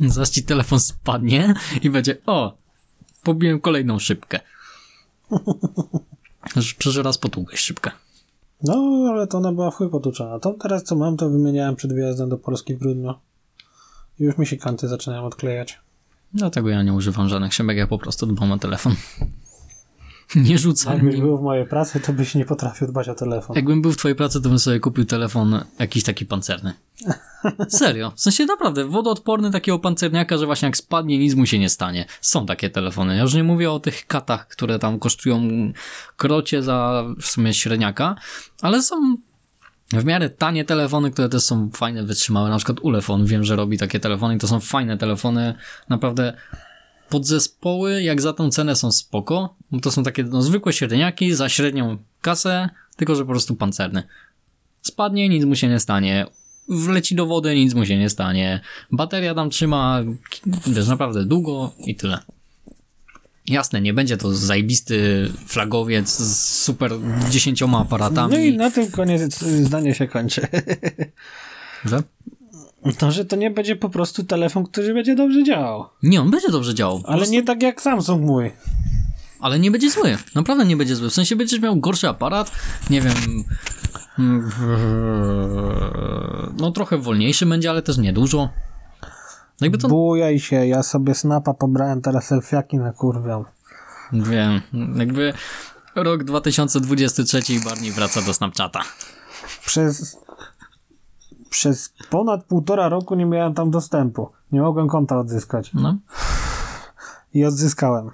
Zaś 0.10 0.28
ci 0.28 0.42
telefon 0.42 0.80
spadnie 0.80 1.54
i 1.82 1.90
będzie, 1.90 2.16
o, 2.26 2.56
pobiłem 3.22 3.60
kolejną 3.60 3.98
szybkę. 3.98 4.40
Przecież 6.78 6.96
raz 6.96 7.18
potługłeś 7.18 7.60
szybkę. 7.60 7.90
No, 8.62 9.06
ale 9.10 9.26
to 9.26 9.38
ona 9.38 9.52
była 9.52 9.70
w 9.70 9.74
chuj. 9.74 9.90
To 10.42 10.54
teraz 10.60 10.82
co 10.82 10.96
mam, 10.96 11.16
to 11.16 11.30
wymieniałem 11.30 11.76
przed 11.76 11.92
wyjazdem 11.92 12.28
do 12.28 12.38
Polski 12.38 12.74
w 12.74 12.78
grudniu. 12.78 13.14
I 14.20 14.24
już 14.24 14.38
mi 14.38 14.46
się 14.46 14.56
kanty 14.56 14.88
zaczynają 14.88 15.24
odklejać. 15.24 15.80
Dlatego 16.34 16.68
ja 16.68 16.82
nie 16.82 16.92
używam 16.92 17.28
żadnych 17.28 17.54
szybek, 17.54 17.76
ja 17.76 17.86
po 17.86 17.98
prostu 17.98 18.26
dbam 18.26 18.52
o 18.52 18.58
telefon. 18.58 18.94
Nie 20.48 20.58
rzucam 20.58 20.92
Jakbyś 20.92 21.20
był 21.20 21.38
w 21.38 21.42
mojej 21.42 21.66
pracy, 21.66 22.00
to 22.00 22.12
byś 22.12 22.34
nie 22.34 22.44
potrafił 22.44 22.86
dbać 22.86 23.08
o 23.08 23.14
telefon. 23.14 23.56
Jakbym 23.56 23.82
był 23.82 23.92
w 23.92 23.96
twojej 23.96 24.16
pracy, 24.16 24.40
to 24.40 24.48
bym 24.48 24.58
sobie 24.58 24.80
kupił 24.80 25.04
telefon 25.04 25.64
jakiś 25.78 26.04
taki 26.04 26.26
pancerny. 26.26 26.72
Serio. 27.68 28.12
W 28.16 28.20
sensie 28.20 28.46
naprawdę, 28.46 28.84
wodoodporny 28.84 29.50
takiego 29.50 29.78
pancerniaka, 29.78 30.38
że 30.38 30.46
właśnie 30.46 30.66
jak 30.66 30.76
spadnie, 30.76 31.18
nic 31.18 31.34
mu 31.34 31.46
się 31.46 31.58
nie 31.58 31.68
stanie. 31.68 32.06
Są 32.20 32.46
takie 32.46 32.70
telefony. 32.70 33.16
Ja 33.16 33.22
już 33.22 33.34
nie 33.34 33.44
mówię 33.44 33.70
o 33.70 33.80
tych 33.80 34.06
katach, 34.06 34.48
które 34.48 34.78
tam 34.78 34.98
kosztują 34.98 35.48
krocie 36.16 36.62
za 36.62 37.04
w 37.20 37.26
sumie 37.26 37.54
średniaka, 37.54 38.16
ale 38.62 38.82
są 38.82 39.16
w 39.92 40.04
miarę 40.04 40.30
tanie 40.30 40.64
telefony, 40.64 41.10
które 41.10 41.28
też 41.28 41.42
są 41.42 41.70
fajne, 41.74 42.04
wytrzymałe. 42.04 42.50
Na 42.50 42.56
przykład 42.56 42.80
Ulefon, 42.80 43.26
wiem, 43.26 43.44
że 43.44 43.56
robi 43.56 43.78
takie 43.78 44.00
telefony 44.00 44.34
i 44.34 44.38
to 44.38 44.48
są 44.48 44.60
fajne 44.60 44.98
telefony. 44.98 45.54
Naprawdę 45.88 46.36
podzespoły, 47.12 48.02
jak 48.02 48.20
za 48.20 48.32
tą 48.32 48.50
cenę 48.50 48.76
są 48.76 48.92
spoko. 48.92 49.56
Bo 49.70 49.80
to 49.80 49.90
są 49.90 50.02
takie 50.02 50.22
no, 50.24 50.42
zwykłe 50.42 50.72
średniaki 50.72 51.34
za 51.34 51.48
średnią 51.48 51.98
kasę, 52.20 52.68
tylko 52.96 53.14
że 53.14 53.22
po 53.22 53.30
prostu 53.30 53.56
pancerny. 53.56 54.02
Spadnie, 54.82 55.28
nic 55.28 55.44
mu 55.44 55.54
się 55.56 55.68
nie 55.68 55.80
stanie. 55.80 56.26
Wleci 56.68 57.14
do 57.14 57.26
wody, 57.26 57.54
nic 57.54 57.74
mu 57.74 57.86
się 57.86 57.98
nie 57.98 58.10
stanie. 58.10 58.60
Bateria 58.92 59.34
tam 59.34 59.50
trzyma, 59.50 60.00
wiesz, 60.66 60.88
naprawdę 60.88 61.24
długo 61.24 61.72
i 61.86 61.94
tyle. 61.94 62.18
Jasne, 63.46 63.80
nie 63.80 63.94
będzie 63.94 64.16
to 64.16 64.34
zajebisty 64.34 65.28
flagowiec 65.46 66.08
z 66.08 66.62
super 66.62 66.92
dziesięcioma 67.30 67.80
aparatami. 67.80 68.32
No 68.34 68.40
i 68.40 68.56
na 68.56 68.70
tym 68.70 68.90
koniec 68.90 69.38
zdanie 69.38 69.94
się 69.94 70.08
kończy. 70.08 70.46
Że? 71.84 72.02
To, 72.98 73.10
że 73.10 73.24
to 73.24 73.36
nie 73.36 73.50
będzie 73.50 73.76
po 73.76 73.88
prostu 73.88 74.24
telefon, 74.24 74.64
który 74.64 74.94
będzie 74.94 75.14
dobrze 75.14 75.44
działał. 75.44 75.84
Nie, 76.02 76.20
on 76.20 76.30
będzie 76.30 76.48
dobrze 76.48 76.74
działał. 76.74 77.00
Ale 77.04 77.16
prostu- 77.16 77.32
nie 77.32 77.42
tak 77.42 77.62
jak 77.62 77.82
Samsung 77.82 78.22
mój. 78.22 78.52
Ale 79.40 79.58
nie 79.58 79.70
będzie 79.70 79.90
zły. 79.90 80.16
Naprawdę 80.34 80.64
nie 80.64 80.76
będzie 80.76 80.96
zły. 80.96 81.10
W 81.10 81.14
sensie 81.14 81.36
będziesz 81.36 81.60
miał 81.60 81.76
gorszy 81.76 82.08
aparat, 82.08 82.50
nie 82.90 83.00
wiem. 83.00 83.14
mm, 84.18 84.50
No 86.56 86.70
trochę 86.70 86.98
wolniejszy 86.98 87.46
będzie, 87.46 87.70
ale 87.70 87.82
też 87.82 87.98
niedużo. 87.98 88.48
No 89.60 89.64
jakby 89.66 89.78
to. 89.78 89.88
Bujaj 89.88 90.40
się, 90.40 90.66
ja 90.66 90.82
sobie 90.82 91.14
snapa 91.14 91.54
pobrałem, 91.54 92.02
teraz 92.02 92.26
selfiaki 92.26 92.76
na 92.78 92.92
kurwią. 92.92 93.44
Wiem. 94.12 94.60
Jakby 94.96 95.32
rok 95.94 96.24
2023 96.24 97.40
i 97.54 97.60
Barney 97.60 97.90
wraca 97.92 98.22
do 98.22 98.34
Snapchata. 98.34 98.80
Przez, 99.66 100.16
przez 101.52 101.94
ponad 102.10 102.44
półtora 102.44 102.88
roku 102.88 103.14
nie 103.14 103.26
miałem 103.26 103.54
tam 103.54 103.70
dostępu. 103.70 104.30
Nie 104.52 104.60
mogłem 104.60 104.88
konta 104.88 105.18
odzyskać. 105.18 105.74
No. 105.74 105.96
I 107.34 107.44
odzyskałem. 107.44 108.10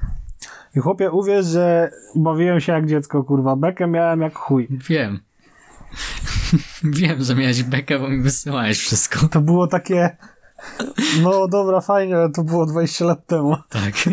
I 0.76 0.80
chłopie, 0.80 1.10
uwierz, 1.10 1.46
że 1.46 1.90
bawiłem 2.14 2.60
się 2.60 2.72
jak 2.72 2.86
dziecko, 2.86 3.24
kurwa. 3.24 3.56
Bekę 3.56 3.86
miałem 3.86 4.20
jak 4.20 4.38
chuj. 4.38 4.68
Wiem. 4.70 5.20
Wiem, 7.00 7.22
że 7.22 7.34
miałeś 7.34 7.62
bekę, 7.62 7.98
bo 7.98 8.08
mi 8.08 8.22
wysyłałeś 8.22 8.78
wszystko. 8.78 9.28
To 9.28 9.40
było 9.40 9.66
takie... 9.66 10.16
No 11.22 11.48
dobra, 11.48 11.80
fajnie, 11.80 12.16
ale 12.16 12.30
to 12.30 12.42
było 12.42 12.66
20 12.66 13.04
lat 13.04 13.26
temu. 13.26 13.56
Tak. 13.68 13.94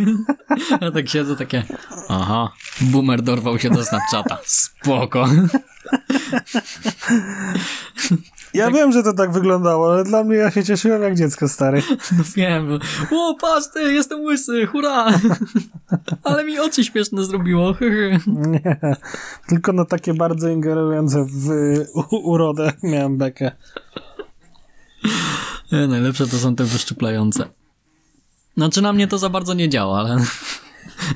Ja 0.82 0.92
tak 0.92 1.10
siedzę 1.10 1.36
takie. 1.36 1.64
Aha. 2.10 2.52
Boomer 2.82 3.22
dorwał 3.22 3.60
się 3.60 3.70
do 3.70 3.86
Snapchata. 3.86 4.38
Spoko. 4.46 5.26
Ja 8.56 8.66
Ja 8.66 8.72
wiem, 8.72 8.92
że 8.92 9.04
to 9.04 9.14
tak 9.14 9.32
wyglądało, 9.32 9.94
ale 9.94 10.04
dla 10.04 10.24
mnie 10.24 10.36
ja 10.36 10.52
się 10.52 10.64
cieszyłem 10.64 11.02
jak 11.02 11.16
dziecko 11.16 11.48
stary. 11.48 11.82
No 12.18 12.24
wiem, 12.36 12.80
o 13.12 13.36
patrz 13.42 13.68
ty, 13.74 13.94
jestem 13.94 14.22
łysy, 14.22 14.66
hurra! 14.66 15.06
Ale 16.24 16.44
mi 16.44 16.60
oczy 16.60 16.84
śmieszne 16.84 17.24
zrobiło. 17.24 17.76
Nie, 18.54 18.78
tylko 19.48 19.74
na 19.74 19.86
takie 19.86 20.14
bardzo 20.14 20.50
ingerujące 20.50 21.26
w 21.30 21.50
urodę 22.12 22.72
miałem 22.84 23.18
bekę. 23.18 23.52
Nie, 25.72 25.88
najlepsze 25.88 26.28
to 26.28 26.38
są 26.38 26.56
te 26.56 26.64
wyszczuplające. 26.64 27.46
Znaczy 28.58 28.82
na 28.82 28.94
mnie 28.94 29.08
to 29.08 29.18
za 29.18 29.30
bardzo 29.30 29.54
nie 29.54 29.70
działa, 29.70 30.00
ale, 30.00 30.18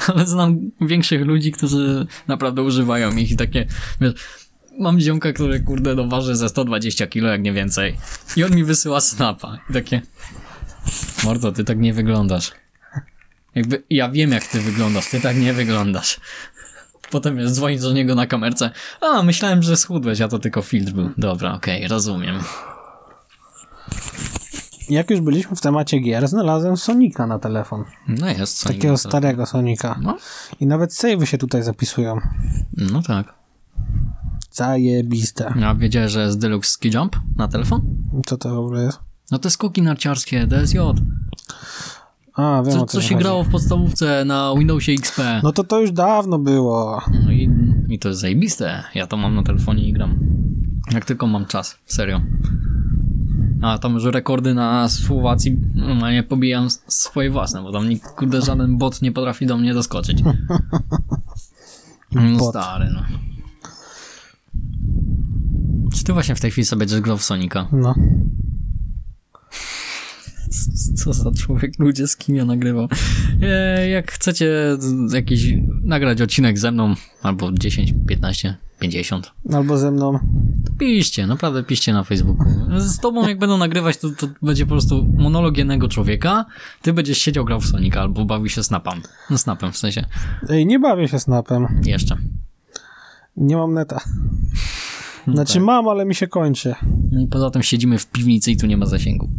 ale 0.07 0.25
znam 0.25 0.71
większych 0.81 1.25
ludzi, 1.25 1.51
którzy 1.51 2.07
naprawdę 2.27 2.63
używają 2.63 3.15
ich 3.15 3.31
i 3.31 3.35
takie, 3.35 3.67
wiesz, 4.01 4.13
mam 4.80 4.99
ziomka, 4.99 5.34
który 5.34 5.59
kurde 5.59 5.95
no 5.95 6.07
waży 6.07 6.36
ze 6.36 6.49
120 6.49 7.07
kilo, 7.07 7.30
jak 7.30 7.41
nie 7.41 7.53
więcej. 7.53 7.97
I 8.38 8.43
on 8.43 8.55
mi 8.55 8.63
wysyła 8.63 9.01
snapa. 9.01 9.57
I 9.70 9.74
takie, 9.74 10.01
mordo, 11.24 11.51
ty 11.51 11.63
tak 11.63 11.80
nie 11.80 11.93
wyglądasz. 11.93 12.51
Jakby, 13.55 13.84
ja 13.89 14.09
wiem 14.09 14.32
jak 14.32 14.47
ty 14.47 14.59
wyglądasz, 14.61 15.09
ty 15.09 15.22
tak 15.22 15.38
nie 15.38 15.53
wyglądasz. 15.53 16.20
Potem 17.11 17.38
wiesz, 17.38 17.51
dzwonić 17.51 17.82
do 17.82 17.91
niego 17.91 18.15
na 18.15 18.28
kamerce. 18.28 18.72
A, 19.01 19.24
myślałem, 19.24 19.63
że 19.63 19.78
schudłeś, 19.78 20.22
a 20.22 20.28
to 20.28 20.39
tylko 20.39 20.61
filtr 20.61 20.91
był. 20.91 21.09
Dobra, 21.17 21.53
okej, 21.53 21.88
rozumiem. 21.88 22.39
Jak 24.89 25.09
już 25.09 25.22
byliśmy 25.22 25.55
w 25.55 25.61
temacie 25.61 25.99
gier, 25.99 26.28
znalazłem 26.28 26.78
Sonika 26.78 27.28
na 27.28 27.39
telefon. 27.39 27.84
No 28.07 28.30
jest. 28.30 28.57
co 28.57 28.70
Takiego 28.70 28.97
starego 28.97 29.45
Sonika. 29.45 29.99
No. 30.01 30.17
I 30.59 30.65
nawet 30.67 30.93
savey 30.93 31.28
się 31.28 31.38
tutaj 31.38 31.63
zapisują. 31.63 32.20
No 32.78 33.01
tak. 33.01 33.34
Zajebiste. 34.51 35.53
A 35.65 35.75
wiedziałeś, 35.75 36.11
że 36.11 36.21
jest 36.21 36.39
Deluxe 36.39 36.71
Ski 36.71 36.91
Jump 36.93 37.15
na 37.35 37.47
telefon? 37.47 37.81
Co 38.25 38.37
to 38.37 38.55
w 38.55 38.59
ogóle 38.59 38.83
jest? 38.83 38.99
No 39.31 39.39
te 39.39 39.49
skoki 39.49 39.81
narciarskie, 39.81 40.47
DSJ. 40.47 40.77
A, 42.35 42.63
wiem 42.63 42.73
Co, 42.73 42.79
co 42.79 42.85
co 42.85 43.01
się 43.01 43.13
chodzi. 43.15 43.23
grało 43.23 43.43
w 43.43 43.49
podstawówce 43.49 44.25
na 44.25 44.53
Windowsie 44.57 44.91
XP. 44.91 45.21
No 45.43 45.51
to 45.51 45.63
to 45.63 45.79
już 45.81 45.91
dawno 45.91 46.39
było. 46.39 47.01
No 47.25 47.31
i, 47.31 47.49
i 47.89 47.99
to 47.99 48.07
jest 48.09 48.21
zajebiste. 48.21 48.83
Ja 48.95 49.07
to 49.07 49.17
mam 49.17 49.35
na 49.35 49.43
telefonie 49.43 49.87
i 49.89 49.93
gram. 49.93 50.19
Jak 50.91 51.05
tylko 51.05 51.27
mam 51.27 51.45
czas, 51.45 51.77
serio. 51.85 52.21
A 53.61 53.77
tam 53.77 53.93
już 53.93 54.03
rekordy 54.05 54.53
na 54.53 54.89
Słowacji 54.89 55.57
normalnie 55.75 56.23
pobijam 56.23 56.67
swoje 56.87 57.29
własne, 57.29 57.61
bo 57.61 57.71
tam 57.71 57.89
nikt, 57.89 58.07
kurde, 58.07 58.41
żaden 58.41 58.77
bot 58.77 59.01
nie 59.01 59.11
potrafi 59.11 59.45
do 59.45 59.57
mnie 59.57 59.73
doskoczyć. 59.73 60.23
No 62.11 62.21
Bot. 62.37 62.49
stary, 62.49 62.85
no. 62.93 63.01
Czy 66.10 66.12
ty 66.12 66.14
właśnie 66.14 66.36
w 66.36 66.39
tej 66.39 66.51
chwili 66.51 66.66
sobie 66.66 66.80
będziesz 66.80 67.01
grał 67.01 67.18
w 67.18 67.24
Sonika? 67.24 67.68
No. 67.72 67.95
Co 71.03 71.14
za 71.14 71.32
człowiek, 71.32 71.72
ludzie, 71.80 72.07
z 72.07 72.18
kim 72.18 72.36
ja 72.36 72.45
nagrywam. 72.45 72.88
E, 73.41 73.89
jak 73.89 74.12
chcecie 74.12 74.78
jakiś 75.14 75.53
nagrać 75.84 76.22
odcinek 76.22 76.60
ze 76.60 76.72
mną, 76.72 76.93
albo 77.24 77.51
10, 77.51 77.93
15, 78.07 78.57
50, 78.80 79.32
Albo 79.53 79.78
ze 79.78 79.91
mną. 79.91 80.20
to 80.66 80.74
piszcie, 80.80 81.28
naprawdę 81.28 81.64
piszcie 81.64 81.93
na 81.93 82.03
Facebooku. 82.03 82.45
Z 82.78 82.99
tobą 82.99 83.28
jak 83.28 83.39
będą 83.39 83.57
nagrywać, 83.57 83.97
to, 83.97 84.10
to 84.10 84.28
będzie 84.41 84.66
po 84.66 84.70
prostu 84.72 85.05
monolog 85.18 85.57
jednego 85.57 85.88
człowieka, 85.88 86.45
ty 86.82 86.93
będziesz 86.93 87.18
siedział, 87.18 87.45
grał 87.45 87.62
w 87.62 87.66
Sonika, 87.66 88.01
albo 88.01 88.26
bawił 88.26 88.49
się 88.49 88.64
snapem. 88.64 89.01
No 89.30 89.38
snapem 89.38 89.72
w 89.72 89.78
sensie, 89.78 90.05
Ej, 90.49 90.66
nie 90.66 90.80
bawię 90.80 91.07
się 91.07 91.20
snapem. 91.20 91.68
jeszcze. 91.86 92.18
Nie 93.38 93.55
mam 93.55 93.74
neta. 93.74 93.99
Znaczy 95.28 95.59
mam, 95.59 95.88
ale 95.88 96.05
mi 96.05 96.15
się 96.15 96.28
kończy. 96.28 96.76
No 97.11 97.22
i 97.22 97.28
poza 97.28 97.51
tym 97.51 97.63
siedzimy 97.63 97.97
w 97.97 98.07
piwnicy 98.07 98.51
i 98.51 98.57
tu 98.57 98.67
nie 98.67 98.78
ma 98.78 98.86
zasięgu. 98.86 99.30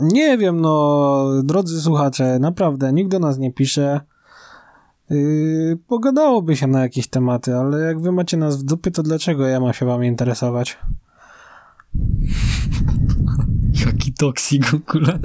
Nie 0.00 0.38
wiem, 0.38 0.60
no, 0.60 1.26
drodzy 1.44 1.80
słuchacze, 1.80 2.38
naprawdę, 2.38 2.92
nikt 2.92 3.10
do 3.10 3.18
nas 3.18 3.38
nie 3.38 3.52
pisze. 3.52 4.00
Yy, 5.10 5.78
pogadałoby 5.86 6.56
się 6.56 6.66
na 6.66 6.80
jakieś 6.80 7.08
tematy, 7.08 7.56
ale 7.56 7.78
jak 7.80 8.00
wy 8.00 8.12
macie 8.12 8.36
nas 8.36 8.56
w 8.56 8.62
dupie, 8.62 8.90
to 8.90 9.02
dlaczego 9.02 9.46
ja 9.46 9.60
mam 9.60 9.72
się 9.72 9.86
wam 9.86 10.04
interesować? 10.04 10.78
Jaki 13.86 14.12
toksik 14.12 14.66
w 14.66 14.74
ogóle. 14.74 15.18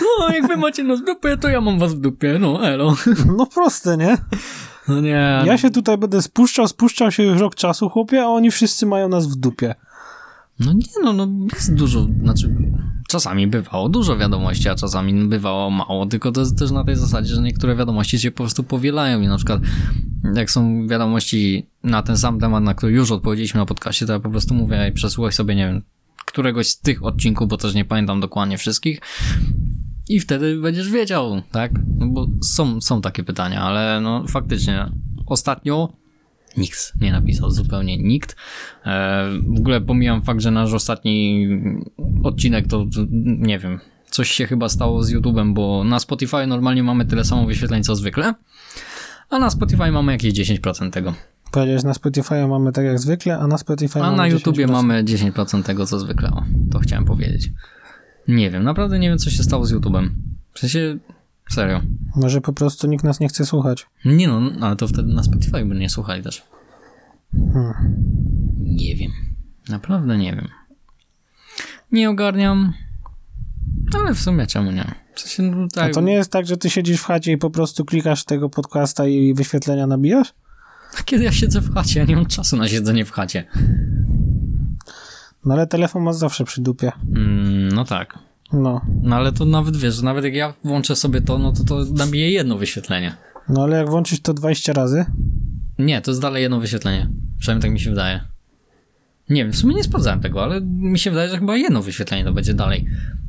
No, 0.00 0.34
jak 0.34 0.48
wy 0.48 0.56
macie 0.56 0.84
nas 0.84 1.00
w 1.00 1.04
dupie, 1.04 1.36
to 1.36 1.48
ja 1.48 1.60
mam 1.60 1.78
was 1.78 1.94
w 1.94 2.00
dupie, 2.00 2.38
no 2.40 2.68
elo. 2.68 2.94
No 3.36 3.46
proste, 3.46 3.96
nie? 3.96 4.16
No 4.88 5.00
nie. 5.00 5.42
Ja 5.46 5.58
się 5.58 5.70
tutaj 5.70 5.98
będę 5.98 6.22
spuszczał, 6.22 6.68
spuszczał 6.68 7.10
się 7.10 7.22
już 7.22 7.38
rok 7.38 7.54
czasu, 7.54 7.88
chłopie, 7.88 8.22
a 8.22 8.26
oni 8.26 8.50
wszyscy 8.50 8.86
mają 8.86 9.08
nas 9.08 9.26
w 9.26 9.34
dupie. 9.34 9.74
No 10.60 10.72
nie, 10.72 10.86
no, 11.02 11.12
no 11.12 11.28
jest 11.54 11.74
dużo, 11.74 12.06
znaczy 12.22 12.54
czasami 13.08 13.46
bywało 13.46 13.88
dużo 13.88 14.16
wiadomości, 14.16 14.68
a 14.68 14.74
czasami 14.74 15.28
bywało 15.28 15.70
mało, 15.70 16.06
tylko 16.06 16.32
to 16.32 16.40
jest 16.40 16.58
też 16.58 16.70
na 16.70 16.84
tej 16.84 16.96
zasadzie, 16.96 17.34
że 17.34 17.42
niektóre 17.42 17.76
wiadomości 17.76 18.18
się 18.18 18.30
po 18.30 18.36
prostu 18.36 18.64
powielają 18.64 19.20
i 19.20 19.26
na 19.26 19.36
przykład 19.36 19.60
jak 20.34 20.50
są 20.50 20.88
wiadomości 20.88 21.66
na 21.82 22.02
ten 22.02 22.16
sam 22.16 22.40
temat, 22.40 22.64
na 22.64 22.74
który 22.74 22.92
już 22.92 23.10
odpowiedzieliśmy 23.10 23.60
na 23.60 23.66
podcaście, 23.66 24.06
to 24.06 24.12
ja 24.12 24.20
po 24.20 24.30
prostu 24.30 24.54
mówię 24.54 24.88
i 24.88 24.92
przesłuchaj 24.92 25.32
sobie, 25.32 25.54
nie 25.54 25.66
wiem, 25.66 25.82
któregoś 26.24 26.68
z 26.68 26.80
tych 26.80 27.04
odcinków, 27.04 27.48
bo 27.48 27.56
też 27.56 27.74
nie 27.74 27.84
pamiętam 27.84 28.20
dokładnie 28.20 28.58
wszystkich 28.58 29.00
i 30.08 30.20
wtedy 30.20 30.60
będziesz 30.60 30.90
wiedział, 30.90 31.42
tak? 31.50 31.72
No 31.98 32.06
bo 32.06 32.26
są, 32.42 32.80
są 32.80 33.00
takie 33.00 33.24
pytania, 33.24 33.62
ale 33.62 34.00
no 34.00 34.24
faktycznie 34.28 34.90
ostatnio 35.26 35.92
Nikt 36.56 36.92
nie 37.00 37.12
napisał, 37.12 37.50
zupełnie 37.50 37.98
nikt. 37.98 38.36
E, 38.86 39.24
w 39.46 39.60
ogóle 39.60 39.80
pomijam 39.80 40.22
fakt, 40.22 40.40
że 40.40 40.50
nasz 40.50 40.72
ostatni 40.72 41.48
odcinek 42.22 42.68
to, 42.68 42.86
nie 43.24 43.58
wiem, 43.58 43.80
coś 44.10 44.30
się 44.30 44.46
chyba 44.46 44.68
stało 44.68 45.02
z 45.02 45.12
YouTube'em, 45.12 45.54
bo 45.54 45.84
na 45.84 45.98
Spotify 45.98 46.46
normalnie 46.46 46.82
mamy 46.82 47.04
tyle 47.04 47.24
samo 47.24 47.46
wyświetleń 47.46 47.84
co 47.84 47.96
zwykle, 47.96 48.34
a 49.30 49.38
na 49.38 49.50
Spotify 49.50 49.90
mamy 49.90 50.12
jakieś 50.12 50.34
10% 50.34 50.90
tego. 50.90 51.14
Powiedziałeś, 51.50 51.82
na 51.82 51.94
Spotify 51.94 52.46
mamy 52.46 52.72
tak 52.72 52.84
jak 52.84 52.98
zwykle, 52.98 53.38
a 53.38 53.46
na 53.46 53.58
Spotify 53.58 53.98
A 53.98 54.02
mamy 54.02 54.16
na 54.16 54.26
YouTubie 54.26 54.66
10%. 54.66 54.70
mamy 54.70 55.04
10% 55.04 55.62
tego 55.62 55.86
co 55.86 55.98
zwykle. 55.98 56.30
O, 56.30 56.44
to 56.70 56.78
chciałem 56.78 57.04
powiedzieć. 57.04 57.50
Nie 58.28 58.50
wiem, 58.50 58.62
naprawdę 58.62 58.98
nie 58.98 59.08
wiem 59.08 59.18
co 59.18 59.30
się 59.30 59.42
stało 59.42 59.66
z 59.66 59.72
YouTube'em. 59.72 60.08
W 60.52 60.58
sensie, 60.58 60.98
serio. 61.50 61.80
Może 62.16 62.40
po 62.40 62.52
prostu 62.52 62.86
nikt 62.86 63.04
nas 63.04 63.20
nie 63.20 63.28
chce 63.28 63.46
słuchać. 63.46 63.86
Nie 64.04 64.28
no, 64.28 64.40
ale 64.60 64.76
to 64.76 64.88
wtedy 64.88 65.14
na 65.14 65.22
Spotify 65.22 65.64
by 65.64 65.74
nie 65.74 65.90
słuchali 65.90 66.22
też. 66.22 66.42
Nie 68.58 68.96
wiem. 68.96 69.10
Naprawdę 69.68 70.18
nie 70.18 70.32
wiem. 70.32 70.48
Nie 71.92 72.10
ogarniam. 72.10 72.72
Ale 73.94 74.14
w 74.14 74.20
sumie 74.20 74.46
czemu 74.46 74.72
nie? 74.72 74.94
W 75.14 75.20
sensie, 75.20 75.42
no, 75.42 75.64
A 75.64 75.68
tak, 75.68 75.94
to 75.94 76.00
nie 76.00 76.12
jest 76.12 76.32
tak, 76.32 76.46
że 76.46 76.56
ty 76.56 76.70
siedzisz 76.70 77.00
w 77.00 77.04
chacie 77.04 77.32
i 77.32 77.38
po 77.38 77.50
prostu 77.50 77.84
klikasz 77.84 78.24
tego 78.24 78.48
podcasta 78.48 79.06
i 79.06 79.34
wyświetlenia 79.34 79.86
nabijasz? 79.86 80.34
Kiedy 81.04 81.24
ja 81.24 81.32
siedzę 81.32 81.60
w 81.60 81.74
chacie, 81.74 82.00
ja 82.00 82.06
nie 82.06 82.16
mam 82.16 82.26
czasu 82.26 82.56
na 82.56 82.68
siedzenie 82.68 83.04
w 83.04 83.10
chacie. 83.10 83.44
No 85.44 85.54
ale 85.54 85.66
telefon 85.66 86.02
masz 86.02 86.16
zawsze 86.16 86.44
przy 86.44 86.60
dupie. 86.60 86.92
Mm, 87.16 87.53
no 87.84 87.88
tak. 87.88 88.18
No. 88.52 88.80
No 89.02 89.16
ale 89.16 89.32
to 89.32 89.44
nawet 89.44 89.76
wiesz, 89.76 89.94
że 89.94 90.02
nawet 90.02 90.24
jak 90.24 90.34
ja 90.34 90.54
włączę 90.64 90.96
sobie 90.96 91.20
to, 91.20 91.38
no 91.38 91.52
to 91.52 91.64
to 91.64 91.84
nabije 91.84 92.30
jedno 92.30 92.58
wyświetlenie. 92.58 93.16
No 93.48 93.62
ale 93.62 93.76
jak 93.76 93.90
włączysz 93.90 94.20
to 94.20 94.34
20 94.34 94.72
razy, 94.72 95.04
Nie, 95.78 96.00
to 96.00 96.10
jest 96.10 96.20
dalej 96.20 96.42
jedno 96.42 96.60
wyświetlenie. 96.60 97.08
Przynajmniej 97.38 97.62
tak 97.62 97.72
mi 97.72 97.80
się 97.80 97.90
wydaje. 97.90 98.20
Nie 99.30 99.44
wiem, 99.44 99.52
w 99.52 99.56
sumie 99.56 99.74
nie 99.74 99.84
sprawdzałem 99.84 100.20
tego, 100.20 100.42
ale 100.42 100.60
mi 100.60 100.98
się 100.98 101.10
wydaje, 101.10 101.30
że 101.30 101.38
chyba 101.38 101.56
jedno 101.56 101.82
wyświetlenie 101.82 102.24
to 102.24 102.32
będzie 102.32 102.54
dalej. 102.54 102.86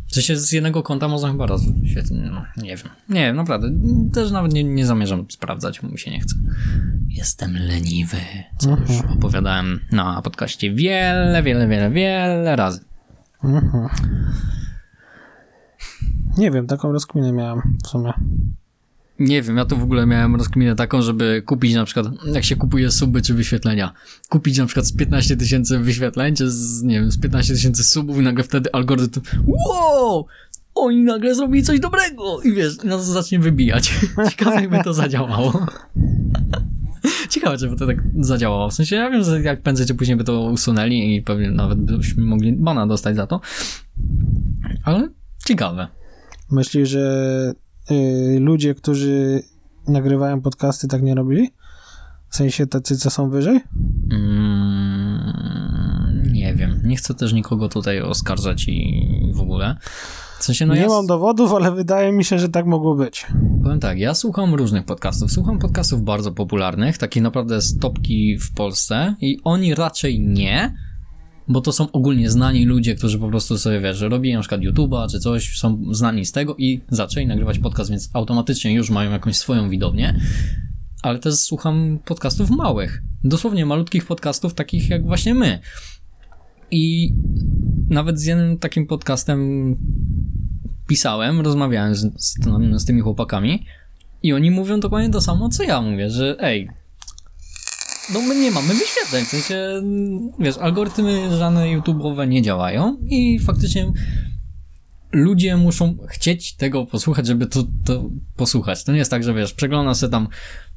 W 0.07 0.13
sensie 0.13 0.37
z 0.37 0.51
jednego 0.51 0.83
konta 0.83 1.07
można 1.07 1.31
chyba 1.31 1.45
raz 1.45 1.71
wyświetlić. 1.71 2.19
No, 2.31 2.45
nie 2.57 2.77
wiem. 2.77 2.89
Nie 3.09 3.21
wiem, 3.21 3.35
naprawdę. 3.35 3.71
Też 4.13 4.31
nawet 4.31 4.53
nie, 4.53 4.63
nie 4.63 4.85
zamierzam 4.85 5.25
sprawdzać, 5.29 5.81
bo 5.81 5.87
mi 5.87 5.99
się 5.99 6.11
nie 6.11 6.19
chce. 6.19 6.35
Jestem 7.09 7.57
leniwy, 7.57 8.17
co 8.57 8.69
już 8.69 9.01
opowiadałem 9.17 9.79
na 9.91 10.21
podcaście 10.21 10.73
wiele, 10.73 11.43
wiele, 11.43 11.67
wiele, 11.67 11.89
wiele 11.91 12.55
razy. 12.55 12.79
Nie 16.37 16.51
wiem, 16.51 16.67
taką 16.67 16.91
rozkminę 16.91 17.31
miałem 17.31 17.61
w 17.83 17.87
sumie. 17.87 18.13
Nie 19.19 19.41
wiem, 19.41 19.57
ja 19.57 19.65
to 19.65 19.75
w 19.75 19.83
ogóle 19.83 20.05
miałem 20.05 20.35
rozkminę 20.35 20.75
taką, 20.75 21.01
żeby 21.01 21.43
kupić 21.45 21.73
na 21.73 21.85
przykład, 21.85 22.07
jak 22.33 22.43
się 22.43 22.55
kupuje 22.55 22.91
suby 22.91 23.21
czy 23.21 23.33
wyświetlenia, 23.33 23.93
kupić 24.29 24.57
na 24.57 24.65
przykład 24.65 24.85
z 24.85 24.95
15 24.95 25.37
tysięcy 25.37 25.79
wyświetleń, 25.79 26.35
czy 26.35 26.51
z, 26.51 26.83
nie 26.83 26.99
wiem, 26.99 27.11
z 27.11 27.19
15 27.19 27.53
tysięcy 27.53 27.83
subów 27.83 28.17
i 28.17 28.21
nagle 28.21 28.43
wtedy 28.43 28.69
algorytm, 28.73 29.21
wow, 29.47 30.25
oni 30.75 31.03
nagle 31.03 31.35
zrobili 31.35 31.63
coś 31.63 31.79
dobrego 31.79 32.41
i 32.41 32.53
wiesz, 32.53 32.83
nas 32.83 33.05
zacznie 33.05 33.39
wybijać. 33.39 33.93
Ciekawe 34.29 34.61
jakby 34.61 34.83
to 34.83 34.93
zadziałało. 34.93 35.65
Ciekawe, 37.29 37.57
żeby 37.57 37.75
to 37.75 37.87
tak 37.87 38.03
zadziałało. 38.19 38.69
W 38.69 38.73
sensie 38.73 38.95
ja 38.95 39.09
wiem, 39.09 39.23
że 39.23 39.41
jak 39.41 39.61
prędzej 39.61 39.87
czy 39.87 39.95
później 39.95 40.17
by 40.17 40.23
to 40.23 40.41
usunęli 40.41 41.15
i 41.15 41.21
pewnie 41.21 41.51
nawet 41.51 41.79
byśmy 41.79 42.23
mogli 42.23 42.53
bana 42.53 42.87
dostać 42.87 43.15
za 43.15 43.27
to, 43.27 43.41
ale 44.83 45.09
ciekawe. 45.45 45.87
Myślisz, 46.51 46.89
że 46.89 47.53
y, 47.91 48.37
ludzie, 48.39 48.75
którzy 48.75 49.43
nagrywają 49.87 50.41
podcasty, 50.41 50.87
tak 50.87 51.01
nie 51.01 51.15
robili? 51.15 51.53
W 52.29 52.35
sensie 52.35 52.67
tacy, 52.67 52.97
co 52.97 53.09
są 53.09 53.29
wyżej? 53.29 53.59
Mm, 54.11 55.43
nie 56.31 56.55
wiem. 56.55 56.81
Nie 56.83 56.95
chcę 56.95 57.13
też 57.13 57.33
nikogo 57.33 57.69
tutaj 57.69 58.01
oskarżać 58.01 58.65
i 58.67 59.31
w 59.33 59.39
ogóle. 59.39 59.77
W 60.39 60.43
sensie, 60.43 60.65
no 60.65 60.75
nie 60.75 60.81
ja 60.81 60.87
mam 60.87 61.07
dowodów, 61.07 61.53
ale 61.53 61.71
wydaje 61.71 62.11
mi 62.11 62.23
się, 62.23 62.39
że 62.39 62.49
tak 62.49 62.65
mogło 62.65 62.95
być. 62.95 63.25
powiem 63.63 63.79
tak, 63.79 63.99
ja 63.99 64.13
słucham 64.13 64.55
różnych 64.55 64.85
podcastów. 64.85 65.31
Słucham 65.31 65.59
podcastów 65.59 66.03
bardzo 66.03 66.31
popularnych, 66.31 66.97
takie 66.97 67.21
naprawdę 67.21 67.61
stopki 67.61 68.37
w 68.39 68.53
Polsce 68.53 69.15
i 69.21 69.39
oni 69.43 69.75
raczej 69.75 70.19
nie, 70.19 70.75
bo 71.47 71.61
to 71.61 71.71
są 71.71 71.91
ogólnie 71.91 72.29
znani 72.29 72.65
ludzie, 72.65 72.95
którzy 72.95 73.19
po 73.19 73.29
prostu 73.29 73.57
sobie, 73.57 73.79
wiesz, 73.79 74.01
robią 74.01 74.33
na 74.33 74.39
przykład 74.39 74.61
YouTube'a 74.61 75.11
czy 75.11 75.19
coś, 75.19 75.57
są 75.57 75.83
znani 75.91 76.25
z 76.25 76.31
tego 76.31 76.55
i 76.57 76.81
zaczęli 76.89 77.27
nagrywać 77.27 77.59
podcast, 77.59 77.89
więc 77.89 78.09
automatycznie 78.13 78.73
już 78.73 78.89
mają 78.89 79.11
jakąś 79.11 79.37
swoją 79.37 79.69
widownię. 79.69 80.19
Ale 81.03 81.19
też 81.19 81.35
słucham 81.35 81.99
podcastów 82.05 82.49
małych, 82.49 83.01
dosłownie 83.23 83.65
malutkich 83.65 84.05
podcastów, 84.05 84.53
takich 84.53 84.89
jak 84.89 85.05
właśnie 85.05 85.33
my. 85.33 85.59
I 86.71 87.13
nawet 87.89 88.19
z 88.19 88.25
jednym 88.25 88.57
takim 88.57 88.87
podcastem 88.87 89.75
pisałem, 90.87 91.41
rozmawiałem 91.41 91.95
z, 91.95 92.01
z, 92.17 92.35
z 92.77 92.85
tymi 92.85 93.01
chłopakami 93.01 93.65
i 94.23 94.33
oni 94.33 94.51
mówią 94.51 94.79
dokładnie 94.79 95.09
to 95.09 95.21
samo, 95.21 95.49
co 95.49 95.63
ja 95.63 95.81
mówię, 95.81 96.09
że 96.09 96.35
ej, 96.39 96.69
no 98.13 98.21
my 98.21 98.35
nie 98.35 98.51
mamy 98.51 98.73
wyświetleń, 98.73 99.25
w 99.25 99.27
sensie, 99.27 99.81
wiesz, 100.39 100.57
algorytmy 100.57 101.37
żadne 101.37 101.65
YouTube'owe 101.65 102.27
nie 102.27 102.41
działają 102.41 102.97
i 103.07 103.39
faktycznie 103.39 103.91
ludzie 105.11 105.57
muszą 105.57 105.97
chcieć 106.09 106.55
tego 106.55 106.85
posłuchać, 106.85 107.27
żeby 107.27 107.45
to, 107.45 107.63
to 107.85 108.09
posłuchać. 108.35 108.83
To 108.83 108.91
nie 108.91 108.97
jest 108.97 109.11
tak, 109.11 109.23
że 109.23 109.33
wiesz, 109.33 109.53
przegląda 109.53 109.93
sobie 109.93 110.11
tam, 110.11 110.27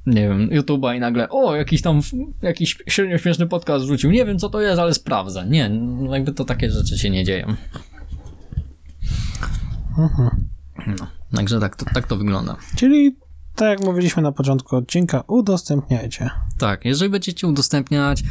nie 0.07 0.29
wiem, 0.29 0.49
YouTube'a 0.49 0.97
i 0.97 1.01
nagle, 1.01 1.29
o, 1.29 1.57
jakiś 1.57 1.83
tam, 1.83 2.01
jakiś 2.43 2.79
średnio 2.89 3.19
śmieszny 3.19 3.47
podcast 3.47 3.85
rzucił, 3.85 4.11
nie 4.11 4.25
wiem 4.25 4.39
co 4.39 4.49
to 4.49 4.61
jest, 4.61 4.81
ale 4.81 4.95
sprawdza. 4.95 5.45
Nie, 5.45 5.71
jakby 6.11 6.33
to 6.33 6.45
takie 6.45 6.71
rzeczy 6.71 6.99
się 6.99 7.11
nie 7.11 7.25
dzieją. 7.25 7.55
No, 10.87 11.07
także 11.37 11.61
tak 11.61 11.77
to, 11.77 11.85
tak 11.95 12.07
to 12.07 12.17
wygląda. 12.17 12.57
Czyli, 12.77 13.17
tak 13.55 13.69
jak 13.69 13.85
mówiliśmy 13.89 14.23
na 14.23 14.33
początku 14.33 14.77
odcinka, 14.77 15.25
udostępniajcie. 15.27 16.31
Tak, 16.59 16.85
jeżeli 16.85 17.11
będziecie 17.11 17.47
udostępniać, 17.47 18.23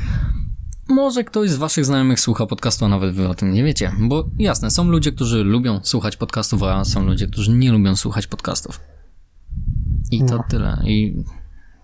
może 0.89 1.23
ktoś 1.23 1.49
z 1.49 1.55
waszych 1.55 1.85
znajomych 1.85 2.19
słucha 2.19 2.45
podcastu, 2.45 2.85
a 2.85 2.87
nawet 2.87 3.15
wy 3.15 3.27
o 3.29 3.35
tym 3.35 3.53
nie 3.53 3.63
wiecie. 3.63 3.91
Bo 3.99 4.29
jasne, 4.39 4.71
są 4.71 4.83
ludzie, 4.89 5.11
którzy 5.11 5.43
lubią 5.43 5.79
słuchać 5.83 6.17
podcastów, 6.17 6.63
a 6.63 6.85
są 6.85 7.05
ludzie, 7.05 7.27
którzy 7.27 7.51
nie 7.51 7.71
lubią 7.71 7.95
słuchać 7.95 8.27
podcastów. 8.27 8.79
I 10.11 10.19
to 10.25 10.35
No. 10.37 10.43
tyle. 10.49 10.81
I 10.85 11.23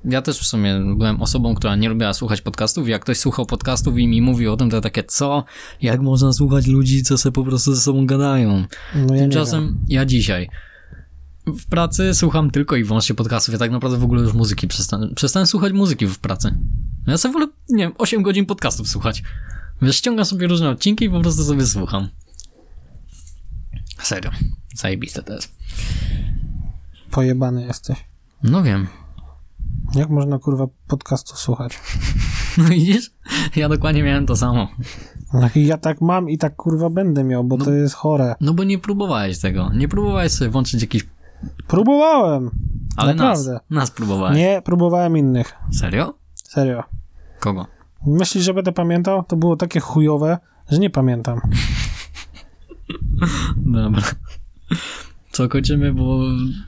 ja 0.05 0.21
też 0.21 0.39
w 0.39 0.45
sumie 0.45 0.79
byłem 0.97 1.21
osobą, 1.21 1.55
która 1.55 1.75
nie 1.75 1.89
lubiła 1.89 2.13
słuchać 2.13 2.41
podcastów. 2.41 2.87
Jak 2.87 3.01
ktoś 3.01 3.17
słuchał 3.17 3.45
podcastów 3.45 3.97
i 3.97 4.07
mi 4.07 4.21
mówił 4.21 4.53
o 4.53 4.57
tym, 4.57 4.69
to 4.69 4.81
takie, 4.81 5.03
co? 5.03 5.43
Jak 5.81 6.01
można 6.01 6.33
słuchać 6.33 6.67
ludzi, 6.67 7.03
co 7.03 7.17
sobie 7.17 7.33
po 7.33 7.43
prostu 7.43 7.75
ze 7.75 7.81
sobą 7.81 8.05
gadają? 8.05 8.65
No 8.95 9.15
ja 9.15 9.21
Tymczasem 9.21 9.79
ja 9.87 10.05
dzisiaj 10.05 10.49
w 11.47 11.65
pracy 11.65 12.13
słucham 12.13 12.51
tylko 12.51 12.75
i 12.75 12.83
wyłącznie 12.83 13.15
podcastów. 13.15 13.53
Ja 13.53 13.59
tak 13.59 13.71
naprawdę 13.71 13.97
w 13.97 14.03
ogóle 14.03 14.21
już 14.21 14.33
muzyki 14.33 14.67
przestałem, 14.67 15.15
przestałem 15.15 15.47
słuchać 15.47 15.73
muzyki 15.73 16.07
w 16.07 16.19
pracy. 16.19 16.57
Ja 17.07 17.17
sobie 17.17 17.33
wolę, 17.33 17.47
nie 17.69 17.83
wiem, 17.83 17.93
8 17.97 18.23
godzin 18.23 18.45
podcastów 18.45 18.89
słuchać. 18.89 19.23
Wiesz, 19.81 19.95
ściągam 19.95 20.25
sobie 20.25 20.47
różne 20.47 20.69
odcinki 20.69 21.05
i 21.05 21.09
po 21.09 21.21
prostu 21.21 21.43
sobie 21.43 21.65
słucham. 21.65 22.09
Serio. 23.99 24.31
Zajebiste 24.75 25.23
to 25.23 25.33
jest. 25.33 25.55
Pojebany 27.11 27.65
jesteś. 27.65 27.97
No 28.43 28.63
wiem. 28.63 28.87
Jak 29.95 30.09
można 30.09 30.39
kurwa 30.39 30.67
podcastu 30.87 31.35
słuchać? 31.35 31.79
No 32.57 32.63
widzisz? 32.65 33.11
Ja 33.55 33.69
dokładnie 33.69 34.03
miałem 34.03 34.25
to 34.25 34.35
samo. 34.35 34.67
No 35.33 35.49
i 35.55 35.65
ja 35.65 35.77
tak 35.77 36.01
mam 36.01 36.29
i 36.29 36.37
tak 36.37 36.55
kurwa 36.55 36.89
będę 36.89 37.23
miał, 37.23 37.43
bo 37.43 37.57
to 37.57 37.71
jest 37.71 37.95
chore. 37.95 38.35
No 38.41 38.53
bo 38.53 38.63
nie 38.63 38.77
próbowałeś 38.79 39.39
tego. 39.39 39.71
Nie 39.75 39.87
próbowałeś 39.87 40.31
sobie 40.31 40.51
włączyć 40.51 40.81
jakiś... 40.81 41.07
Próbowałem. 41.67 42.51
Ale 42.97 43.15
Naprawdę. 43.15 43.53
nas. 43.53 43.61
Nas 43.69 43.91
próbowałeś. 43.91 44.37
Nie, 44.37 44.61
próbowałem 44.65 45.17
innych. 45.17 45.53
Serio? 45.71 46.13
Serio. 46.33 46.83
Kogo? 47.39 47.67
Myślisz, 48.05 48.43
że 48.43 48.53
będę 48.53 48.71
pamiętał? 48.71 49.23
To 49.23 49.35
było 49.35 49.55
takie 49.55 49.79
chujowe, 49.79 50.37
że 50.69 50.79
nie 50.79 50.89
pamiętam. 50.89 51.41
Dobra. 53.57 54.01
Co 55.33 55.49
kończymy, 55.49 55.93
bo 55.93 56.19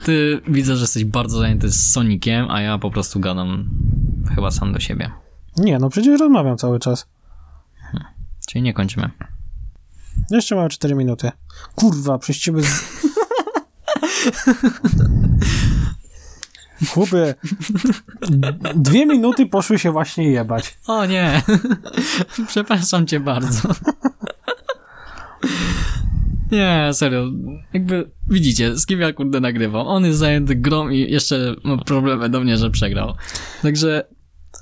ty 0.03 0.41
widzę, 0.47 0.75
że 0.75 0.81
jesteś 0.81 1.05
bardzo 1.05 1.37
zajęty 1.37 1.69
z 1.69 1.91
Sonikiem, 1.91 2.51
a 2.51 2.61
ja 2.61 2.77
po 2.77 2.91
prostu 2.91 3.19
gadam 3.19 3.69
chyba 4.35 4.51
sam 4.51 4.73
do 4.73 4.79
siebie. 4.79 5.11
Nie, 5.57 5.79
no 5.79 5.89
przecież 5.89 6.19
rozmawiam 6.19 6.57
cały 6.57 6.79
czas. 6.79 7.07
Czyli 8.47 8.61
nie 8.61 8.73
kończymy. 8.73 9.09
Jeszcze 10.31 10.55
mamy 10.55 10.69
4 10.69 10.95
minuty. 10.95 11.31
Kurwa, 11.75 12.17
przez 12.17 12.37
ciebie... 12.37 12.61
Z... 12.61 12.95
Chłopie, 16.89 17.35
dwie 18.75 19.05
minuty 19.05 19.45
poszły 19.45 19.79
się 19.79 19.91
właśnie 19.91 20.31
jebać. 20.31 20.77
O 20.87 21.05
nie! 21.05 21.41
Przepraszam 22.47 23.07
cię 23.07 23.19
bardzo. 23.19 23.69
Nie, 26.51 26.89
serio. 26.93 27.25
Jakby 27.73 28.11
widzicie, 28.27 28.77
z 28.77 28.85
kim 28.85 28.99
ja 28.99 29.13
kurde 29.13 29.39
nagrywam. 29.39 29.87
On 29.87 30.05
jest 30.05 30.19
zajęty 30.19 30.55
grą 30.55 30.89
i 30.89 31.11
jeszcze 31.11 31.55
ma 31.63 31.77
problemy 31.77 32.29
do 32.29 32.41
mnie, 32.41 32.57
że 32.57 32.69
przegrał. 32.69 33.13
Także 33.61 34.07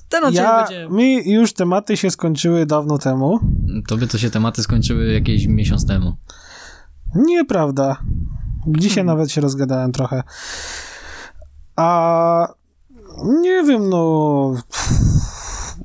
ten 0.10 0.24
odcinek 0.24 0.46
Ja, 0.46 0.64
będzie... 0.64 0.88
mi 0.90 1.32
już 1.32 1.54
tematy 1.54 1.98
się 1.98 2.12
skończyły 2.12 2.66
dawno 2.66 2.98
temu. 2.98 3.40
Tobie 3.88 4.08
to 4.08 4.18
się 4.18 4.30
tematy 4.30 4.64
skończyły 4.64 5.14
jakieś 5.14 5.48
miesiąc 5.48 5.88
temu. 5.88 6.16
Nieprawda. 7.16 7.98
Dzisiaj 8.68 9.06
nawet 9.06 9.32
się 9.32 9.42
rozgadałem 9.42 9.92
trochę. 9.92 10.24
A 11.76 12.48
nie 13.42 13.64
wiem, 13.64 13.90
no. 13.90 14.54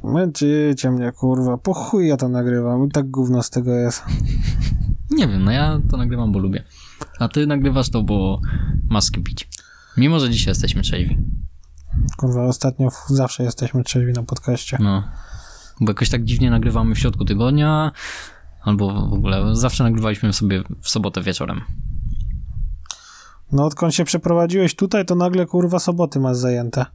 Męczycie 0.05 0.91
mnie, 0.91 1.13
kurwa. 1.13 1.59
Po 1.59 1.75
chuj 1.75 2.09
ja 2.09 2.17
to 2.17 2.29
nagrywam. 2.29 2.87
I 2.87 2.91
tak 2.91 3.11
gówno 3.11 3.43
z 3.43 3.51
tego 3.51 3.75
jest. 3.75 4.03
Nie 5.11 5.29
wiem, 5.29 5.45
no 5.45 5.51
ja 5.51 5.81
to 5.91 5.97
nagrywam, 5.97 6.33
bo 6.33 6.39
lubię. 6.39 6.65
A 7.19 7.29
ty 7.29 7.47
nagrywasz 7.47 7.91
to, 7.91 8.03
bo 8.03 8.41
kim 9.15 9.23
pić. 9.25 9.49
Mimo, 9.97 10.21
że 10.21 10.31
dzisiaj 10.31 10.51
jesteśmy 10.51 10.83
trzeźwi. 10.83 11.19
Kurwa, 12.17 12.45
ostatnio 12.45 12.89
zawsze 13.07 13.43
jesteśmy 13.45 13.85
trzeźwi 13.85 14.13
na 14.13 14.23
podcaście. 14.23 14.79
No. 14.81 15.03
Bo 15.81 15.91
jakoś 15.91 16.09
tak 16.11 16.25
dziwnie 16.25 16.51
nagrywamy 16.51 16.95
w 16.95 16.99
środku 16.99 17.25
tygodnia, 17.25 17.93
albo 18.63 19.09
w 19.09 19.13
ogóle 19.13 19.57
zawsze 19.57 19.85
nagrywaliśmy 19.85 20.33
sobie 20.33 20.63
w 20.81 20.89
sobotę 20.89 21.23
wieczorem. 21.23 21.61
No 23.53 23.65
odkąd 23.65 23.95
się 23.95 24.05
przeprowadziłeś 24.05 24.77
tutaj, 24.77 25.07
to 25.07 25.15
nagle 25.15 25.47
kurwa 25.47 25.79
soboty 25.79 26.21
masz 26.21 26.37
zajęte. 26.37 26.87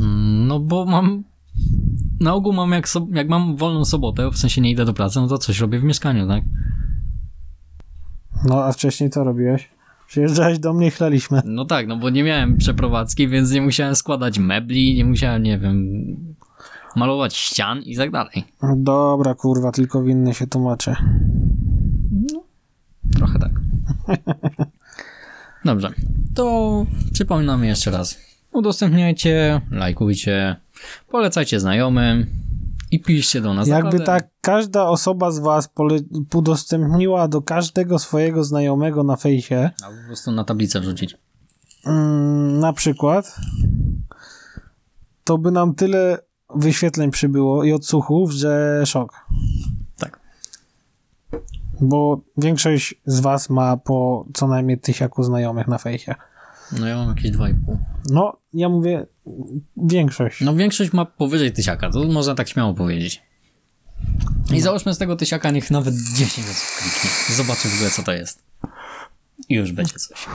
Mm, 0.00 0.46
No 0.46 0.60
bo 0.60 0.84
mam. 0.84 1.24
Na 2.22 2.34
ogół 2.34 2.52
mam 2.52 2.72
jak, 2.72 2.88
so, 2.88 3.06
jak 3.10 3.28
mam 3.28 3.56
wolną 3.56 3.84
sobotę, 3.84 4.30
w 4.30 4.38
sensie 4.38 4.60
nie 4.60 4.70
idę 4.70 4.84
do 4.84 4.94
pracy, 4.94 5.20
no 5.20 5.28
to 5.28 5.38
coś 5.38 5.60
robię 5.60 5.78
w 5.78 5.84
mieszkaniu, 5.84 6.28
tak? 6.28 6.44
No 8.44 8.64
a 8.64 8.72
wcześniej 8.72 9.10
co 9.10 9.24
robiłeś? 9.24 9.68
Przyjeżdżałeś 10.06 10.58
do 10.58 10.72
mnie 10.72 10.86
i 10.86 10.90
chlaliśmy. 10.90 11.42
No 11.44 11.64
tak, 11.64 11.86
no 11.86 11.96
bo 11.96 12.10
nie 12.10 12.24
miałem 12.24 12.56
przeprowadzki, 12.58 13.28
więc 13.28 13.50
nie 13.50 13.62
musiałem 13.62 13.96
składać 13.96 14.38
mebli, 14.38 14.94
nie 14.94 15.04
musiałem, 15.04 15.42
nie 15.42 15.58
wiem, 15.58 15.86
malować 16.96 17.36
ścian 17.36 17.82
i 17.82 17.96
tak 17.96 18.10
dalej. 18.10 18.44
Dobra, 18.76 19.34
kurwa, 19.34 19.72
tylko 19.72 20.02
winny 20.02 20.34
się 20.34 20.46
tłumaczy. 20.46 20.96
Trochę 23.16 23.38
tak. 23.38 23.52
Dobrze. 25.64 25.90
To 26.34 26.86
przypominam 27.12 27.64
jeszcze 27.64 27.90
raz. 27.90 28.18
Udostępniajcie, 28.52 29.60
lajkujcie, 29.70 30.56
polecajcie 31.10 31.60
znajomym 31.60 32.26
i 32.90 33.00
piszcie 33.00 33.40
do 33.40 33.54
nas. 33.54 33.68
Jakby 33.68 33.84
Naprawdę- 33.84 34.06
tak 34.06 34.28
każda 34.40 34.88
osoba 34.88 35.30
z 35.30 35.38
was 35.38 35.68
pole- 35.68 36.24
udostępniła 36.34 37.28
do 37.28 37.42
każdego 37.42 37.98
swojego 37.98 38.44
znajomego 38.44 39.02
na 39.04 39.16
fejsie, 39.16 39.70
A 39.82 39.86
po 39.86 40.06
prostu 40.06 40.32
na 40.32 40.44
tablicę 40.44 40.80
wrzucić. 40.80 41.16
mm, 41.86 42.58
na 42.60 42.72
przykład, 42.72 43.36
to 45.24 45.38
by 45.38 45.50
nam 45.50 45.74
tyle 45.74 46.18
wyświetleń 46.56 47.10
przybyło 47.10 47.64
i 47.64 47.72
odsłuchów, 47.72 48.30
że 48.30 48.82
szok. 48.86 49.12
Tak. 49.98 50.20
Bo 51.80 52.20
większość 52.36 52.94
z 53.06 53.20
was 53.20 53.50
ma 53.50 53.76
po 53.76 54.26
co 54.34 54.46
najmniej 54.48 54.78
tysiaku 54.80 55.22
znajomych 55.22 55.68
na 55.68 55.78
fejsie. 55.78 56.14
No 56.80 56.86
ja 56.86 56.96
mam 56.96 57.08
jakieś 57.08 57.30
2,5. 57.30 57.54
No, 58.10 58.36
ja 58.54 58.68
mówię 58.68 59.06
większość. 59.76 60.40
No 60.40 60.54
większość 60.54 60.92
ma 60.92 61.04
powyżej 61.04 61.52
tysiaka, 61.52 61.90
to 61.90 62.04
można 62.04 62.34
tak 62.34 62.48
śmiało 62.48 62.74
powiedzieć. 62.74 63.22
I 64.52 64.60
załóżmy 64.60 64.94
z 64.94 64.98
tego 64.98 65.16
tysiaka, 65.16 65.50
niech 65.50 65.70
nawet 65.70 65.94
10 65.94 66.46
osób 66.50 66.68
kliknie. 66.78 67.36
Zobaczy 67.36 67.68
w 67.68 67.74
ogóle 67.74 67.90
co 67.90 68.02
to 68.02 68.12
jest. 68.12 68.44
I 69.48 69.54
już 69.54 69.72
będzie 69.72 69.94
coś. 69.94 70.26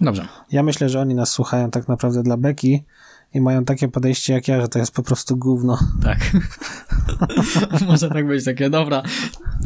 Dobrze. 0.00 0.28
Ja 0.52 0.62
myślę, 0.62 0.88
że 0.88 1.00
oni 1.00 1.14
nas 1.14 1.30
słuchają 1.30 1.70
tak 1.70 1.88
naprawdę 1.88 2.22
dla 2.22 2.36
beki 2.36 2.84
i 3.36 3.40
mają 3.40 3.64
takie 3.64 3.88
podejście 3.88 4.32
jak 4.32 4.48
ja, 4.48 4.60
że 4.60 4.68
to 4.68 4.78
jest 4.78 4.94
po 4.94 5.02
prostu 5.02 5.36
gówno. 5.36 5.78
Tak. 6.02 6.18
Może 7.88 8.08
tak 8.08 8.26
być 8.26 8.44
takie, 8.44 8.70
dobra. 8.70 9.02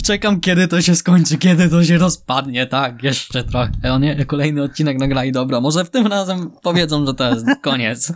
Czekam, 0.03 0.41
kiedy 0.41 0.69
to 0.69 0.83
się 0.83 0.97
skończy, 0.97 1.39
kiedy 1.39 1.69
to 1.69 1.85
się 1.85 1.99
rozpadnie, 1.99 2.67
tak, 2.67 3.03
jeszcze 3.03 3.45
trochę. 3.45 3.73
O 3.93 3.99
nie, 3.99 4.25
kolejny 4.25 4.63
odcinek 4.63 4.99
nagrali, 4.99 5.33
dobra. 5.33 5.61
Może 5.61 5.85
w 5.85 5.91
tym 5.91 6.07
razem 6.07 6.51
powiedzą, 6.63 7.07
że 7.07 7.15
to 7.15 7.31
jest 7.31 7.47
koniec. 7.63 8.13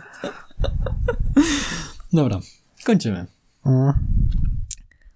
Dobra, 2.13 2.39
kończymy. 2.85 3.25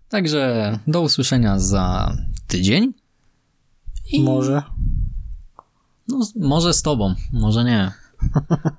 Także 0.09 0.79
do 0.87 1.01
usłyszenia 1.01 1.59
za 1.59 2.13
tydzień. 2.47 2.93
I 4.11 4.23
Może. 4.23 4.63
no, 6.07 6.19
może 6.35 6.73
z 6.73 6.81
tobą, 6.81 7.15
może 7.33 7.63
nie. 7.63 7.91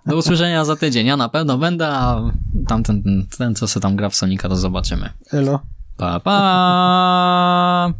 Do 0.06 0.16
usłyszenia 0.16 0.64
za 0.64 0.76
tydzień. 0.76 1.06
Ja 1.06 1.16
na 1.16 1.28
pewno 1.28 1.58
będę, 1.58 1.88
a 1.88 2.30
tamten, 2.66 3.02
ten, 3.02 3.26
ten 3.38 3.54
co 3.54 3.68
se 3.68 3.80
tam 3.80 3.96
gra 3.96 4.08
w 4.08 4.14
Sonika, 4.14 4.48
to 4.48 4.56
zobaczymy. 4.56 5.10
Elo. 5.32 5.60
Pa, 5.96 6.20
pa! 6.20 7.92